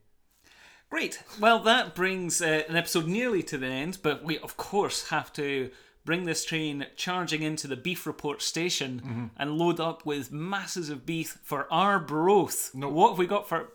Great. 0.89 1.23
Well, 1.39 1.59
that 1.63 1.95
brings 1.95 2.41
uh, 2.41 2.63
an 2.69 2.75
episode 2.75 3.07
nearly 3.07 3.41
to 3.43 3.57
the 3.57 3.65
end, 3.67 3.97
but 4.03 4.23
we, 4.23 4.37
of 4.39 4.57
course, 4.57 5.09
have 5.09 5.33
to 5.33 5.71
bring 6.05 6.25
this 6.25 6.45
train 6.45 6.85
charging 6.95 7.41
into 7.41 7.65
the 7.67 7.75
Beef 7.77 8.05
Report 8.05 8.41
station 8.41 9.01
Mm-hmm. 9.03 9.25
and 9.37 9.57
load 9.57 9.79
up 9.79 10.05
with 10.05 10.31
masses 10.31 10.89
of 10.89 11.05
beef 11.05 11.39
for 11.43 11.67
Arbroath. 11.73 12.71
No. 12.75 12.89
What 12.89 13.09
have 13.09 13.17
we 13.17 13.25
got 13.25 13.47
for. 13.49 13.69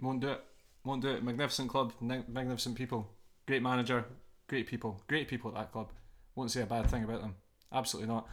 Won't 0.00 0.20
do 0.20 0.28
it. 0.28 0.44
Won't 0.84 1.02
do 1.02 1.08
it. 1.10 1.24
Magnificent 1.24 1.68
club, 1.70 1.92
magnificent 2.00 2.76
people, 2.76 3.10
great 3.46 3.62
manager, 3.62 4.04
great 4.46 4.66
people, 4.68 5.02
great 5.08 5.26
people 5.26 5.50
at 5.50 5.56
that 5.56 5.72
club. 5.72 5.90
Won't 6.36 6.50
say 6.52 6.62
a 6.62 6.66
bad 6.66 6.88
thing 6.90 7.02
about 7.02 7.22
them. 7.22 7.34
Absolutely 7.72 8.12
not. 8.12 8.28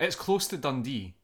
It's 0.00 0.16
close 0.16 0.46
to 0.48 0.56
Dundee. 0.56 1.14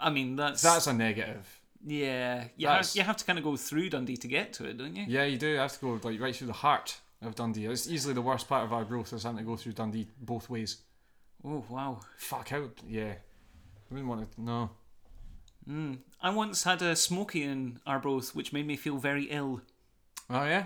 I 0.00 0.10
mean, 0.10 0.34
that's. 0.36 0.62
That's 0.62 0.86
a 0.88 0.92
negative. 0.92 1.59
Yeah. 1.84 2.44
You, 2.56 2.68
have, 2.68 2.90
you 2.94 3.02
have 3.02 3.16
to 3.16 3.24
kind 3.24 3.38
of 3.38 3.44
go 3.44 3.56
through 3.56 3.90
Dundee 3.90 4.16
to 4.18 4.28
get 4.28 4.52
to 4.54 4.64
it, 4.66 4.76
don't 4.78 4.94
you? 4.94 5.04
Yeah, 5.08 5.24
you 5.24 5.38
do 5.38 5.58
I 5.58 5.62
have 5.62 5.72
to 5.78 5.80
go 5.80 6.08
like 6.08 6.20
right 6.20 6.34
through 6.36 6.48
the 6.48 6.52
heart 6.52 6.98
of 7.22 7.34
Dundee. 7.34 7.66
It's 7.66 7.88
easily 7.88 8.14
the 8.14 8.22
worst 8.22 8.48
part 8.48 8.64
of 8.64 8.72
Arbroath 8.72 9.12
is 9.12 9.22
having 9.22 9.38
to 9.38 9.44
go 9.44 9.56
through 9.56 9.72
Dundee 9.72 10.06
both 10.20 10.50
ways. 10.50 10.78
Oh, 11.44 11.64
wow. 11.68 12.00
Fuck 12.18 12.50
how 12.50 12.64
yeah. 12.86 13.12
I 13.14 13.94
wouldn't 13.94 14.08
want 14.08 14.30
to. 14.32 14.40
No. 14.40 14.70
Mm. 15.68 15.98
I 16.20 16.30
once 16.30 16.64
had 16.64 16.82
a 16.82 16.96
smoky 16.96 17.42
in 17.42 17.80
Arbroath, 17.86 18.34
which 18.34 18.52
made 18.52 18.66
me 18.66 18.76
feel 18.76 18.96
very 18.98 19.24
ill. 19.24 19.62
Oh 20.28 20.44
yeah. 20.44 20.64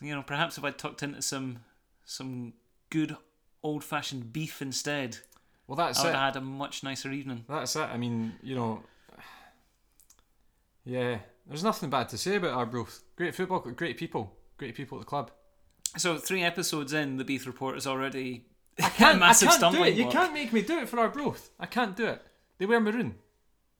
You 0.00 0.14
know, 0.14 0.22
perhaps 0.22 0.58
if 0.58 0.64
I 0.64 0.70
tucked 0.70 1.02
into 1.02 1.22
some 1.22 1.60
some 2.04 2.52
good 2.90 3.16
old 3.62 3.82
fashioned 3.82 4.32
beef 4.32 4.60
instead, 4.60 5.18
Well, 5.66 5.76
that's 5.76 5.98
I 6.00 6.04
would 6.04 6.08
it. 6.10 6.14
have 6.14 6.34
had 6.34 6.36
a 6.36 6.40
much 6.44 6.82
nicer 6.82 7.10
evening. 7.10 7.44
That's 7.48 7.74
it. 7.76 7.80
I 7.82 7.96
mean, 7.96 8.34
you 8.42 8.54
know. 8.54 8.82
Yeah, 10.84 11.18
there's 11.46 11.64
nothing 11.64 11.90
bad 11.90 12.08
to 12.10 12.18
say 12.18 12.36
about 12.36 12.52
Arbroath. 12.54 13.02
Great 13.16 13.34
football, 13.34 13.60
great 13.60 13.96
people, 13.96 14.36
great 14.58 14.74
people 14.74 14.98
at 14.98 15.02
the 15.02 15.06
club. 15.06 15.30
So 15.96 16.18
three 16.18 16.42
episodes 16.42 16.92
in, 16.92 17.16
the 17.16 17.24
Beef 17.24 17.46
Report 17.46 17.76
is 17.76 17.86
already 17.86 18.46
I 18.82 18.88
can't, 18.90 19.16
a 19.16 19.20
massive 19.20 19.48
I 19.48 19.50
can't 19.52 19.60
do 19.60 19.66
stumbling 19.68 19.92
it. 19.92 19.96
You 19.96 20.02
block. 20.04 20.14
can't 20.14 20.32
make 20.34 20.52
me 20.52 20.62
do 20.62 20.78
it 20.78 20.88
for 20.88 20.98
Arbroath. 20.98 21.50
I 21.60 21.66
can't 21.66 21.96
do 21.96 22.06
it. 22.06 22.22
They 22.58 22.66
wear 22.66 22.80
maroon. 22.80 23.14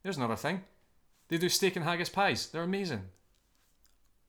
There's 0.02 0.16
another 0.16 0.36
thing. 0.36 0.62
They 1.28 1.38
do 1.38 1.48
steak 1.48 1.76
and 1.76 1.84
haggis 1.84 2.08
pies. 2.10 2.46
They're 2.48 2.62
amazing. 2.62 3.02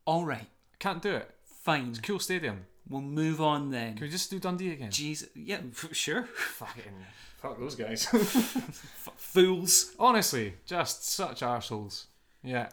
All 0.06 0.26
right, 0.26 0.42
I 0.74 0.76
can't 0.80 1.02
do 1.02 1.16
it. 1.16 1.30
fine. 1.64 1.90
It's 1.90 2.00
a 2.00 2.02
cool 2.02 2.20
stadium. 2.20 2.66
We'll 2.88 3.02
move 3.02 3.42
on 3.42 3.72
then. 3.72 3.94
Can 3.96 4.04
we 4.06 4.10
just 4.10 4.30
do 4.30 4.40
Dundee 4.40 4.72
again? 4.72 4.92
Jeez, 4.92 5.28
yeah, 5.36 5.58
f- 5.72 5.90
sure. 5.96 6.24
Fucking 6.24 6.94
fuck 7.38 7.60
those 7.60 7.74
guys. 7.76 8.08
F- 8.14 9.10
fools. 9.18 9.94
Honestly, 10.00 10.54
just 10.68 11.08
such 11.08 11.42
arseholes. 11.42 12.06
Yeah, 12.46 12.70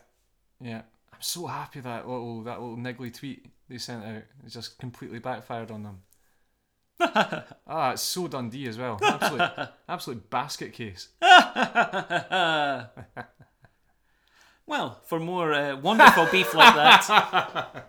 yeah. 0.61 0.82
I'm 1.12 1.22
so 1.22 1.46
happy 1.46 1.80
that 1.80 2.06
little 2.06 2.42
that 2.42 2.61
little 2.61 2.76
niggly 2.76 3.12
tweet 3.12 3.46
they 3.68 3.78
sent 3.78 4.04
out 4.04 4.22
has 4.42 4.52
just 4.52 4.78
completely 4.78 5.18
backfired 5.18 5.70
on 5.70 5.82
them. 5.82 6.02
ah, 7.66 7.92
it's 7.92 8.02
so 8.02 8.28
Dundee 8.28 8.68
as 8.68 8.78
well. 8.78 8.98
Absolute, 9.02 9.68
absolute 9.88 10.30
basket 10.30 10.72
case. 10.72 11.08
Well, 14.64 15.00
for 15.06 15.18
more 15.18 15.52
uh, 15.52 15.76
wonderful 15.76 16.26
beef 16.30 16.55
like 16.55 16.74
that, 16.74 17.84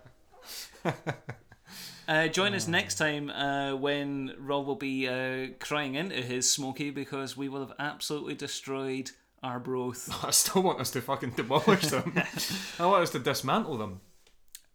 uh, 2.08 2.28
join 2.30 2.56
us 2.56 2.68
next 2.68 2.96
time 2.96 3.30
uh, 3.30 3.76
when 3.76 4.34
Rob 4.40 4.66
will 4.66 4.76
be 4.76 5.08
uh, 5.08 5.50
crying 5.60 5.96
into 5.96 6.16
his 6.16 6.50
smoky 6.50 6.90
because 6.90 7.38
we 7.38 7.48
will 7.48 7.62
have 7.62 7.74
absolutely 7.78 8.34
destroyed 8.34 9.12
Arbroath. 9.44 10.10
I 10.26 10.32
still 10.32 10.64
want 10.64 10.80
us 10.80 10.92
to 10.92 11.02
fucking 11.02 11.32
demolish 11.32 11.88
them. 11.88 12.14
I 12.80 12.86
want 12.86 13.04
us 13.04 13.10
to 13.12 13.20
dismantle 13.20 13.78
them. 13.78 14.02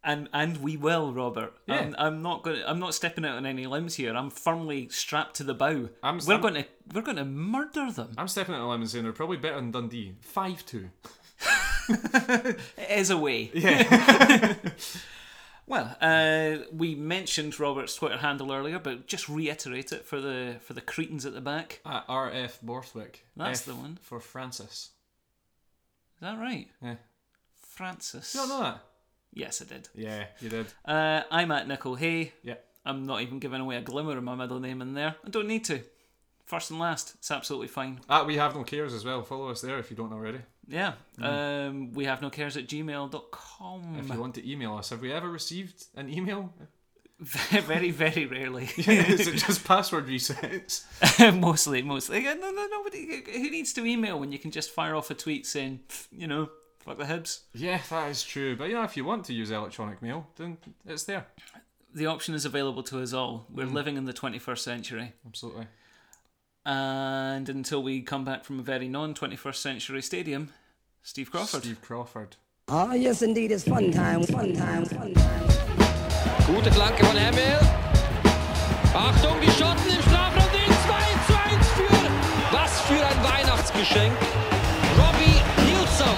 and 0.05 0.29
and 0.33 0.59
we 0.59 0.77
will, 0.77 1.12
Robert. 1.12 1.55
Yeah. 1.66 1.81
I'm, 1.81 1.95
I'm 1.99 2.23
not 2.23 2.43
going. 2.45 2.62
I'm 2.66 2.79
not 2.79 2.95
stepping 2.95 3.25
out 3.25 3.37
on 3.37 3.47
any 3.47 3.66
limbs 3.66 3.95
here. 3.97 4.14
I'm 4.14 4.31
firmly 4.31 4.89
strapped 4.91 5.37
to 5.37 5.45
the 5.45 5.55
bow. 5.55 5.89
I'm- 6.03 6.21
we're 6.27 6.35
I'm- 6.35 6.41
going 6.43 6.55
to 6.55 6.64
we're 6.95 7.03
going 7.03 7.16
to 7.16 7.25
murder 7.25 7.91
them. 7.93 8.12
I'm 8.16 8.29
stepping 8.29 8.55
out 8.55 8.61
on 8.61 8.66
a 8.66 8.71
limb 8.71 8.81
and 8.83 8.91
saying 8.91 9.05
they're 9.05 9.12
probably 9.12 9.37
better 9.39 9.57
than 9.57 9.71
Dundee. 9.71 10.14
5 10.21 10.64
2. 10.66 10.89
It 11.91 12.59
is 12.91 13.11
a 13.11 13.16
way. 13.16 13.51
Yeah. 13.55 14.55
Well, 15.69 15.97
uh, 16.01 16.64
we 16.73 16.95
mentioned 16.95 17.61
Robert's 17.61 17.95
Twitter 17.95 18.16
handle 18.16 18.53
earlier, 18.53 18.79
but 18.79 19.07
just 19.07 19.29
reiterate 19.29 19.93
it 19.93 20.05
for 20.05 20.21
the 20.21 20.57
for 20.61 20.73
the 20.73 20.81
cretins 20.81 21.25
at 21.27 21.35
the 21.35 21.41
back. 21.41 21.81
At 21.87 22.07
RF 22.09 22.61
Borthwick. 22.62 23.25
That's 23.37 23.61
F 23.61 23.66
the 23.66 23.75
one. 23.75 23.99
For 24.03 24.19
Francis. 24.19 24.91
Is 26.16 26.23
that 26.23 26.39
right, 26.39 26.69
Yeah. 26.83 26.97
Francis? 27.61 28.35
You 28.35 28.41
don't 28.41 28.49
know 28.49 28.61
that? 28.62 28.81
Yes, 29.33 29.62
I 29.62 29.66
did. 29.66 29.89
Yeah, 29.95 30.25
you 30.41 30.49
did. 30.49 30.66
Uh, 30.85 31.23
I'm 31.31 31.53
at 31.53 31.69
Nickel 31.69 31.95
Hay. 31.97 32.33
Yeah. 32.43 32.55
I'm 32.85 33.05
not 33.07 33.21
even 33.21 33.39
giving 33.39 33.61
away 33.61 33.77
a 33.77 33.83
glimmer 33.83 34.16
of 34.16 34.25
my 34.25 34.35
middle 34.35 34.59
name 34.59 34.81
in 34.83 34.95
there. 34.95 35.14
I 35.25 35.29
don't 35.29 35.47
need 35.47 35.64
to. 35.66 35.81
First 36.49 36.70
and 36.70 36.80
last, 36.80 37.12
it's 37.16 37.30
absolutely 37.30 37.68
fine. 37.68 38.01
At 38.09 38.24
We 38.24 38.36
Have 38.38 38.55
No 38.55 38.64
Cares 38.64 38.94
as 38.94 39.05
well. 39.05 39.22
Follow 39.22 39.51
us 39.51 39.61
there 39.61 39.78
if 39.78 39.90
you 39.90 39.96
don't 39.99 40.14
already. 40.14 40.38
Yeah. 40.66 40.94
Mm. 41.18 41.68
Um, 41.68 41.92
we 41.92 42.07
have 42.07 42.22
no 42.22 42.30
cares 42.30 42.57
at 42.57 42.66
gmail.com. 42.66 43.96
If 43.99 44.09
you 44.09 44.18
want 44.18 44.34
to 44.36 44.51
email 44.51 44.74
us, 44.74 44.88
have 44.88 45.03
we 45.03 45.12
ever 45.12 45.28
received 45.28 45.84
an 45.94 46.09
email? 46.09 46.55
very, 47.20 47.90
very 47.90 48.24
rarely. 48.24 48.64
Is 48.78 49.28
it 49.28 49.36
just 49.46 49.62
password 49.66 50.07
resets? 50.07 50.84
mostly, 51.38 51.82
mostly. 51.82 52.22
No, 52.22 52.34
no, 52.34 52.66
nobody. 52.70 53.24
Who 53.30 53.51
needs 53.51 53.74
to 53.74 53.84
email 53.84 54.18
when 54.18 54.32
you 54.32 54.38
can 54.38 54.51
just 54.51 54.70
fire 54.70 54.96
off 54.96 55.11
a 55.11 55.14
tweet 55.14 55.46
saying, 55.46 55.80
you 56.11 56.26
know, 56.26 56.49
fuck 56.78 56.96
the 56.96 57.05
Hibs? 57.05 57.40
Yeah, 57.53 57.80
that 57.90 58.09
is 58.09 58.22
true. 58.22 58.57
But 58.57 58.68
you 58.68 58.74
know, 58.74 58.84
if 58.84 58.96
you 58.96 59.05
want 59.05 59.26
to 59.26 59.34
use 59.34 59.51
electronic 59.51 60.01
mail, 60.01 60.26
then 60.36 60.57
it's 60.86 61.05
there. 61.05 61.26
The 61.92 62.07
option 62.07 62.34
is 62.34 62.46
available 62.46 62.84
to 62.84 63.03
us 63.03 63.12
all. 63.12 63.46
We're 63.53 63.66
mm. 63.66 63.74
living 63.74 63.99
in 63.99 64.07
the 64.07 64.14
21st 64.14 64.61
century. 64.61 65.12
Absolutely. 65.26 65.66
And 66.65 67.49
until 67.49 67.83
we 67.83 68.03
come 68.03 68.25
back 68.25 68.45
from 68.45 68.59
a 68.59 68.63
very 68.63 68.89
non 68.89 69.15
21st 69.15 69.57
century 69.57 70.03
stadium, 70.03 70.51
Steve 71.03 71.31
Crawford. 71.31 71.63
Steve 71.63 71.81
Crawford. 71.81 72.37
Ah, 72.69 72.93
yes, 72.93 73.23
indeed, 73.23 73.51
it's 73.51 73.65
fun 73.65 73.91
time, 73.91 74.23
fun 74.25 74.53
time, 74.53 74.85
fun 74.85 75.15
time. 75.15 75.47
Gute 76.47 76.71
Flanke 76.71 77.05
von 77.05 77.17
Hemmel. 77.17 77.59
Achtung, 78.95 79.41
die 79.41 79.51
Schotten 79.51 79.89
im 79.89 80.03
Strafraum, 80.03 80.51
den 80.53 80.71
2 80.71 80.99
zu 81.27 81.35
1 81.57 81.69
für. 81.73 82.53
Was 82.53 82.81
für 82.83 83.07
ein 83.07 83.23
Weihnachtsgeschenk. 83.25 84.13
Robbie 84.99 85.41
Neilson. 85.65 86.17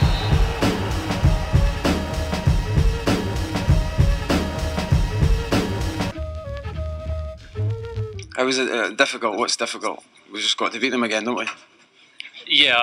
How 8.36 8.44
was 8.46 8.58
it 8.58 8.70
uh, 8.70 8.90
difficult? 8.90 9.36
What's 9.36 9.56
difficult? 9.56 10.02
We 10.32 10.40
just 10.40 10.56
got 10.56 10.72
to 10.72 10.80
beat 10.80 10.90
them 10.90 11.02
again, 11.02 11.24
don't 11.24 11.36
we? 11.36 11.46
Yeah, 12.46 12.78